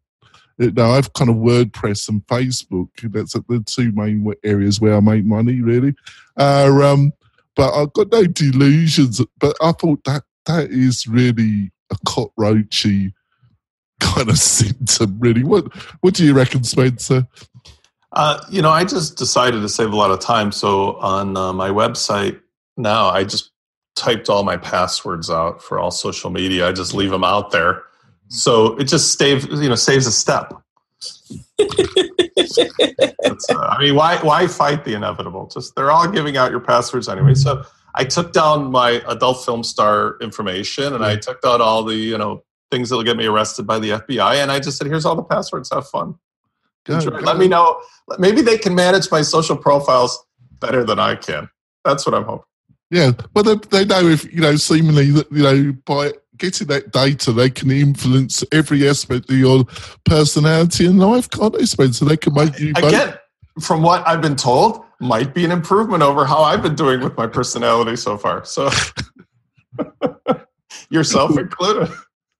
You 0.59 0.71
know, 0.71 0.89
I've 0.91 1.13
kind 1.13 1.29
of 1.29 1.35
WordPress 1.35 2.09
and 2.09 2.25
Facebook. 2.25 2.89
That's 3.03 3.33
the 3.33 3.63
two 3.65 3.91
main 3.91 4.33
areas 4.43 4.81
where 4.81 4.95
I 4.95 4.99
make 5.01 5.23
money, 5.23 5.61
really. 5.61 5.93
Uh, 6.35 6.71
um, 6.83 7.13
but 7.55 7.73
I've 7.73 7.93
got 7.93 8.11
no 8.11 8.25
delusions. 8.25 9.21
But 9.39 9.55
I 9.61 9.71
thought 9.71 10.03
that 10.05 10.23
that 10.47 10.71
is 10.71 11.07
really 11.07 11.71
a 11.91 11.95
cockroachy 12.05 13.13
kind 13.99 14.29
of 14.29 14.37
symptom, 14.39 15.17
really. 15.19 15.43
What 15.43 15.73
what 16.01 16.13
do 16.13 16.25
you 16.25 16.33
reckon, 16.33 16.63
Spencer? 16.63 17.27
Uh, 18.13 18.39
you 18.49 18.61
know, 18.61 18.69
I 18.69 18.83
just 18.83 19.17
decided 19.17 19.61
to 19.61 19.69
save 19.69 19.91
a 19.91 19.95
lot 19.95 20.11
of 20.11 20.19
time. 20.19 20.51
So 20.51 20.95
on 20.95 21.37
uh, 21.37 21.53
my 21.53 21.69
website 21.69 22.39
now, 22.77 23.07
I 23.07 23.23
just 23.23 23.51
typed 23.95 24.29
all 24.29 24.43
my 24.43 24.57
passwords 24.57 25.29
out 25.29 25.61
for 25.61 25.77
all 25.79 25.91
social 25.91 26.29
media. 26.29 26.67
I 26.67 26.71
just 26.71 26.93
leave 26.93 27.11
them 27.11 27.23
out 27.23 27.51
there, 27.51 27.83
so 28.29 28.75
it 28.77 28.85
just 28.85 29.17
saves 29.17 29.45
you 29.45 29.69
know 29.69 29.75
saves 29.75 30.07
a 30.07 30.11
step. 30.11 30.53
uh, 31.59 31.65
I 33.59 33.77
mean, 33.79 33.95
why 33.95 34.17
why 34.21 34.47
fight 34.47 34.85
the 34.85 34.93
inevitable? 34.93 35.47
Just 35.47 35.75
they're 35.75 35.91
all 35.91 36.07
giving 36.09 36.37
out 36.37 36.51
your 36.51 36.59
passwords 36.59 37.09
anyway. 37.09 37.33
So 37.33 37.63
I 37.97 38.03
took 38.03 38.31
down 38.31 38.71
my 38.71 39.01
adult 39.07 39.43
film 39.43 39.63
star 39.63 40.17
information 40.21 40.93
and 40.93 41.03
I 41.03 41.15
took 41.15 41.41
down 41.41 41.61
all 41.61 41.83
the, 41.83 41.95
you 41.95 42.17
know, 42.17 42.43
things 42.69 42.89
that'll 42.89 43.03
get 43.03 43.17
me 43.17 43.25
arrested 43.25 43.65
by 43.65 43.79
the 43.79 43.89
FBI. 43.89 44.35
And 44.35 44.51
I 44.51 44.59
just 44.59 44.77
said, 44.77 44.85
here's 44.85 45.03
all 45.03 45.15
the 45.15 45.23
passwords. 45.23 45.71
Have 45.73 45.87
fun. 45.87 46.15
Good, 46.85 47.03
good. 47.03 47.23
Let 47.23 47.37
me 47.37 47.47
know. 47.47 47.81
Maybe 48.19 48.41
they 48.41 48.59
can 48.59 48.75
manage 48.75 49.09
my 49.09 49.23
social 49.23 49.57
profiles 49.57 50.23
better 50.59 50.83
than 50.83 50.99
I 50.99 51.15
can. 51.15 51.49
That's 51.83 52.05
what 52.05 52.13
I'm 52.13 52.23
hoping. 52.23 52.45
Yeah, 52.91 53.11
but 53.33 53.43
they, 53.43 53.55
they 53.79 53.85
know 53.85 54.07
if 54.07 54.31
you 54.31 54.41
know, 54.41 54.55
seemingly 54.55 55.11
that 55.11 55.29
you 55.29 55.43
know 55.43 55.73
by 55.85 56.13
getting 56.37 56.67
that 56.67 56.91
data, 56.91 57.33
they 57.33 57.49
can 57.49 57.69
influence 57.69 58.43
every 58.53 58.87
aspect 58.87 59.29
of 59.29 59.37
your 59.37 59.65
personality 60.05 60.85
and 60.85 60.99
life, 60.99 61.29
can't 61.29 61.57
they, 61.57 61.65
Spencer? 61.65 62.05
They 62.05 62.15
can 62.15 62.33
make 62.33 62.57
you 62.59 62.71
again. 62.77 63.15
From 63.59 63.81
what 63.81 64.07
I've 64.07 64.21
been 64.21 64.37
told, 64.37 64.85
might 64.99 65.33
be 65.33 65.45
an 65.45 65.51
improvement 65.51 66.03
over 66.03 66.25
how 66.25 66.41
I've 66.41 66.61
been 66.61 66.75
doing 66.75 67.01
with 67.01 67.15
my 67.17 67.27
personality 67.27 67.95
so 67.95 68.17
far. 68.17 68.43
So, 68.45 68.69
yourself 70.89 71.37
included. 71.37 71.89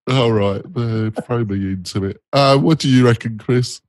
All 0.10 0.32
right, 0.32 0.62
uh, 0.76 1.12
throw 1.22 1.43
me 1.43 1.74
into 1.74 2.05
it. 2.05 2.22
Uh, 2.32 2.58
what 2.58 2.80
do 2.80 2.89
you 2.89 3.05
reckon, 3.05 3.38
Chris? 3.38 3.82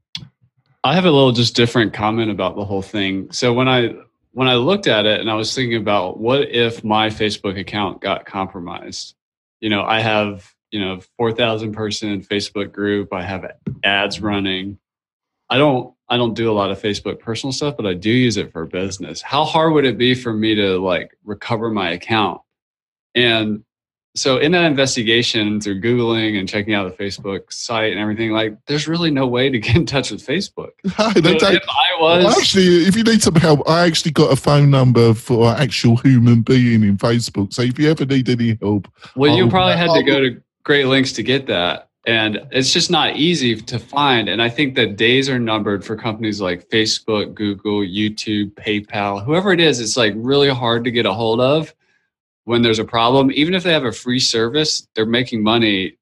I 0.85 0.95
have 0.95 1.05
a 1.05 1.11
little 1.11 1.33
just 1.33 1.55
different 1.55 1.93
comment 1.93 2.31
about 2.31 2.57
the 2.57 2.65
whole 2.65 2.83
thing. 2.83 3.31
So 3.33 3.53
when 3.53 3.69
I 3.69 3.95
when 4.33 4.49
I 4.49 4.55
looked 4.55 4.87
at 4.87 5.07
it 5.07 5.21
and 5.21 5.31
I 5.31 5.35
was 5.35 5.55
thinking 5.55 5.77
about 5.77 6.19
what 6.19 6.49
if 6.49 6.85
my 6.85 7.09
Facebook 7.09 7.59
account 7.59 8.01
got 8.01 8.25
compromised? 8.25 9.15
You 9.61 9.71
know, 9.71 9.83
I 9.83 10.01
have 10.01 10.53
you 10.71 10.81
know 10.81 11.01
4,000 11.19 11.73
person 11.73 12.23
Facebook 12.23 12.73
group. 12.73 13.13
I 13.13 13.23
have 13.23 13.51
ads 13.85 14.21
running. 14.21 14.79
I 15.51 15.59
don't 15.59 15.95
I 16.11 16.17
don't 16.17 16.35
do 16.35 16.51
a 16.51 16.55
lot 16.55 16.71
of 16.71 16.81
Facebook 16.81 17.21
personal 17.21 17.53
stuff, 17.53 17.77
but 17.77 17.87
I 17.87 17.95
do 17.95 18.11
use 18.11 18.37
it 18.37 18.51
for 18.53 18.65
business. 18.65 19.21
How 19.21 19.45
hard 19.45 19.75
would 19.75 19.85
it 19.85 19.99
be 19.99 20.15
for 20.15 20.33
me 20.33 20.55
to 20.55 20.79
like 20.79 21.17
recover 21.25 21.71
my 21.71 21.91
account? 21.91 22.41
And 23.15 23.65
so 24.17 24.39
in 24.39 24.53
that 24.53 24.65
investigation 24.65 25.61
through 25.61 25.81
Googling 25.81 26.39
and 26.39 26.49
checking 26.49 26.75
out 26.75 26.97
the 26.97 27.05
Facebook 27.05 27.53
site 27.53 27.93
and 27.93 28.01
everything, 28.01 28.31
like 28.31 28.57
there's 28.67 28.89
really 28.89 29.11
no 29.11 29.27
way 29.27 29.51
to 29.51 29.59
get 29.59 29.77
in 29.77 29.87
touch 29.87 30.11
with 30.11 30.27
Facebook. 30.27 30.71
so 30.97 31.13
if 31.15 31.63
I 31.69 32.01
was 32.01 32.25
well, 32.25 32.39
actually, 32.39 32.87
if 32.87 32.97
you 32.97 33.05
need 33.05 33.23
some 33.23 33.35
help, 33.35 33.69
I 33.69 33.87
actually 33.87 34.13
got 34.13 34.33
a 34.33 34.37
phone 34.37 34.71
number 34.71 35.15
for 35.15 35.51
an 35.51 35.61
actual 35.61 35.97
human 35.99 36.43
being 36.43 36.83
in 36.83 36.97
Facebook. 36.97 37.53
So 37.53 37.63
if 37.63 37.79
you 37.79 37.91
ever 37.91 38.07
need 38.07 38.29
any 38.29 38.59
help, 38.61 38.89
well, 39.15 39.37
you 39.37 39.49
probably 39.49 39.77
had 39.77 39.93
to 39.95 40.03
go 40.03 40.21
to 40.21 40.41
great 40.65 40.87
lengths 40.87 41.13
to 41.13 41.23
get 41.23 41.47
that 41.47 41.88
and 42.09 42.41
it's 42.51 42.73
just 42.73 42.91
not 42.91 43.17
easy 43.17 43.55
to 43.55 43.79
find. 43.79 44.29
And 44.29 44.41
i 44.43 44.49
think 44.49 44.75
that 44.75 44.97
days 44.97 45.29
are 45.29 45.39
numbered 45.39 45.85
for 45.85 45.95
companies 45.95 46.41
like 46.41 46.69
facebook 46.71 47.35
google 47.35 47.81
youtube 47.81 48.53
paypal 48.55 49.25
whoever 49.25 49.53
it 49.53 49.61
is 49.61 49.79
it's 49.79 49.97
like 49.97 50.15
really 50.17 50.49
hard 50.49 50.85
to 50.85 50.91
get 50.91 51.07
a 51.07 51.13
hold 51.13 51.41
of 51.41 51.75
when 52.45 52.63
there's 52.63 52.79
a 52.79 52.85
problem. 52.85 53.31
Even 53.33 53.53
if 53.53 53.63
they 53.63 53.75
have 53.75 53.85
a 53.85 53.93
free 53.93 54.19
service 54.19 54.89
they're 54.95 55.07
making 55.07 55.43
money. 55.43 55.95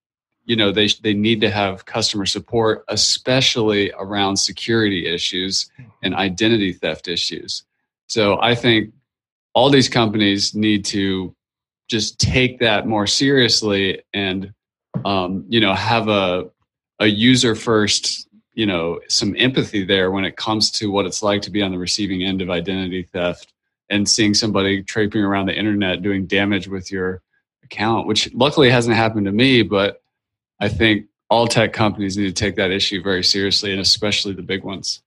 You 0.45 0.55
know 0.55 0.71
they 0.71 0.87
they 1.03 1.13
need 1.13 1.41
to 1.41 1.51
have 1.51 1.87
customer 1.87 2.25
support 2.25 2.85
especially 2.87 3.91
around 3.99 4.37
security 4.37 5.09
issues 5.13 5.69
and 6.05 6.15
identity 6.15 6.73
theft 6.73 7.09
issues. 7.09 7.65
So 8.07 8.39
i 8.41 8.55
think 8.55 8.95
all 9.55 9.71
these 9.71 9.89
companies 9.89 10.55
need 10.55 10.85
to 10.85 11.35
just 11.89 12.21
take 12.21 12.61
that 12.61 12.87
more 12.87 13.09
seriously 13.09 14.03
and 14.13 14.53
um, 15.07 15.45
you 15.49 15.61
know, 15.61 15.73
have 15.73 16.09
a 16.09 16.51
a 16.99 17.07
user 17.07 17.55
first, 17.55 18.29
you 18.55 18.67
know, 18.67 18.99
some 19.09 19.37
empathy 19.39 19.85
there 19.85 20.11
when 20.11 20.25
it 20.25 20.37
comes 20.37 20.71
to 20.73 20.91
what 20.91 21.07
it's 21.07 21.23
like 21.23 21.43
to 21.43 21.51
be 21.51 21.63
on 21.63 21.71
the 21.71 21.79
receiving 21.79 22.25
end 22.25 22.43
of 22.43 22.51
identity 22.51 23.05
theft 23.05 23.53
and 23.89 24.09
seeing 24.09 24.35
somebody 24.35 24.83
traipsing 24.83 25.23
around 25.23 25.47
the 25.47 25.57
internet 25.57 26.03
doing 26.03 26.27
damage 26.27 26.67
with 26.67 26.91
your 26.91 27.23
account, 27.63 28.09
which 28.09 28.33
luckily 28.35 28.69
hasn't 28.69 28.97
happened 28.97 29.27
to 29.27 29.33
me, 29.33 29.63
but 29.63 30.03
I 30.59 30.69
think 30.69 31.07
all 31.31 31.47
tech 31.47 31.73
companies 31.73 32.17
need 32.17 32.27
to 32.27 32.33
take 32.33 32.57
that 32.57 32.73
issue 32.73 33.01
very 33.01 33.23
seriously, 33.23 33.71
and 33.71 33.81
especially 33.81 34.33
the 34.33 34.43
big 34.43 34.65
ones. 34.65 35.03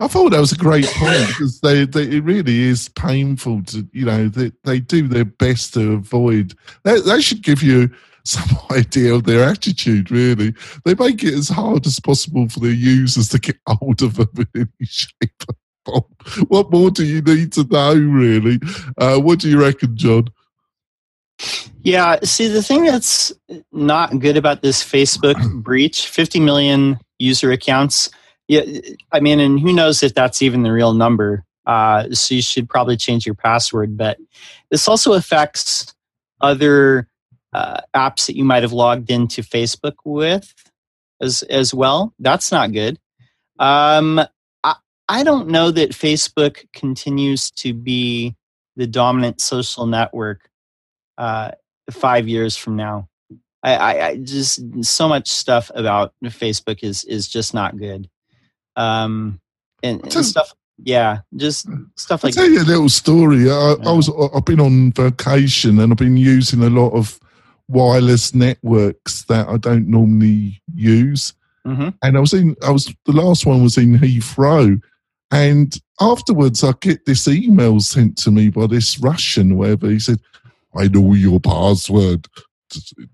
I 0.00 0.08
thought 0.08 0.30
that 0.30 0.40
was 0.40 0.52
a 0.52 0.56
great 0.56 0.86
point 0.86 1.28
because 1.28 1.60
they, 1.60 1.84
they, 1.84 2.16
it 2.16 2.24
really 2.24 2.62
is 2.62 2.88
painful 2.88 3.62
to 3.64 3.86
you 3.92 4.06
know 4.06 4.28
they, 4.28 4.50
they 4.64 4.80
do 4.80 5.06
their 5.06 5.26
best 5.26 5.74
to 5.74 5.92
avoid. 5.92 6.54
They, 6.82 7.00
they 7.00 7.20
should 7.20 7.42
give 7.42 7.62
you 7.62 7.90
some 8.24 8.58
idea 8.70 9.14
of 9.14 9.24
their 9.24 9.44
attitude. 9.44 10.10
Really, 10.10 10.54
they 10.84 10.94
make 10.94 11.22
it 11.22 11.34
as 11.34 11.48
hard 11.48 11.86
as 11.86 12.00
possible 12.00 12.48
for 12.48 12.60
their 12.60 12.70
users 12.70 13.28
to 13.28 13.38
get 13.38 13.56
hold 13.68 14.02
of 14.02 14.16
them 14.16 14.28
in 14.36 14.46
any 14.54 14.86
shape. 14.86 15.44
What 16.48 16.70
more 16.70 16.90
do 16.90 17.04
you 17.04 17.22
need 17.22 17.52
to 17.52 17.64
know, 17.64 17.94
really? 17.94 18.60
Uh, 18.98 19.18
what 19.18 19.40
do 19.40 19.48
you 19.48 19.60
reckon, 19.60 19.96
John? 19.96 20.28
Yeah, 21.82 22.18
see, 22.22 22.48
the 22.48 22.62
thing 22.62 22.84
that's 22.84 23.32
not 23.72 24.18
good 24.18 24.36
about 24.36 24.62
this 24.62 24.84
Facebook 24.84 25.40
breach 25.62 26.06
50 26.06 26.40
million 26.40 26.98
user 27.18 27.50
accounts. 27.50 28.10
Yeah, 28.48 28.62
I 29.12 29.20
mean, 29.20 29.40
and 29.40 29.58
who 29.58 29.72
knows 29.72 30.02
if 30.02 30.14
that's 30.14 30.42
even 30.42 30.62
the 30.62 30.72
real 30.72 30.92
number. 30.92 31.44
Uh, 31.66 32.10
so 32.12 32.34
you 32.34 32.42
should 32.42 32.68
probably 32.68 32.96
change 32.96 33.24
your 33.24 33.34
password. 33.34 33.96
But 33.96 34.18
this 34.70 34.88
also 34.88 35.12
affects 35.12 35.94
other 36.40 37.06
uh, 37.52 37.80
apps 37.94 38.26
that 38.26 38.36
you 38.36 38.44
might 38.44 38.62
have 38.62 38.72
logged 38.72 39.10
into 39.10 39.42
Facebook 39.42 39.96
with 40.04 40.54
as, 41.20 41.42
as 41.44 41.74
well. 41.74 42.14
That's 42.18 42.52
not 42.52 42.72
good. 42.72 42.98
Um, 43.58 44.20
I, 44.64 44.76
I 45.08 45.24
don't 45.24 45.48
know 45.48 45.70
that 45.70 45.90
Facebook 45.90 46.66
continues 46.72 47.50
to 47.52 47.74
be 47.74 48.36
the 48.76 48.86
dominant 48.86 49.40
social 49.40 49.86
network 49.86 50.48
uh, 51.18 51.50
five 51.90 52.28
years 52.28 52.56
from 52.56 52.76
now. 52.76 53.08
I, 53.62 53.76
I, 53.76 54.06
I, 54.06 54.16
just 54.16 54.84
so 54.84 55.06
much 55.06 55.28
stuff 55.28 55.70
about 55.74 56.14
Facebook 56.24 56.82
is 56.82 57.04
is 57.04 57.28
just 57.28 57.52
not 57.52 57.76
good. 57.76 58.08
Um, 58.74 59.38
and, 59.82 60.02
and 60.02 60.24
stuff, 60.24 60.54
yeah, 60.82 61.18
just 61.36 61.68
stuff 61.96 62.24
like. 62.24 62.38
I'll 62.38 62.44
tell 62.44 62.52
you 62.52 62.62
a 62.62 62.64
little 62.64 62.88
story. 62.88 63.50
I. 63.50 63.76
I 63.84 63.92
was 63.92 64.10
I've 64.34 64.46
been 64.46 64.60
on 64.60 64.92
vacation 64.92 65.78
and 65.78 65.92
I've 65.92 65.98
been 65.98 66.16
using 66.16 66.62
a 66.62 66.70
lot 66.70 66.92
of 66.92 67.20
wireless 67.70 68.34
networks 68.34 69.22
that 69.24 69.48
I 69.48 69.56
don't 69.56 69.88
normally 69.88 70.60
use. 70.74 71.32
Mm-hmm. 71.66 71.90
And 72.02 72.16
I 72.16 72.20
was 72.20 72.32
in, 72.32 72.56
I 72.62 72.70
was 72.70 72.92
the 73.06 73.12
last 73.12 73.46
one 73.46 73.62
was 73.62 73.78
in 73.78 73.98
Heathrow, 73.98 74.80
and 75.30 75.80
afterwards 76.00 76.64
I 76.64 76.72
get 76.80 77.06
this 77.06 77.28
email 77.28 77.80
sent 77.80 78.16
to 78.18 78.30
me 78.30 78.48
by 78.48 78.66
this 78.66 78.98
Russian, 78.98 79.56
wherever 79.56 79.88
he 79.88 79.98
said, 79.98 80.20
I 80.74 80.88
know 80.88 81.14
your 81.14 81.40
password. 81.40 82.26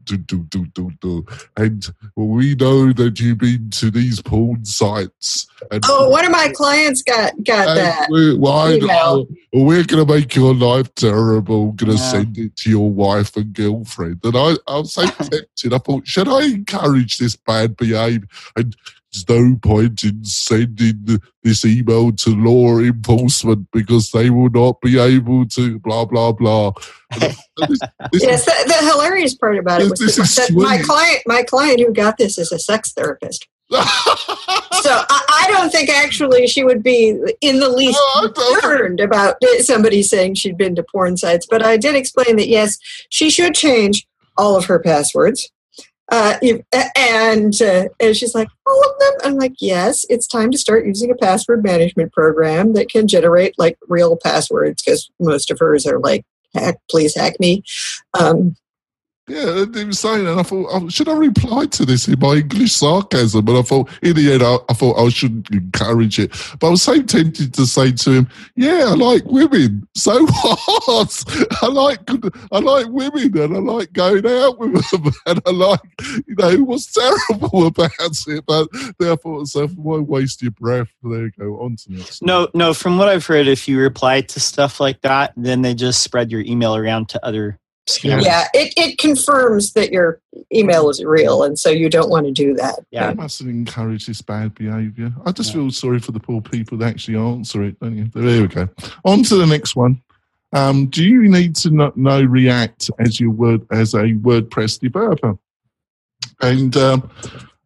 Do, 0.05 0.17
do, 0.19 0.43
do, 0.45 0.67
do, 0.67 0.91
do. 1.01 1.27
And 1.57 1.87
we 2.15 2.55
know 2.55 2.93
that 2.93 3.19
you've 3.21 3.39
been 3.39 3.71
to 3.71 3.91
these 3.91 4.21
porn 4.21 4.65
sites. 4.65 5.47
And 5.71 5.83
oh, 5.89 6.09
one 6.09 6.25
of 6.25 6.31
my 6.31 6.49
clients 6.55 7.03
got 7.03 7.33
got 7.43 7.75
that. 7.75 8.09
We're, 8.11 8.39
well, 8.39 9.27
we're 9.53 9.85
going 9.85 10.07
to 10.07 10.13
make 10.15 10.35
your 10.35 10.55
life 10.55 10.95
terrible. 10.95 11.67
We're 11.67 11.73
going 11.73 11.97
to 11.97 12.03
yeah. 12.03 12.11
send 12.11 12.39
it 12.39 12.57
to 12.57 12.71
your 12.71 12.91
wife 12.91 13.37
and 13.37 13.53
girlfriend. 13.53 14.21
And 14.25 14.37
I, 14.37 14.57
I 14.67 14.79
was 14.79 14.93
so 14.93 15.07
tempted. 15.07 15.73
I 15.73 15.79
thought, 15.79 16.07
should 16.07 16.29
I 16.29 16.45
encourage 16.45 17.19
this 17.19 17.37
bad 17.37 17.77
behavior? 17.77 18.29
And 18.55 18.77
there's 19.25 19.41
no 19.41 19.57
point 19.57 20.05
in 20.05 20.25
sending 20.25 21.21
this 21.43 21.64
email 21.64 22.12
to 22.12 22.31
law 22.31 22.79
enforcement 22.79 23.69
because 23.73 24.11
they 24.11 24.31
will 24.31 24.51
not 24.51 24.81
be 24.81 24.99
able 24.99 25.47
to 25.47 25.79
blah 25.81 26.05
blah 26.05 26.33
blah. 26.33 26.73
this, 27.19 27.41
this 27.59 27.81
yes, 28.14 28.45
the, 28.45 28.64
the, 28.67 28.91
hilarious 28.91 29.35
part 29.35 29.57
about 29.57 29.81
it 29.81 29.91
was 29.91 30.01
that 30.17 30.53
my 30.53 30.79
client, 30.79 31.23
my 31.27 31.43
client 31.43 31.81
who 31.81 31.93
got 31.93 32.19
this 32.19 32.39
is 32.39 32.53
a 32.53 32.59
sex 32.59 32.93
therapist. 32.93 33.47
so 33.71 33.81
I, 33.81 35.25
I, 35.29 35.49
don't 35.49 35.73
think 35.73 35.91
actually 35.91 36.47
she 36.47 36.62
would 36.62 36.85
be 36.85 37.19
in 37.41 37.59
the 37.59 37.69
least 37.69 37.99
oh, 38.01 38.31
concerned 38.33 39.01
about 39.01 39.39
somebody 39.59 40.05
saying 40.05 40.37
she'd 40.37 40.57
been 40.57 40.77
to 40.77 40.85
porn 40.85 41.17
sites. 41.17 41.47
But 41.51 41.64
I 41.64 41.77
did 41.77 41.97
explain 41.97 42.37
that 42.37 42.47
yes, 42.47 42.79
she 43.11 43.29
should 43.29 43.57
change 43.57 44.07
all 44.37 44.55
of 44.55 44.67
her 44.67 44.79
passwords 44.79 45.51
uh, 46.11 46.39
and 46.97 47.61
uh, 47.61 47.89
and 47.99 48.17
she's 48.17 48.35
like, 48.35 48.49
all 48.67 48.83
of 48.83 48.99
them. 48.99 49.13
I'm 49.25 49.35
like, 49.37 49.55
yes, 49.59 50.05
it's 50.09 50.27
time 50.27 50.51
to 50.53 50.59
start 50.59 50.87
using 50.87 51.11
a 51.11 51.17
password 51.17 51.65
management 51.65 52.13
program 52.13 52.75
that 52.75 52.89
can 52.89 53.09
generate 53.09 53.59
like 53.59 53.77
real 53.89 54.17
passwords 54.17 54.83
because 54.83 55.11
most 55.19 55.51
of 55.51 55.59
hers 55.59 55.87
are 55.87 55.99
like, 55.99 56.25
hack, 56.55 56.77
please 56.91 57.17
hack 57.17 57.41
me. 57.41 57.65
Um, 58.19 58.57
yeah, 59.29 59.64
he 59.74 59.85
was 59.85 59.99
saying, 59.99 60.27
and 60.27 60.39
I 60.39 60.43
thought, 60.45 60.93
should 60.93 61.09
I 61.09 61.14
reply 61.14 61.66
to 61.66 61.85
this 61.85 62.07
in 62.07 62.18
my 62.20 62.35
English 62.35 62.72
sarcasm? 62.72 63.45
But 63.45 63.59
I 63.59 63.62
thought, 63.62 63.91
in 64.01 64.14
the 64.14 64.33
end, 64.33 64.43
I, 64.43 64.59
I, 64.68 64.72
thought 64.72 65.05
I 65.05 65.09
shouldn't 65.09 65.51
encourage 65.51 66.20
it. 66.20 66.31
But 66.61 66.68
I 66.68 66.70
was 66.70 66.83
so 66.83 67.03
tempted 67.03 67.53
to 67.55 67.66
say 67.66 67.91
to 67.91 68.12
him, 68.12 68.29
"Yeah, 68.55 68.85
I 68.87 68.95
like 68.95 69.24
women. 69.24 69.89
So 69.95 70.24
what? 70.27 71.24
I 71.61 71.66
like, 71.66 72.09
I 72.53 72.59
like 72.61 72.87
women, 72.89 73.37
and 73.37 73.57
I 73.57 73.61
like 73.61 73.93
going 73.93 74.27
out 74.27 74.61
with 74.61 74.91
them, 74.91 75.12
and 75.27 75.41
I 75.45 75.51
like, 75.51 75.81
you 76.27 76.37
know, 76.37 76.57
what's 76.64 76.93
terrible 76.93 77.66
about 77.66 77.91
it? 77.99 78.47
But 78.47 78.68
therefore, 78.99 79.45
so 79.47 79.66
why 79.68 79.99
waste 79.99 80.41
your 80.41 80.53
breath? 80.53 80.89
There 81.03 81.24
you 81.24 81.33
go. 81.37 81.61
On 81.61 81.74
to 81.74 81.93
next. 81.93 82.22
No, 82.22 82.49
no. 82.55 82.72
From 82.72 82.97
what 82.97 83.09
I've 83.09 83.27
heard, 83.27 83.49
if 83.49 83.66
you 83.66 83.81
reply 83.81 84.20
to 84.20 84.39
stuff 84.39 84.79
like 84.79 85.01
that, 85.01 85.33
then 85.37 85.62
they 85.62 85.74
just 85.74 86.03
spread 86.03 86.31
your 86.31 86.43
email 86.43 86.77
around 86.77 87.09
to 87.09 87.27
other 87.27 87.59
scammers. 87.87 88.24
Yeah, 88.24 88.49
it, 88.55 88.74
it 88.76 88.99
confirms 88.99 89.72
that 89.72 89.93
your 89.93 90.20
email 90.53 90.91
is 90.91 91.03
real, 91.05 91.43
and 91.43 91.59
so 91.59 91.70
you 91.70 91.89
don't 91.89 92.11
want 92.11 92.26
to 92.26 92.32
do 92.32 92.55
that. 92.55 92.80
Yeah, 92.91 93.11
you 93.11 93.16
mustn't 93.16 93.51
encourage 93.51 94.07
this 94.07 94.22
bad 94.22 94.55
behaviour. 94.55 95.12
I 95.24 95.32
just 95.32 95.51
yeah. 95.51 95.62
feel 95.62 95.70
sorry 95.70 95.99
for 95.99 96.12
the 96.12 96.20
poor 96.20 96.41
people 96.41 96.78
that 96.78 96.89
actually 96.89 97.16
answer 97.16 97.62
it, 97.62 97.78
don't 97.80 97.97
you? 97.97 98.11
There 98.14 98.43
we 98.43 98.49
go. 98.49 98.68
On 99.05 99.22
to 99.24 99.37
the 99.37 99.47
next 99.47 99.76
one. 99.76 100.03
Um, 100.53 100.87
do 100.87 101.05
you 101.05 101.28
need 101.28 101.57
to 101.57 101.93
know 101.97 102.22
React 102.22 102.91
as 102.99 103.20
your 103.20 103.30
word 103.30 103.66
as 103.70 103.95
a 103.95 104.05
WordPress 104.05 104.80
developer? 104.80 105.37
And 106.41 106.76
um, 106.76 107.11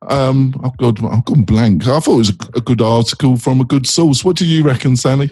um, 0.08 0.54
oh 0.64 0.72
God, 0.78 1.04
I've 1.04 1.24
gone 1.24 1.42
blank. 1.42 1.86
I 1.86 2.00
thought 2.00 2.14
it 2.14 2.18
was 2.18 2.30
a, 2.30 2.58
a 2.58 2.60
good 2.60 2.80
article 2.80 3.36
from 3.36 3.60
a 3.60 3.64
good 3.64 3.86
source. 3.86 4.24
What 4.24 4.36
do 4.36 4.46
you 4.46 4.62
reckon, 4.64 4.96
Sally? 4.96 5.30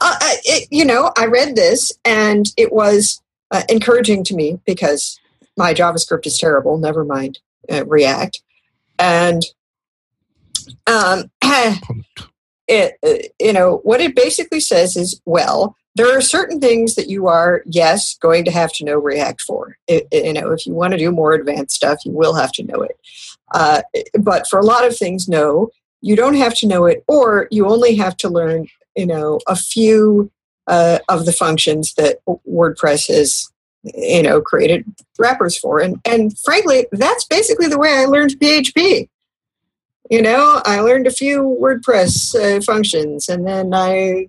Uh, 0.00 0.16
it, 0.44 0.68
you 0.70 0.84
know, 0.84 1.12
I 1.16 1.26
read 1.26 1.56
this 1.56 1.92
and 2.04 2.46
it 2.56 2.72
was 2.72 3.22
uh, 3.50 3.62
encouraging 3.68 4.24
to 4.24 4.34
me 4.34 4.60
because 4.64 5.18
my 5.56 5.74
JavaScript 5.74 6.26
is 6.26 6.38
terrible, 6.38 6.78
never 6.78 7.04
mind 7.04 7.38
uh, 7.70 7.84
React. 7.86 8.42
And 8.98 9.42
um, 10.86 11.30
it, 12.68 12.94
uh, 13.04 13.28
you 13.38 13.52
know, 13.52 13.80
what 13.82 14.00
it 14.00 14.14
basically 14.14 14.60
says 14.60 14.96
is, 14.96 15.20
well, 15.24 15.76
there 15.96 16.16
are 16.16 16.20
certain 16.20 16.60
things 16.60 16.94
that 16.94 17.08
you 17.08 17.26
are, 17.26 17.62
yes, 17.66 18.16
going 18.16 18.44
to 18.44 18.50
have 18.50 18.72
to 18.74 18.84
know 18.84 18.98
React 18.98 19.42
for. 19.42 19.76
It, 19.88 20.06
you 20.12 20.32
know, 20.32 20.52
if 20.52 20.66
you 20.66 20.72
want 20.72 20.92
to 20.92 20.98
do 20.98 21.10
more 21.10 21.32
advanced 21.32 21.74
stuff, 21.74 22.04
you 22.04 22.12
will 22.12 22.34
have 22.34 22.52
to 22.52 22.62
know 22.62 22.82
it. 22.82 22.96
Uh, 23.52 23.82
but 24.20 24.46
for 24.48 24.58
a 24.58 24.64
lot 24.64 24.86
of 24.86 24.96
things, 24.96 25.28
no, 25.28 25.70
you 26.00 26.14
don't 26.14 26.36
have 26.36 26.54
to 26.56 26.66
know 26.66 26.86
it, 26.86 27.04
or 27.08 27.48
you 27.50 27.66
only 27.66 27.96
have 27.96 28.16
to 28.18 28.28
learn, 28.28 28.68
you 28.96 29.06
know, 29.06 29.40
a 29.48 29.56
few 29.56 30.30
uh, 30.70 31.00
of 31.08 31.26
the 31.26 31.32
functions 31.32 31.92
that 31.94 32.18
WordPress 32.48 33.08
has 33.08 33.50
you 33.82 34.22
know 34.22 34.40
created 34.42 34.84
wrappers 35.18 35.56
for 35.56 35.80
and 35.80 35.98
and 36.04 36.38
frankly 36.40 36.86
that's 36.92 37.24
basically 37.24 37.66
the 37.66 37.78
way 37.78 37.94
i 37.96 38.04
learned 38.04 38.38
php 38.38 39.08
you 40.10 40.20
know 40.20 40.60
i 40.66 40.80
learned 40.80 41.06
a 41.06 41.10
few 41.10 41.58
wordpress 41.58 42.34
uh, 42.34 42.60
functions 42.60 43.26
and 43.26 43.46
then 43.46 43.72
i 43.72 44.28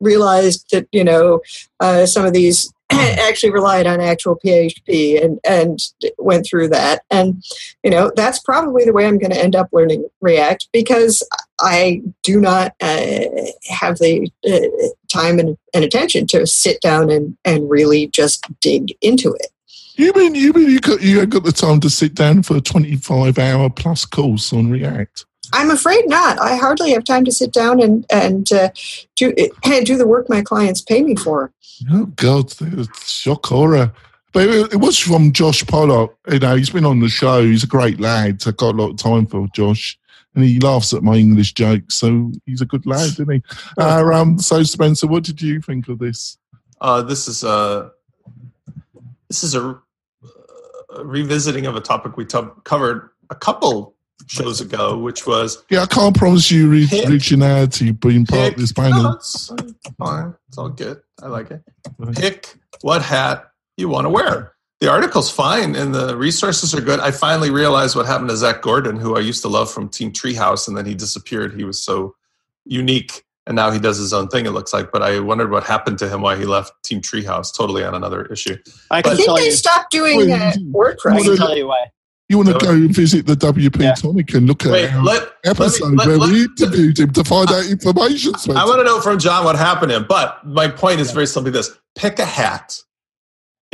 realized 0.00 0.66
that 0.70 0.86
you 0.92 1.02
know 1.02 1.40
uh, 1.80 2.04
some 2.04 2.26
of 2.26 2.34
these 2.34 2.70
actually 2.90 3.50
relied 3.50 3.86
on 3.86 4.00
actual 4.00 4.38
PHP 4.44 5.22
and 5.22 5.40
and 5.44 5.78
went 6.18 6.46
through 6.46 6.68
that. 6.68 7.02
And 7.10 7.42
you 7.82 7.90
know 7.90 8.12
that's 8.14 8.40
probably 8.40 8.84
the 8.84 8.92
way 8.92 9.06
I'm 9.06 9.18
going 9.18 9.32
to 9.32 9.42
end 9.42 9.56
up 9.56 9.70
learning 9.72 10.06
React 10.20 10.68
because 10.72 11.26
I 11.60 12.02
do 12.22 12.40
not 12.40 12.74
uh, 12.80 13.20
have 13.68 13.98
the 13.98 14.30
uh, 14.46 14.88
time 15.14 15.38
and, 15.38 15.56
and, 15.72 15.84
attention 15.84 16.26
to 16.28 16.46
sit 16.46 16.80
down 16.80 17.10
and 17.10 17.36
and 17.44 17.70
really 17.70 18.08
just 18.08 18.46
dig 18.60 18.94
into 19.00 19.32
it. 19.34 19.48
You 19.96 20.12
mean 20.14 20.34
you 20.34 20.52
mean 20.52 20.70
you 20.70 20.80
got 20.80 21.02
you 21.02 21.24
got 21.26 21.44
the 21.44 21.52
time 21.52 21.80
to 21.80 21.90
sit 21.90 22.14
down 22.14 22.42
for 22.42 22.56
a 22.56 22.60
25 22.60 23.38
hour 23.38 23.70
plus 23.70 24.04
course 24.04 24.52
on 24.52 24.70
React? 24.70 25.24
I'm 25.52 25.70
afraid 25.70 26.08
not. 26.08 26.40
I 26.40 26.56
hardly 26.56 26.92
have 26.92 27.04
time 27.04 27.24
to 27.24 27.32
sit 27.32 27.52
down 27.52 27.80
and 27.80 28.04
and 28.10 28.50
uh, 28.52 28.70
do 29.16 29.32
and 29.64 29.86
do 29.86 29.96
the 29.96 30.06
work 30.06 30.28
my 30.28 30.42
clients 30.42 30.80
pay 30.80 31.02
me 31.02 31.14
for. 31.14 31.52
Oh 31.90 32.06
God, 32.16 32.52
shock 33.04 33.46
horror! 33.46 33.92
But 34.32 34.48
it, 34.48 34.74
it 34.74 34.80
was 34.80 34.98
from 34.98 35.32
Josh 35.32 35.64
Pollock. 35.66 36.16
You 36.30 36.40
know, 36.40 36.56
he's 36.56 36.70
been 36.70 36.84
on 36.84 37.00
the 37.00 37.08
show. 37.08 37.44
He's 37.44 37.62
a 37.62 37.68
great 37.68 38.00
lad. 38.00 38.42
I've 38.46 38.56
got 38.56 38.74
a 38.74 38.76
lot 38.76 38.90
of 38.90 38.96
time 38.96 39.26
for 39.26 39.46
Josh. 39.54 39.98
And 40.34 40.44
he 40.44 40.58
laughs 40.58 40.92
at 40.92 41.02
my 41.02 41.14
English 41.14 41.54
jokes, 41.54 41.94
so 41.94 42.32
he's 42.44 42.60
a 42.60 42.66
good 42.66 42.86
lad, 42.86 43.06
isn't 43.06 43.30
he? 43.30 43.42
Uh, 43.78 44.04
um, 44.12 44.38
so, 44.38 44.62
Spencer, 44.62 45.06
what 45.06 45.24
did 45.24 45.40
you 45.40 45.60
think 45.60 45.88
of 45.88 45.98
this? 45.98 46.38
Uh, 46.80 47.02
this 47.02 47.28
is 47.28 47.44
a 47.44 47.90
this 49.28 49.42
is 49.42 49.54
a, 49.54 49.80
a 50.96 51.04
revisiting 51.04 51.66
of 51.66 51.76
a 51.76 51.80
topic 51.80 52.16
we 52.16 52.24
t- 52.24 52.40
covered 52.64 53.10
a 53.30 53.34
couple 53.34 53.94
shows 54.26 54.60
ago, 54.60 54.98
which 54.98 55.26
was 55.26 55.64
yeah. 55.70 55.82
I 55.82 55.86
can't 55.86 56.16
promise 56.16 56.50
you 56.50 56.68
re- 56.68 56.88
originality 57.06 57.92
being 57.92 58.26
part 58.26 58.42
pick, 58.42 58.54
of 58.54 58.60
this 58.60 58.72
panel. 58.72 59.02
No, 59.02 59.12
it's 59.12 59.52
fine. 59.98 60.34
It's 60.48 60.58
all 60.58 60.68
good. 60.68 61.00
I 61.22 61.28
like 61.28 61.50
it. 61.50 61.62
Pick 62.14 62.54
what 62.82 63.02
hat 63.02 63.50
you 63.76 63.88
want 63.88 64.04
to 64.04 64.10
wear. 64.10 64.53
The 64.84 64.90
article's 64.90 65.30
fine 65.30 65.74
and 65.76 65.94
the 65.94 66.14
resources 66.14 66.74
are 66.74 66.80
good. 66.82 67.00
I 67.00 67.10
finally 67.10 67.48
realized 67.48 67.96
what 67.96 68.04
happened 68.04 68.28
to 68.28 68.36
Zac 68.36 68.60
Gordon, 68.60 68.96
who 68.96 69.16
I 69.16 69.20
used 69.20 69.40
to 69.40 69.48
love 69.48 69.72
from 69.72 69.88
Team 69.88 70.12
Treehouse, 70.12 70.68
and 70.68 70.76
then 70.76 70.84
he 70.84 70.94
disappeared. 70.94 71.54
He 71.54 71.64
was 71.64 71.82
so 71.82 72.14
unique, 72.66 73.24
and 73.46 73.56
now 73.56 73.70
he 73.70 73.78
does 73.78 73.96
his 73.96 74.12
own 74.12 74.28
thing. 74.28 74.44
It 74.44 74.50
looks 74.50 74.74
like, 74.74 74.92
but 74.92 75.00
I 75.00 75.20
wondered 75.20 75.50
what 75.50 75.64
happened 75.64 75.98
to 76.00 76.08
him, 76.10 76.20
why 76.20 76.36
he 76.36 76.44
left 76.44 76.70
Team 76.84 77.00
Treehouse. 77.00 77.56
Totally 77.56 77.82
on 77.82 77.94
another 77.94 78.26
issue. 78.26 78.58
I, 78.90 79.00
can 79.00 79.16
think 79.16 79.34
they 79.38 79.46
you. 79.46 79.52
stopped 79.52 79.90
doing 79.90 80.30
uh, 80.30 80.52
WordPress. 80.68 81.12
I 81.12 81.22
can 81.22 81.36
tell 81.38 81.56
you 81.56 81.68
why. 81.68 81.86
You 82.28 82.36
want 82.36 82.50
to 82.50 82.58
go 82.58 82.72
and 82.72 82.94
visit 82.94 83.24
the 83.24 83.36
WP 83.36 83.80
yeah. 83.80 83.94
Tonic 83.94 84.34
and 84.34 84.46
look 84.46 84.66
at 84.66 84.72
Wait, 84.72 84.90
our 84.90 85.02
let, 85.02 85.32
episode 85.46 85.94
let 85.94 86.08
me, 86.08 86.14
let, 86.14 86.18
where 86.20 86.28
we 86.30 86.42
interviewed 86.42 86.98
him 86.98 87.10
to 87.14 87.24
find 87.24 87.50
out 87.50 87.64
information. 87.64 88.34
Spencer. 88.36 88.60
I 88.60 88.66
want 88.66 88.80
to 88.80 88.84
know 88.84 89.00
from 89.00 89.18
John 89.18 89.46
what 89.46 89.56
happened 89.56 89.92
to 89.92 89.96
him. 89.96 90.06
But 90.06 90.46
my 90.46 90.68
point 90.68 91.00
is 91.00 91.10
very 91.10 91.26
simply 91.26 91.52
this 91.52 91.70
pick 91.96 92.18
a 92.18 92.26
hat. 92.26 92.78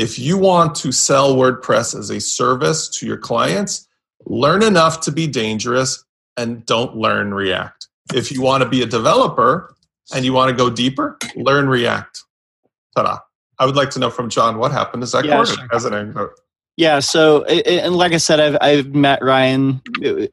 If 0.01 0.19
you 0.19 0.39
want 0.39 0.75
to 0.77 0.93
sell 0.93 1.37
WordPress 1.37 1.95
as 1.95 2.09
a 2.09 2.23
service 2.23 2.89
to 2.89 3.07
your 3.07 3.19
clients, 3.19 3.87
learn 4.25 4.63
enough 4.63 5.03
to 5.03 5.13
be 5.13 5.27
dangerous 5.27 6.03
and 6.39 6.65
don't 6.65 6.97
learn 6.97 7.35
React. 7.35 7.87
If 8.15 8.33
you 8.33 8.41
want 8.41 8.63
to 8.63 8.69
be 8.69 8.81
a 8.81 8.87
developer 8.87 9.75
and 10.15 10.25
you 10.25 10.33
want 10.33 10.49
to 10.51 10.57
go 10.57 10.71
deeper, 10.71 11.19
learn 11.37 11.69
React. 11.69 12.19
Ta 12.97 13.03
da. 13.03 13.19
I 13.59 13.67
would 13.67 13.77
like 13.77 13.91
to 13.91 13.99
know 13.99 14.09
from 14.09 14.31
John 14.31 14.57
what 14.57 14.73
happened 14.73 15.03
to 15.03 15.07
Zac 15.07 15.27
yeah, 15.27 15.37
Gordon 15.37 15.57
sure. 15.57 15.69
as 15.71 15.85
an. 15.85 16.31
Yeah, 16.79 17.01
so 17.01 17.45
and 17.45 17.95
like 17.95 18.13
I 18.13 18.17
said, 18.17 18.41
I've 18.41 18.57
I've 18.63 18.95
met 18.95 19.23
Ryan 19.23 19.83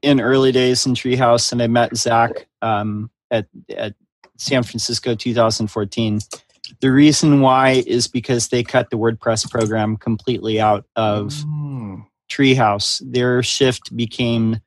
in 0.01 0.22
early 0.22 0.53
days 0.53 0.86
in 0.86 0.93
Treehouse, 0.93 1.51
and 1.51 1.61
I 1.61 1.68
met 1.68 1.93
Zac 1.97 2.47
um, 2.61 3.11
at 3.32 3.47
at 3.76 3.95
San 4.38 4.63
Francisco 4.63 5.13
2014. 5.13 6.22
The 6.82 6.91
reason 6.91 7.41
why 7.41 7.84
is 7.86 8.07
because 8.07 8.49
they 8.49 8.63
cut 8.63 8.89
the 8.89 8.97
WordPress 8.97 9.49
program 9.49 9.97
completely 9.97 10.59
out 10.59 10.86
of 10.95 11.28
mm. 11.34 12.05
Treehouse. 12.30 13.01
Their 13.05 13.41
shift 13.43 13.95
became 13.95 14.59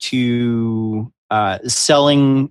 to 0.00 1.12
uh, 1.30 1.58
selling, 1.66 2.50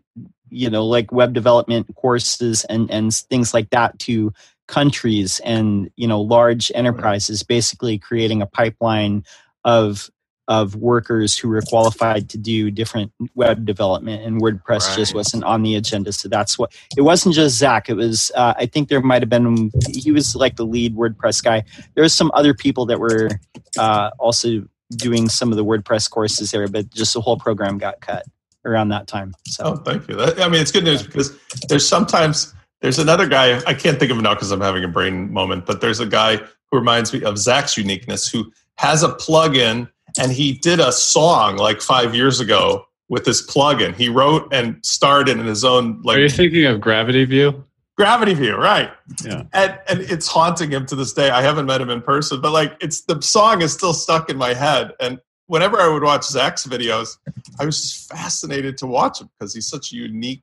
you 0.49 0.69
know, 0.69 0.85
like 0.85 1.11
web 1.11 1.33
development 1.33 1.87
courses 1.95 2.65
and 2.65 2.89
and 2.91 3.13
things 3.13 3.53
like 3.53 3.69
that 3.69 3.97
to 3.99 4.33
countries 4.67 5.41
and 5.43 5.91
you 5.97 6.07
know 6.07 6.21
large 6.21 6.71
enterprises 6.73 7.43
basically 7.43 7.99
creating 7.99 8.41
a 8.41 8.45
pipeline 8.45 9.21
of 9.65 10.09
of 10.47 10.75
workers 10.75 11.37
who 11.37 11.47
were 11.47 11.61
qualified 11.61 12.29
to 12.29 12.37
do 12.37 12.71
different 12.71 13.11
web 13.35 13.65
development 13.65 14.23
and 14.23 14.41
wordpress 14.41 14.87
right. 14.87 14.97
just 14.97 15.13
wasn't 15.13 15.43
on 15.43 15.63
the 15.63 15.75
agenda. 15.75 16.11
So 16.11 16.27
that's 16.27 16.57
what 16.57 16.73
it 16.97 17.01
wasn't 17.01 17.35
just 17.35 17.57
zac 17.57 17.89
it 17.89 17.93
was 17.93 18.31
uh, 18.35 18.53
i 18.57 18.65
think 18.65 18.89
there 18.89 19.01
might 19.01 19.21
have 19.21 19.29
been 19.29 19.71
he 19.89 20.11
was 20.11 20.35
like 20.35 20.55
the 20.55 20.65
lead 20.65 20.95
wordpress 20.95 21.43
guy. 21.43 21.63
There 21.95 22.03
was 22.03 22.13
some 22.13 22.31
other 22.33 22.53
people 22.53 22.85
that 22.87 22.99
were 22.99 23.29
uh, 23.77 24.11
also 24.19 24.65
doing 24.95 25.29
some 25.29 25.51
of 25.51 25.57
the 25.57 25.65
wordpress 25.65 26.09
courses 26.09 26.51
there 26.51 26.67
but 26.67 26.89
just 26.89 27.13
the 27.13 27.21
whole 27.21 27.37
program 27.37 27.77
got 27.77 28.01
cut 28.01 28.25
around 28.65 28.89
that 28.89 29.07
time 29.07 29.33
so. 29.45 29.63
Oh 29.65 29.75
thank 29.77 30.07
you. 30.07 30.15
That, 30.15 30.39
i 30.41 30.49
mean 30.49 30.61
it's 30.61 30.71
good 30.71 30.83
news 30.83 31.03
because 31.03 31.37
there's 31.69 31.87
sometimes 31.87 32.53
there's 32.81 32.99
another 32.99 33.27
guy, 33.27 33.61
I 33.67 33.73
can't 33.75 33.99
think 33.99 34.11
of 34.11 34.17
him 34.17 34.23
now 34.23 34.33
because 34.33 34.51
I'm 34.51 34.61
having 34.61 34.83
a 34.83 34.87
brain 34.87 35.31
moment, 35.31 35.65
but 35.67 35.81
there's 35.81 35.99
a 35.99 36.05
guy 36.05 36.37
who 36.37 36.79
reminds 36.79 37.13
me 37.13 37.23
of 37.23 37.37
Zac's 37.37 37.77
uniqueness 37.77 38.27
who 38.27 38.51
has 38.77 39.03
a 39.03 39.09
plugin 39.09 39.87
and 40.19 40.31
he 40.31 40.53
did 40.53 40.79
a 40.79 40.91
song 40.91 41.57
like 41.57 41.81
five 41.81 42.15
years 42.15 42.39
ago 42.39 42.85
with 43.09 43.25
this 43.25 43.45
plugin. 43.45 43.93
He 43.93 44.09
wrote 44.09 44.53
and 44.53 44.83
starred 44.85 45.29
in 45.29 45.39
his 45.39 45.63
own 45.65 46.01
like 46.03 46.17
Are 46.17 46.21
you 46.21 46.29
thinking 46.29 46.65
of 46.65 46.79
Gravity 46.81 47.25
View? 47.25 47.63
Gravity 47.97 48.33
View, 48.33 48.55
right. 48.55 48.91
Yeah. 49.23 49.43
And 49.53 49.77
and 49.87 50.01
it's 50.01 50.27
haunting 50.27 50.71
him 50.71 50.85
to 50.87 50.95
this 50.95 51.13
day. 51.13 51.29
I 51.29 51.41
haven't 51.41 51.65
met 51.65 51.81
him 51.81 51.89
in 51.89 52.01
person, 52.01 52.41
but 52.41 52.51
like 52.51 52.75
it's 52.81 53.01
the 53.01 53.21
song 53.21 53.61
is 53.61 53.73
still 53.73 53.93
stuck 53.93 54.29
in 54.29 54.37
my 54.37 54.53
head. 54.53 54.93
And 54.99 55.19
whenever 55.47 55.79
I 55.79 55.87
would 55.87 56.01
watch 56.01 56.23
Zac's 56.23 56.65
videos, 56.65 57.17
I 57.59 57.65
was 57.65 57.81
just 57.81 58.09
fascinated 58.09 58.77
to 58.79 58.87
watch 58.87 59.19
him 59.19 59.29
because 59.37 59.53
he's 59.53 59.67
such 59.67 59.91
a 59.91 59.95
unique 59.95 60.41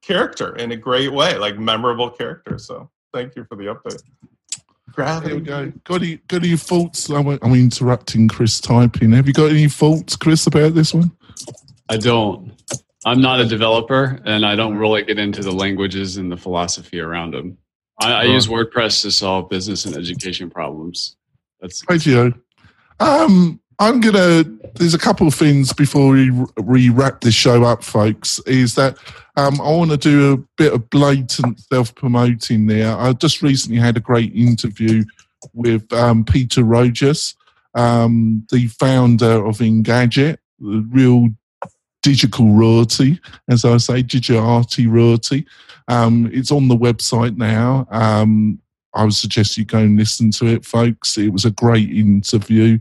character 0.00 0.54
in 0.56 0.72
a 0.72 0.76
great 0.76 1.12
way, 1.12 1.36
like 1.36 1.58
memorable 1.58 2.08
character. 2.08 2.56
So 2.58 2.90
thank 3.12 3.34
you 3.36 3.44
for 3.44 3.56
the 3.56 3.64
update. 3.64 4.02
Gravity. 5.00 5.40
Go. 5.40 5.72
Got 5.84 6.02
any, 6.02 6.16
got 6.28 6.44
any 6.44 6.56
thoughts? 6.56 7.08
I'm, 7.08 7.26
I'm 7.26 7.54
interrupting 7.54 8.28
Chris 8.28 8.60
typing. 8.60 9.12
Have 9.12 9.26
you 9.26 9.32
got 9.32 9.50
any 9.50 9.68
thoughts, 9.68 10.16
Chris, 10.16 10.46
about 10.46 10.74
this 10.74 10.92
one? 10.92 11.10
I 11.88 11.96
don't. 11.96 12.52
I'm 13.06 13.20
not 13.20 13.40
a 13.40 13.46
developer, 13.46 14.20
and 14.26 14.44
I 14.44 14.56
don't 14.56 14.76
really 14.76 15.02
get 15.02 15.18
into 15.18 15.42
the 15.42 15.52
languages 15.52 16.18
and 16.18 16.30
the 16.30 16.36
philosophy 16.36 17.00
around 17.00 17.32
them. 17.32 17.56
I, 17.98 18.12
I 18.12 18.22
use 18.24 18.46
WordPress 18.46 19.02
to 19.02 19.10
solve 19.10 19.48
business 19.48 19.86
and 19.86 19.96
education 19.96 20.50
problems. 20.50 21.16
That's 21.60 21.82
Thank 21.84 22.04
you. 22.06 22.34
Um, 22.98 23.60
I'm 23.80 24.00
gonna. 24.00 24.44
There's 24.74 24.94
a 24.94 24.98
couple 24.98 25.26
of 25.26 25.34
things 25.34 25.72
before 25.72 26.10
we, 26.10 26.30
we 26.62 26.90
wrap 26.90 27.22
this 27.22 27.34
show 27.34 27.64
up, 27.64 27.82
folks. 27.82 28.38
Is 28.40 28.74
that 28.74 28.98
um, 29.36 29.58
I 29.60 29.70
want 29.70 29.90
to 29.90 29.96
do 29.96 30.32
a 30.34 30.36
bit 30.58 30.74
of 30.74 30.90
blatant 30.90 31.58
self 31.60 31.94
promoting 31.94 32.66
there. 32.66 32.94
I 32.94 33.14
just 33.14 33.40
recently 33.42 33.80
had 33.80 33.96
a 33.96 34.00
great 34.00 34.34
interview 34.34 35.04
with 35.54 35.90
um, 35.94 36.24
Peter 36.24 36.62
Rojas, 36.62 37.34
um, 37.74 38.46
the 38.52 38.66
founder 38.66 39.44
of 39.46 39.58
Engadget, 39.58 40.36
the 40.58 40.86
real 40.90 41.30
digital 42.02 42.52
royalty, 42.52 43.18
as 43.48 43.64
I 43.64 43.78
say, 43.78 44.02
digitality 44.02 44.90
royalty. 44.90 45.46
Um, 45.88 46.30
it's 46.32 46.52
on 46.52 46.68
the 46.68 46.76
website 46.76 47.36
now. 47.38 47.88
Um, 47.90 48.60
I 48.92 49.04
would 49.04 49.14
suggest 49.14 49.56
you 49.56 49.64
go 49.64 49.78
and 49.78 49.96
listen 49.96 50.30
to 50.32 50.46
it, 50.46 50.66
folks. 50.66 51.16
It 51.16 51.32
was 51.32 51.46
a 51.46 51.50
great 51.50 51.90
interview 51.90 52.78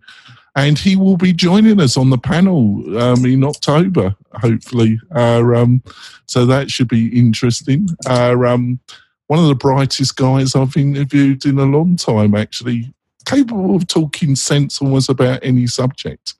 and 0.55 0.77
he 0.77 0.95
will 0.95 1.17
be 1.17 1.33
joining 1.33 1.79
us 1.79 1.97
on 1.97 2.09
the 2.09 2.17
panel 2.17 2.99
um, 2.99 3.25
in 3.25 3.43
October, 3.43 4.15
hopefully. 4.33 4.99
Uh, 5.15 5.43
um, 5.55 5.83
so 6.25 6.45
that 6.45 6.71
should 6.71 6.87
be 6.87 7.07
interesting. 7.17 7.87
Uh, 8.07 8.35
um, 8.45 8.79
one 9.27 9.39
of 9.39 9.47
the 9.47 9.55
brightest 9.55 10.15
guys 10.15 10.55
I've 10.55 10.75
interviewed 10.75 11.45
in 11.45 11.59
a 11.59 11.65
long 11.65 11.95
time, 11.95 12.35
actually, 12.35 12.93
capable 13.25 13.75
of 13.75 13.87
talking 13.87 14.35
sense 14.35 14.81
almost 14.81 15.09
about 15.09 15.39
any 15.43 15.67
subject. 15.67 16.33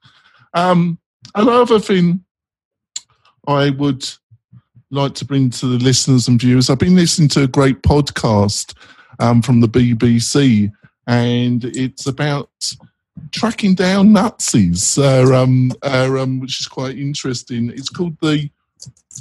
Um, 0.53 0.97
another 1.35 1.79
thing 1.79 2.23
I 3.47 3.69
would 3.69 4.09
like 4.91 5.13
to 5.15 5.25
bring 5.25 5.51
to 5.51 5.67
the 5.67 5.83
listeners 5.83 6.27
and 6.27 6.39
viewers, 6.39 6.69
I've 6.69 6.79
been 6.79 6.95
listening 6.95 7.29
to 7.29 7.43
a 7.43 7.47
great 7.47 7.83
podcast 7.83 8.73
um, 9.19 9.41
from 9.41 9.61
the 9.61 9.67
BBC, 9.67 10.71
and 11.05 11.63
it's 11.65 12.07
about 12.07 12.49
tracking 13.31 13.75
down 13.75 14.13
Nazis, 14.13 14.97
um, 14.97 15.71
uh, 15.83 16.17
um, 16.19 16.39
which 16.39 16.59
is 16.59 16.67
quite 16.67 16.97
interesting. 16.97 17.69
It's 17.69 17.89
called 17.89 18.17
the 18.21 18.49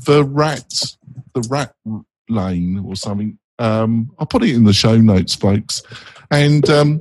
the 0.05 0.25
rat 0.25 0.73
the 1.35 1.47
rat 1.49 1.75
lane 2.29 2.85
or 2.85 2.97
something. 2.97 3.39
Um, 3.59 4.11
I'll 4.19 4.27
put 4.27 4.45
it 4.45 4.55
in 4.55 4.65
the 4.65 4.73
show 4.73 4.97
notes, 4.97 5.35
folks. 5.35 5.83
And 6.31 6.69
um, 6.71 7.01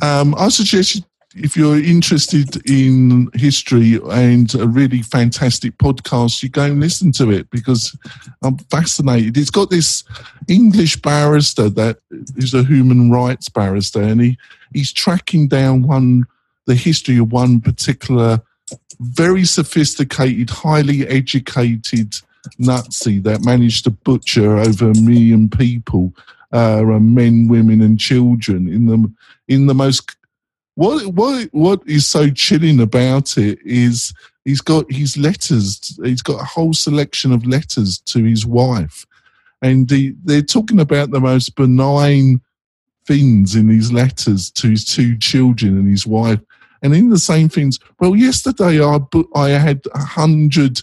um, 0.00 0.34
I 0.36 0.48
suggest 0.48 1.04
if 1.34 1.56
you're 1.56 1.78
interested 1.78 2.56
in 2.68 3.30
history 3.34 3.98
and 4.10 4.54
a 4.54 4.66
really 4.66 5.02
fantastic 5.02 5.78
podcast, 5.78 6.42
you 6.42 6.48
go 6.48 6.64
and 6.64 6.80
listen 6.80 7.12
to 7.12 7.30
it 7.30 7.50
because 7.50 7.96
I'm 8.42 8.58
fascinated. 8.58 9.36
It's 9.36 9.50
got 9.50 9.70
this 9.70 10.04
English 10.48 10.96
barrister 10.96 11.68
that 11.70 11.98
is 12.36 12.54
a 12.54 12.64
human 12.64 13.10
rights 13.10 13.48
barrister, 13.48 14.02
and 14.02 14.20
he 14.20 14.38
he's 14.72 14.92
tracking 14.92 15.48
down 15.48 15.82
one 15.82 16.26
the 16.66 16.74
history 16.74 17.18
of 17.18 17.32
one 17.32 17.60
particular 17.60 18.40
very 19.00 19.44
sophisticated, 19.44 20.50
highly 20.50 21.06
educated 21.08 22.14
Nazi 22.58 23.18
that 23.20 23.44
managed 23.44 23.84
to 23.84 23.90
butcher 23.90 24.56
over 24.58 24.90
a 24.90 25.00
million 25.00 25.48
people, 25.48 26.12
uh, 26.52 26.82
men, 26.82 27.48
women, 27.48 27.80
and 27.80 27.98
children 27.98 28.68
in 28.68 28.86
the 28.86 29.12
in 29.48 29.66
the 29.66 29.74
most. 29.74 30.16
What 30.74 31.06
what 31.08 31.48
what 31.52 31.82
is 31.86 32.06
so 32.06 32.30
chilling 32.30 32.80
about 32.80 33.36
it 33.36 33.58
is 33.64 34.14
he's 34.44 34.60
got 34.60 34.90
his 34.90 35.16
letters. 35.16 35.98
He's 36.02 36.22
got 36.22 36.40
a 36.40 36.44
whole 36.44 36.72
selection 36.72 37.32
of 37.32 37.46
letters 37.46 37.98
to 38.06 38.24
his 38.24 38.46
wife, 38.46 39.04
and 39.60 39.90
he, 39.90 40.14
they're 40.24 40.42
talking 40.42 40.80
about 40.80 41.10
the 41.10 41.20
most 41.20 41.56
benign 41.56 42.40
things 43.06 43.54
in 43.54 43.68
these 43.68 43.92
letters 43.92 44.50
to 44.52 44.70
his 44.70 44.84
two 44.84 45.18
children 45.18 45.76
and 45.76 45.90
his 45.90 46.06
wife. 46.06 46.40
And 46.82 46.94
in 46.94 47.10
the 47.10 47.18
same 47.18 47.48
things, 47.48 47.78
well, 48.00 48.16
yesterday 48.16 48.82
I 48.82 48.98
I 49.34 49.50
had 49.50 49.82
a 49.94 50.02
hundred 50.02 50.82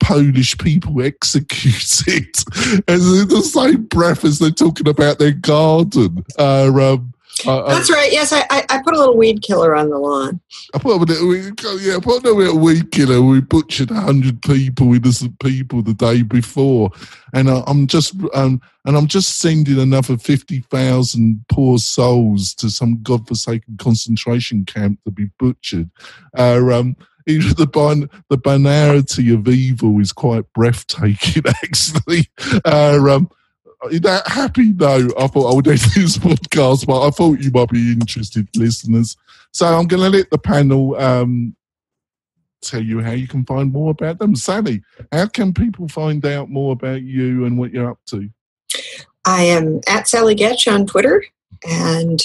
Polish 0.00 0.56
people 0.58 1.02
executed, 1.04 2.34
and 2.88 3.02
in 3.02 3.28
the 3.28 3.42
same 3.42 3.84
breath 3.84 4.24
as 4.24 4.38
they're 4.38 4.50
talking 4.50 4.88
about 4.88 5.18
their 5.18 5.32
garden. 5.32 6.24
Uh, 6.38 6.70
um, 6.72 7.13
that's 7.44 7.90
right. 7.90 8.12
Yes, 8.12 8.32
I, 8.32 8.40
I, 8.50 8.64
I, 8.68 8.82
put 8.82 8.94
a 8.94 8.98
little 8.98 9.16
weed 9.16 9.42
killer 9.42 9.74
on 9.74 9.90
the 9.90 9.98
lawn. 9.98 10.40
I 10.74 10.78
put 10.78 10.92
a 10.92 10.96
little, 10.96 11.28
weed, 11.28 11.60
yeah, 11.80 11.96
I 11.96 12.00
put 12.00 12.24
a 12.24 12.30
little 12.30 12.58
weed 12.58 12.90
killer. 12.90 13.20
We 13.20 13.40
butchered 13.40 13.90
hundred 13.90 14.40
people, 14.42 14.94
innocent 14.94 15.38
people, 15.40 15.82
the 15.82 15.94
day 15.94 16.22
before, 16.22 16.90
and 17.32 17.50
I, 17.50 17.62
am 17.66 17.86
just 17.86 18.14
um, 18.34 18.60
and 18.84 18.96
I'm 18.96 19.06
just 19.06 19.40
sending 19.40 19.78
another 19.78 20.16
fifty 20.16 20.60
thousand 20.60 21.44
poor 21.48 21.78
souls 21.78 22.54
to 22.54 22.70
some 22.70 23.02
godforsaken 23.02 23.76
concentration 23.78 24.64
camp 24.64 25.00
to 25.04 25.10
be 25.10 25.30
butchered. 25.38 25.90
Uh, 26.36 26.60
um, 26.72 26.96
the 27.26 27.68
ban- 27.70 28.10
the 28.28 28.36
banality 28.36 29.32
of 29.32 29.48
evil 29.48 29.98
is 29.98 30.12
quite 30.12 30.44
breathtaking, 30.52 31.42
actually. 31.62 32.28
Uh, 32.64 32.98
um, 33.10 33.30
that 33.88 34.26
happy 34.26 34.72
note, 34.72 35.12
I 35.18 35.26
thought 35.26 35.52
I 35.52 35.54
would 35.54 35.68
end 35.68 35.78
this 35.94 36.18
podcast, 36.18 36.86
but 36.86 37.06
I 37.06 37.10
thought 37.10 37.40
you 37.40 37.50
might 37.50 37.70
be 37.70 37.92
interested, 37.92 38.48
listeners. 38.56 39.16
So 39.52 39.66
I'm 39.66 39.86
going 39.86 40.02
to 40.02 40.16
let 40.16 40.30
the 40.30 40.38
panel 40.38 40.96
um, 40.96 41.54
tell 42.62 42.82
you 42.82 43.00
how 43.00 43.12
you 43.12 43.28
can 43.28 43.44
find 43.44 43.72
more 43.72 43.90
about 43.90 44.18
them. 44.18 44.34
Sally, 44.34 44.82
how 45.12 45.26
can 45.26 45.52
people 45.52 45.88
find 45.88 46.24
out 46.26 46.50
more 46.50 46.72
about 46.72 47.02
you 47.02 47.44
and 47.44 47.58
what 47.58 47.72
you're 47.72 47.90
up 47.90 48.00
to? 48.06 48.28
I 49.24 49.44
am 49.44 49.80
at 49.88 50.08
Sally 50.08 50.34
Goetsch 50.34 50.72
on 50.72 50.86
Twitter, 50.86 51.24
and 51.66 52.20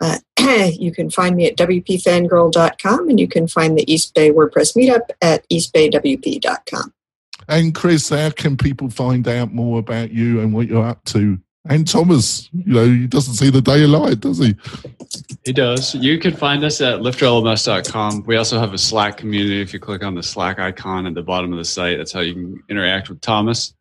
uh, 0.00 0.18
you 0.72 0.92
can 0.92 1.10
find 1.10 1.36
me 1.36 1.46
at 1.46 1.56
WPFangirl.com, 1.56 3.08
and 3.08 3.20
you 3.20 3.28
can 3.28 3.46
find 3.46 3.78
the 3.78 3.90
East 3.90 4.14
Bay 4.14 4.30
WordPress 4.30 4.76
Meetup 4.76 5.10
at 5.22 5.48
EastBayWP.com. 5.48 6.92
And 7.48 7.74
Chris, 7.74 8.08
how 8.08 8.30
can 8.30 8.56
people 8.56 8.90
find 8.90 9.26
out 9.28 9.52
more 9.52 9.78
about 9.78 10.10
you 10.10 10.40
and 10.40 10.52
what 10.52 10.68
you're 10.68 10.84
up 10.84 11.04
to? 11.06 11.38
And 11.68 11.86
Thomas, 11.86 12.48
you 12.52 12.74
know, 12.74 12.86
he 12.86 13.06
doesn't 13.06 13.34
see 13.34 13.48
the 13.48 13.62
day 13.62 13.84
of 13.84 13.90
light, 13.90 14.20
does 14.20 14.38
he? 14.38 14.56
He 15.44 15.52
does. 15.52 15.94
You 15.94 16.18
can 16.18 16.34
find 16.34 16.64
us 16.64 16.80
at 16.80 17.00
lifterlms.com. 17.00 18.24
We 18.26 18.36
also 18.36 18.58
have 18.58 18.74
a 18.74 18.78
Slack 18.78 19.16
community. 19.16 19.60
If 19.60 19.72
you 19.72 19.78
click 19.78 20.02
on 20.02 20.16
the 20.16 20.24
Slack 20.24 20.58
icon 20.58 21.06
at 21.06 21.14
the 21.14 21.22
bottom 21.22 21.52
of 21.52 21.58
the 21.58 21.64
site, 21.64 21.98
that's 21.98 22.12
how 22.12 22.20
you 22.20 22.34
can 22.34 22.62
interact 22.68 23.08
with 23.08 23.20
Thomas. 23.20 23.74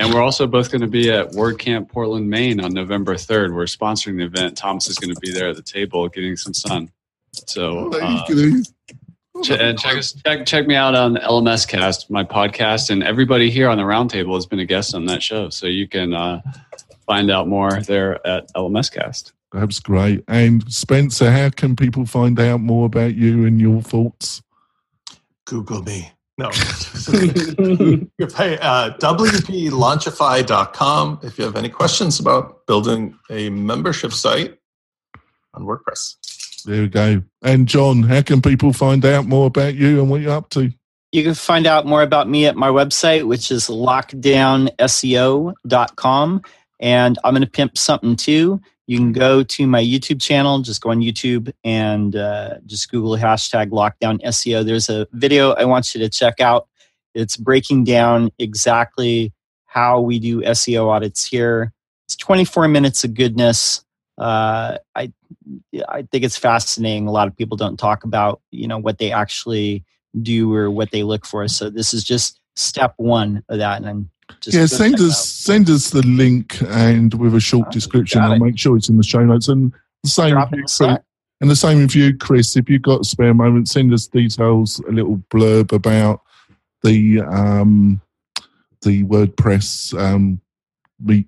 And 0.00 0.12
we're 0.12 0.22
also 0.22 0.46
both 0.46 0.70
going 0.70 0.80
to 0.80 0.88
be 0.88 1.10
at 1.12 1.30
WordCamp 1.30 1.88
Portland, 1.88 2.28
Maine 2.28 2.60
on 2.60 2.72
November 2.72 3.14
3rd. 3.14 3.54
We're 3.54 3.64
sponsoring 3.64 4.18
the 4.18 4.24
event. 4.24 4.56
Thomas 4.56 4.88
is 4.88 4.98
going 4.98 5.14
to 5.14 5.20
be 5.20 5.32
there 5.32 5.48
at 5.48 5.56
the 5.56 5.62
table 5.62 6.08
getting 6.08 6.36
some 6.36 6.54
sun. 6.54 6.90
So, 7.46 7.92
uh, 8.00 8.24
check 9.42 9.96
us 9.96 10.12
check, 10.24 10.46
check 10.46 10.66
me 10.66 10.74
out 10.74 10.94
on 10.94 11.16
LMS 11.16 11.66
Cast, 11.66 12.10
my 12.10 12.24
podcast, 12.24 12.90
and 12.90 13.02
everybody 13.02 13.50
here 13.50 13.68
on 13.68 13.78
the 13.78 13.84
roundtable 13.84 14.34
has 14.34 14.46
been 14.46 14.58
a 14.58 14.64
guest 14.64 14.94
on 14.94 15.06
that 15.06 15.22
show. 15.22 15.50
So 15.50 15.66
you 15.66 15.88
can 15.88 16.14
uh, 16.14 16.40
find 17.06 17.30
out 17.30 17.48
more 17.48 17.80
there 17.82 18.26
at 18.26 18.52
LMS 18.54 18.92
Cast. 18.92 19.32
That's 19.52 19.80
great. 19.80 20.22
And 20.28 20.70
Spencer, 20.72 21.30
how 21.30 21.50
can 21.50 21.76
people 21.76 22.04
find 22.04 22.38
out 22.38 22.60
more 22.60 22.86
about 22.86 23.14
you 23.14 23.46
and 23.46 23.58
your 23.60 23.82
thoughts? 23.82 24.42
Google 25.46 25.82
me. 25.82 26.12
No. 26.36 26.50
you 27.08 28.10
pay 28.26 28.58
uh, 28.58 28.90
WPLaunchify.com 28.98 31.20
if 31.22 31.38
you 31.38 31.44
have 31.44 31.56
any 31.56 31.70
questions 31.70 32.20
about 32.20 32.66
building 32.66 33.18
a 33.30 33.48
membership 33.50 34.12
site 34.12 34.58
on 35.54 35.64
WordPress. 35.64 36.16
There 36.64 36.82
we 36.82 36.88
go. 36.88 37.22
And 37.42 37.68
John, 37.68 38.02
how 38.02 38.22
can 38.22 38.42
people 38.42 38.72
find 38.72 39.04
out 39.04 39.26
more 39.26 39.46
about 39.46 39.74
you 39.74 40.00
and 40.00 40.10
what 40.10 40.20
you're 40.20 40.32
up 40.32 40.50
to? 40.50 40.72
You 41.12 41.24
can 41.24 41.34
find 41.34 41.66
out 41.66 41.86
more 41.86 42.02
about 42.02 42.28
me 42.28 42.46
at 42.46 42.56
my 42.56 42.68
website, 42.68 43.26
which 43.26 43.50
is 43.50 43.68
lockdownseo.com. 43.68 46.42
And 46.80 47.18
I'm 47.24 47.32
going 47.32 47.42
to 47.42 47.50
pimp 47.50 47.78
something 47.78 48.14
too. 48.16 48.60
You 48.86 48.98
can 48.98 49.12
go 49.12 49.42
to 49.42 49.66
my 49.66 49.82
YouTube 49.82 50.20
channel, 50.20 50.60
just 50.60 50.80
go 50.80 50.90
on 50.90 51.00
YouTube 51.00 51.52
and 51.62 52.16
uh, 52.16 52.54
just 52.66 52.90
Google 52.90 53.16
hashtag 53.16 53.70
lockdown 53.70 54.20
SEO. 54.22 54.64
There's 54.64 54.88
a 54.88 55.06
video 55.12 55.52
I 55.52 55.64
want 55.64 55.94
you 55.94 56.00
to 56.00 56.08
check 56.08 56.40
out. 56.40 56.68
It's 57.14 57.36
breaking 57.36 57.84
down 57.84 58.30
exactly 58.38 59.32
how 59.66 60.00
we 60.00 60.18
do 60.18 60.40
SEO 60.40 60.88
audits 60.88 61.26
here. 61.26 61.72
It's 62.06 62.16
24 62.16 62.68
minutes 62.68 63.04
of 63.04 63.12
goodness. 63.14 63.84
Uh, 64.18 64.78
I 64.94 65.12
I 65.88 66.02
think 66.02 66.24
it's 66.24 66.36
fascinating. 66.36 67.06
A 67.06 67.12
lot 67.12 67.28
of 67.28 67.36
people 67.36 67.56
don't 67.56 67.78
talk 67.78 68.04
about 68.04 68.40
you 68.50 68.66
know 68.66 68.78
what 68.78 68.98
they 68.98 69.12
actually 69.12 69.84
do 70.20 70.52
or 70.52 70.70
what 70.70 70.90
they 70.90 71.02
look 71.02 71.24
for. 71.24 71.46
So 71.48 71.70
this 71.70 71.94
is 71.94 72.02
just 72.04 72.40
step 72.56 72.94
one 72.96 73.44
of 73.48 73.58
that, 73.58 73.82
and 73.82 74.08
just 74.40 74.56
yeah, 74.56 74.66
send 74.66 75.00
us 75.00 75.28
send 75.28 75.70
us 75.70 75.90
the 75.90 76.02
link 76.02 76.60
and 76.62 77.14
with 77.14 77.34
a 77.34 77.40
short 77.40 77.70
description. 77.70 78.22
I'll 78.22 78.38
make 78.38 78.58
sure 78.58 78.76
it's 78.76 78.88
in 78.88 78.96
the 78.96 79.04
show 79.04 79.24
notes 79.24 79.48
and 79.48 79.72
the 80.02 80.10
same. 80.10 80.34
The 80.34 81.02
and 81.40 81.50
the 81.50 81.56
same 81.56 81.78
with 81.78 81.94
you, 81.94 82.16
Chris. 82.16 82.56
If 82.56 82.68
you've 82.68 82.82
got 82.82 83.02
a 83.02 83.04
spare 83.04 83.34
moment, 83.34 83.68
send 83.68 83.92
us 83.92 84.08
details, 84.08 84.80
a 84.80 84.92
little 84.92 85.18
blurb 85.30 85.72
about 85.72 86.22
the 86.82 87.20
um, 87.20 88.00
the 88.82 89.04
WordPress 89.04 89.98
um, 89.98 90.40
meet. 91.00 91.26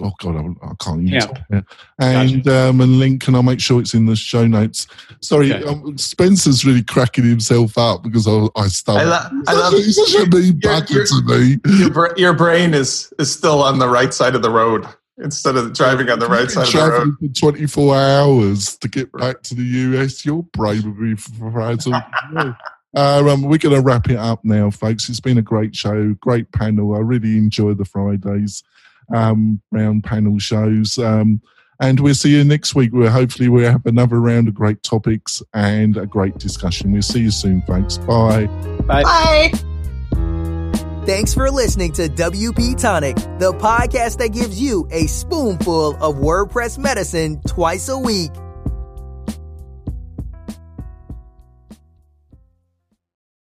Oh 0.00 0.12
God, 0.20 0.36
I, 0.36 0.66
I 0.66 0.72
can't 0.80 1.02
use 1.02 1.24
yeah. 1.24 1.58
it. 1.58 1.64
And 1.98 2.44
gotcha. 2.44 2.68
um, 2.68 2.80
and 2.80 2.98
link, 2.98 3.26
and 3.26 3.36
I'll 3.36 3.42
make 3.42 3.60
sure 3.60 3.80
it's 3.80 3.94
in 3.94 4.06
the 4.06 4.16
show 4.16 4.46
notes. 4.46 4.86
Sorry, 5.20 5.52
okay. 5.52 5.64
um, 5.64 5.96
Spencer's 5.98 6.64
really 6.64 6.82
cracking 6.82 7.24
himself 7.24 7.76
up 7.78 8.02
because 8.02 8.26
I, 8.26 8.48
I 8.56 8.68
started. 8.68 9.08
I, 9.08 9.30
lo- 9.30 9.42
I 9.48 9.52
love 9.52 9.72
he's 9.74 9.96
such 9.96 10.22
a 10.22 10.30
mean 10.30 10.60
bugger 10.60 11.08
to 11.08 11.38
me. 11.38 11.58
Your, 11.78 12.14
your 12.16 12.32
brain 12.32 12.74
is 12.74 13.12
is 13.18 13.32
still 13.32 13.62
on 13.62 13.78
the 13.78 13.88
right 13.88 14.12
side 14.12 14.34
of 14.34 14.42
the 14.42 14.50
road 14.50 14.86
instead 15.18 15.56
of 15.56 15.72
driving 15.74 16.08
on 16.10 16.18
the 16.18 16.26
right 16.26 16.50
side 16.50 16.66
of 16.66 16.72
the 16.72 16.90
road. 16.90 17.16
for 17.20 17.40
24 17.40 17.96
hours 17.96 18.76
to 18.78 18.88
get 18.88 19.12
back 19.12 19.42
to 19.42 19.54
the 19.54 19.62
US. 19.62 20.24
Your 20.24 20.42
brain 20.42 20.82
would 20.84 21.00
be 21.00 21.16
frazzled. 21.16 21.94
Uh, 22.94 23.24
um, 23.28 23.42
we're 23.42 23.58
going 23.58 23.74
to 23.74 23.80
wrap 23.80 24.10
it 24.10 24.16
up 24.16 24.44
now, 24.44 24.70
folks. 24.70 25.08
It's 25.08 25.20
been 25.20 25.38
a 25.38 25.42
great 25.42 25.74
show, 25.74 26.14
great 26.20 26.50
panel. 26.52 26.94
I 26.94 26.98
really 26.98 27.38
enjoy 27.38 27.74
the 27.74 27.84
Fridays 27.84 28.62
um, 29.14 29.60
round 29.70 30.04
panel 30.04 30.38
shows. 30.38 30.98
Um, 30.98 31.40
and 31.80 31.98
we'll 31.98 32.14
see 32.14 32.36
you 32.36 32.44
next 32.44 32.74
week 32.74 32.92
where 32.92 33.10
hopefully 33.10 33.48
we'll 33.48 33.70
have 33.70 33.86
another 33.86 34.20
round 34.20 34.46
of 34.46 34.54
great 34.54 34.82
topics 34.82 35.42
and 35.52 35.96
a 35.96 36.06
great 36.06 36.38
discussion. 36.38 36.92
We'll 36.92 37.02
see 37.02 37.20
you 37.22 37.30
soon, 37.30 37.62
folks. 37.62 37.98
Bye. 37.98 38.46
Bye. 38.86 39.02
Bye. 39.02 39.52
Thanks 41.04 41.34
for 41.34 41.50
listening 41.50 41.92
to 41.94 42.08
WP 42.08 42.80
Tonic, 42.80 43.16
the 43.40 43.52
podcast 43.54 44.18
that 44.18 44.28
gives 44.28 44.62
you 44.62 44.86
a 44.92 45.08
spoonful 45.08 45.96
of 45.96 46.16
WordPress 46.16 46.78
medicine 46.78 47.40
twice 47.48 47.88
a 47.88 47.98
week. 47.98 48.30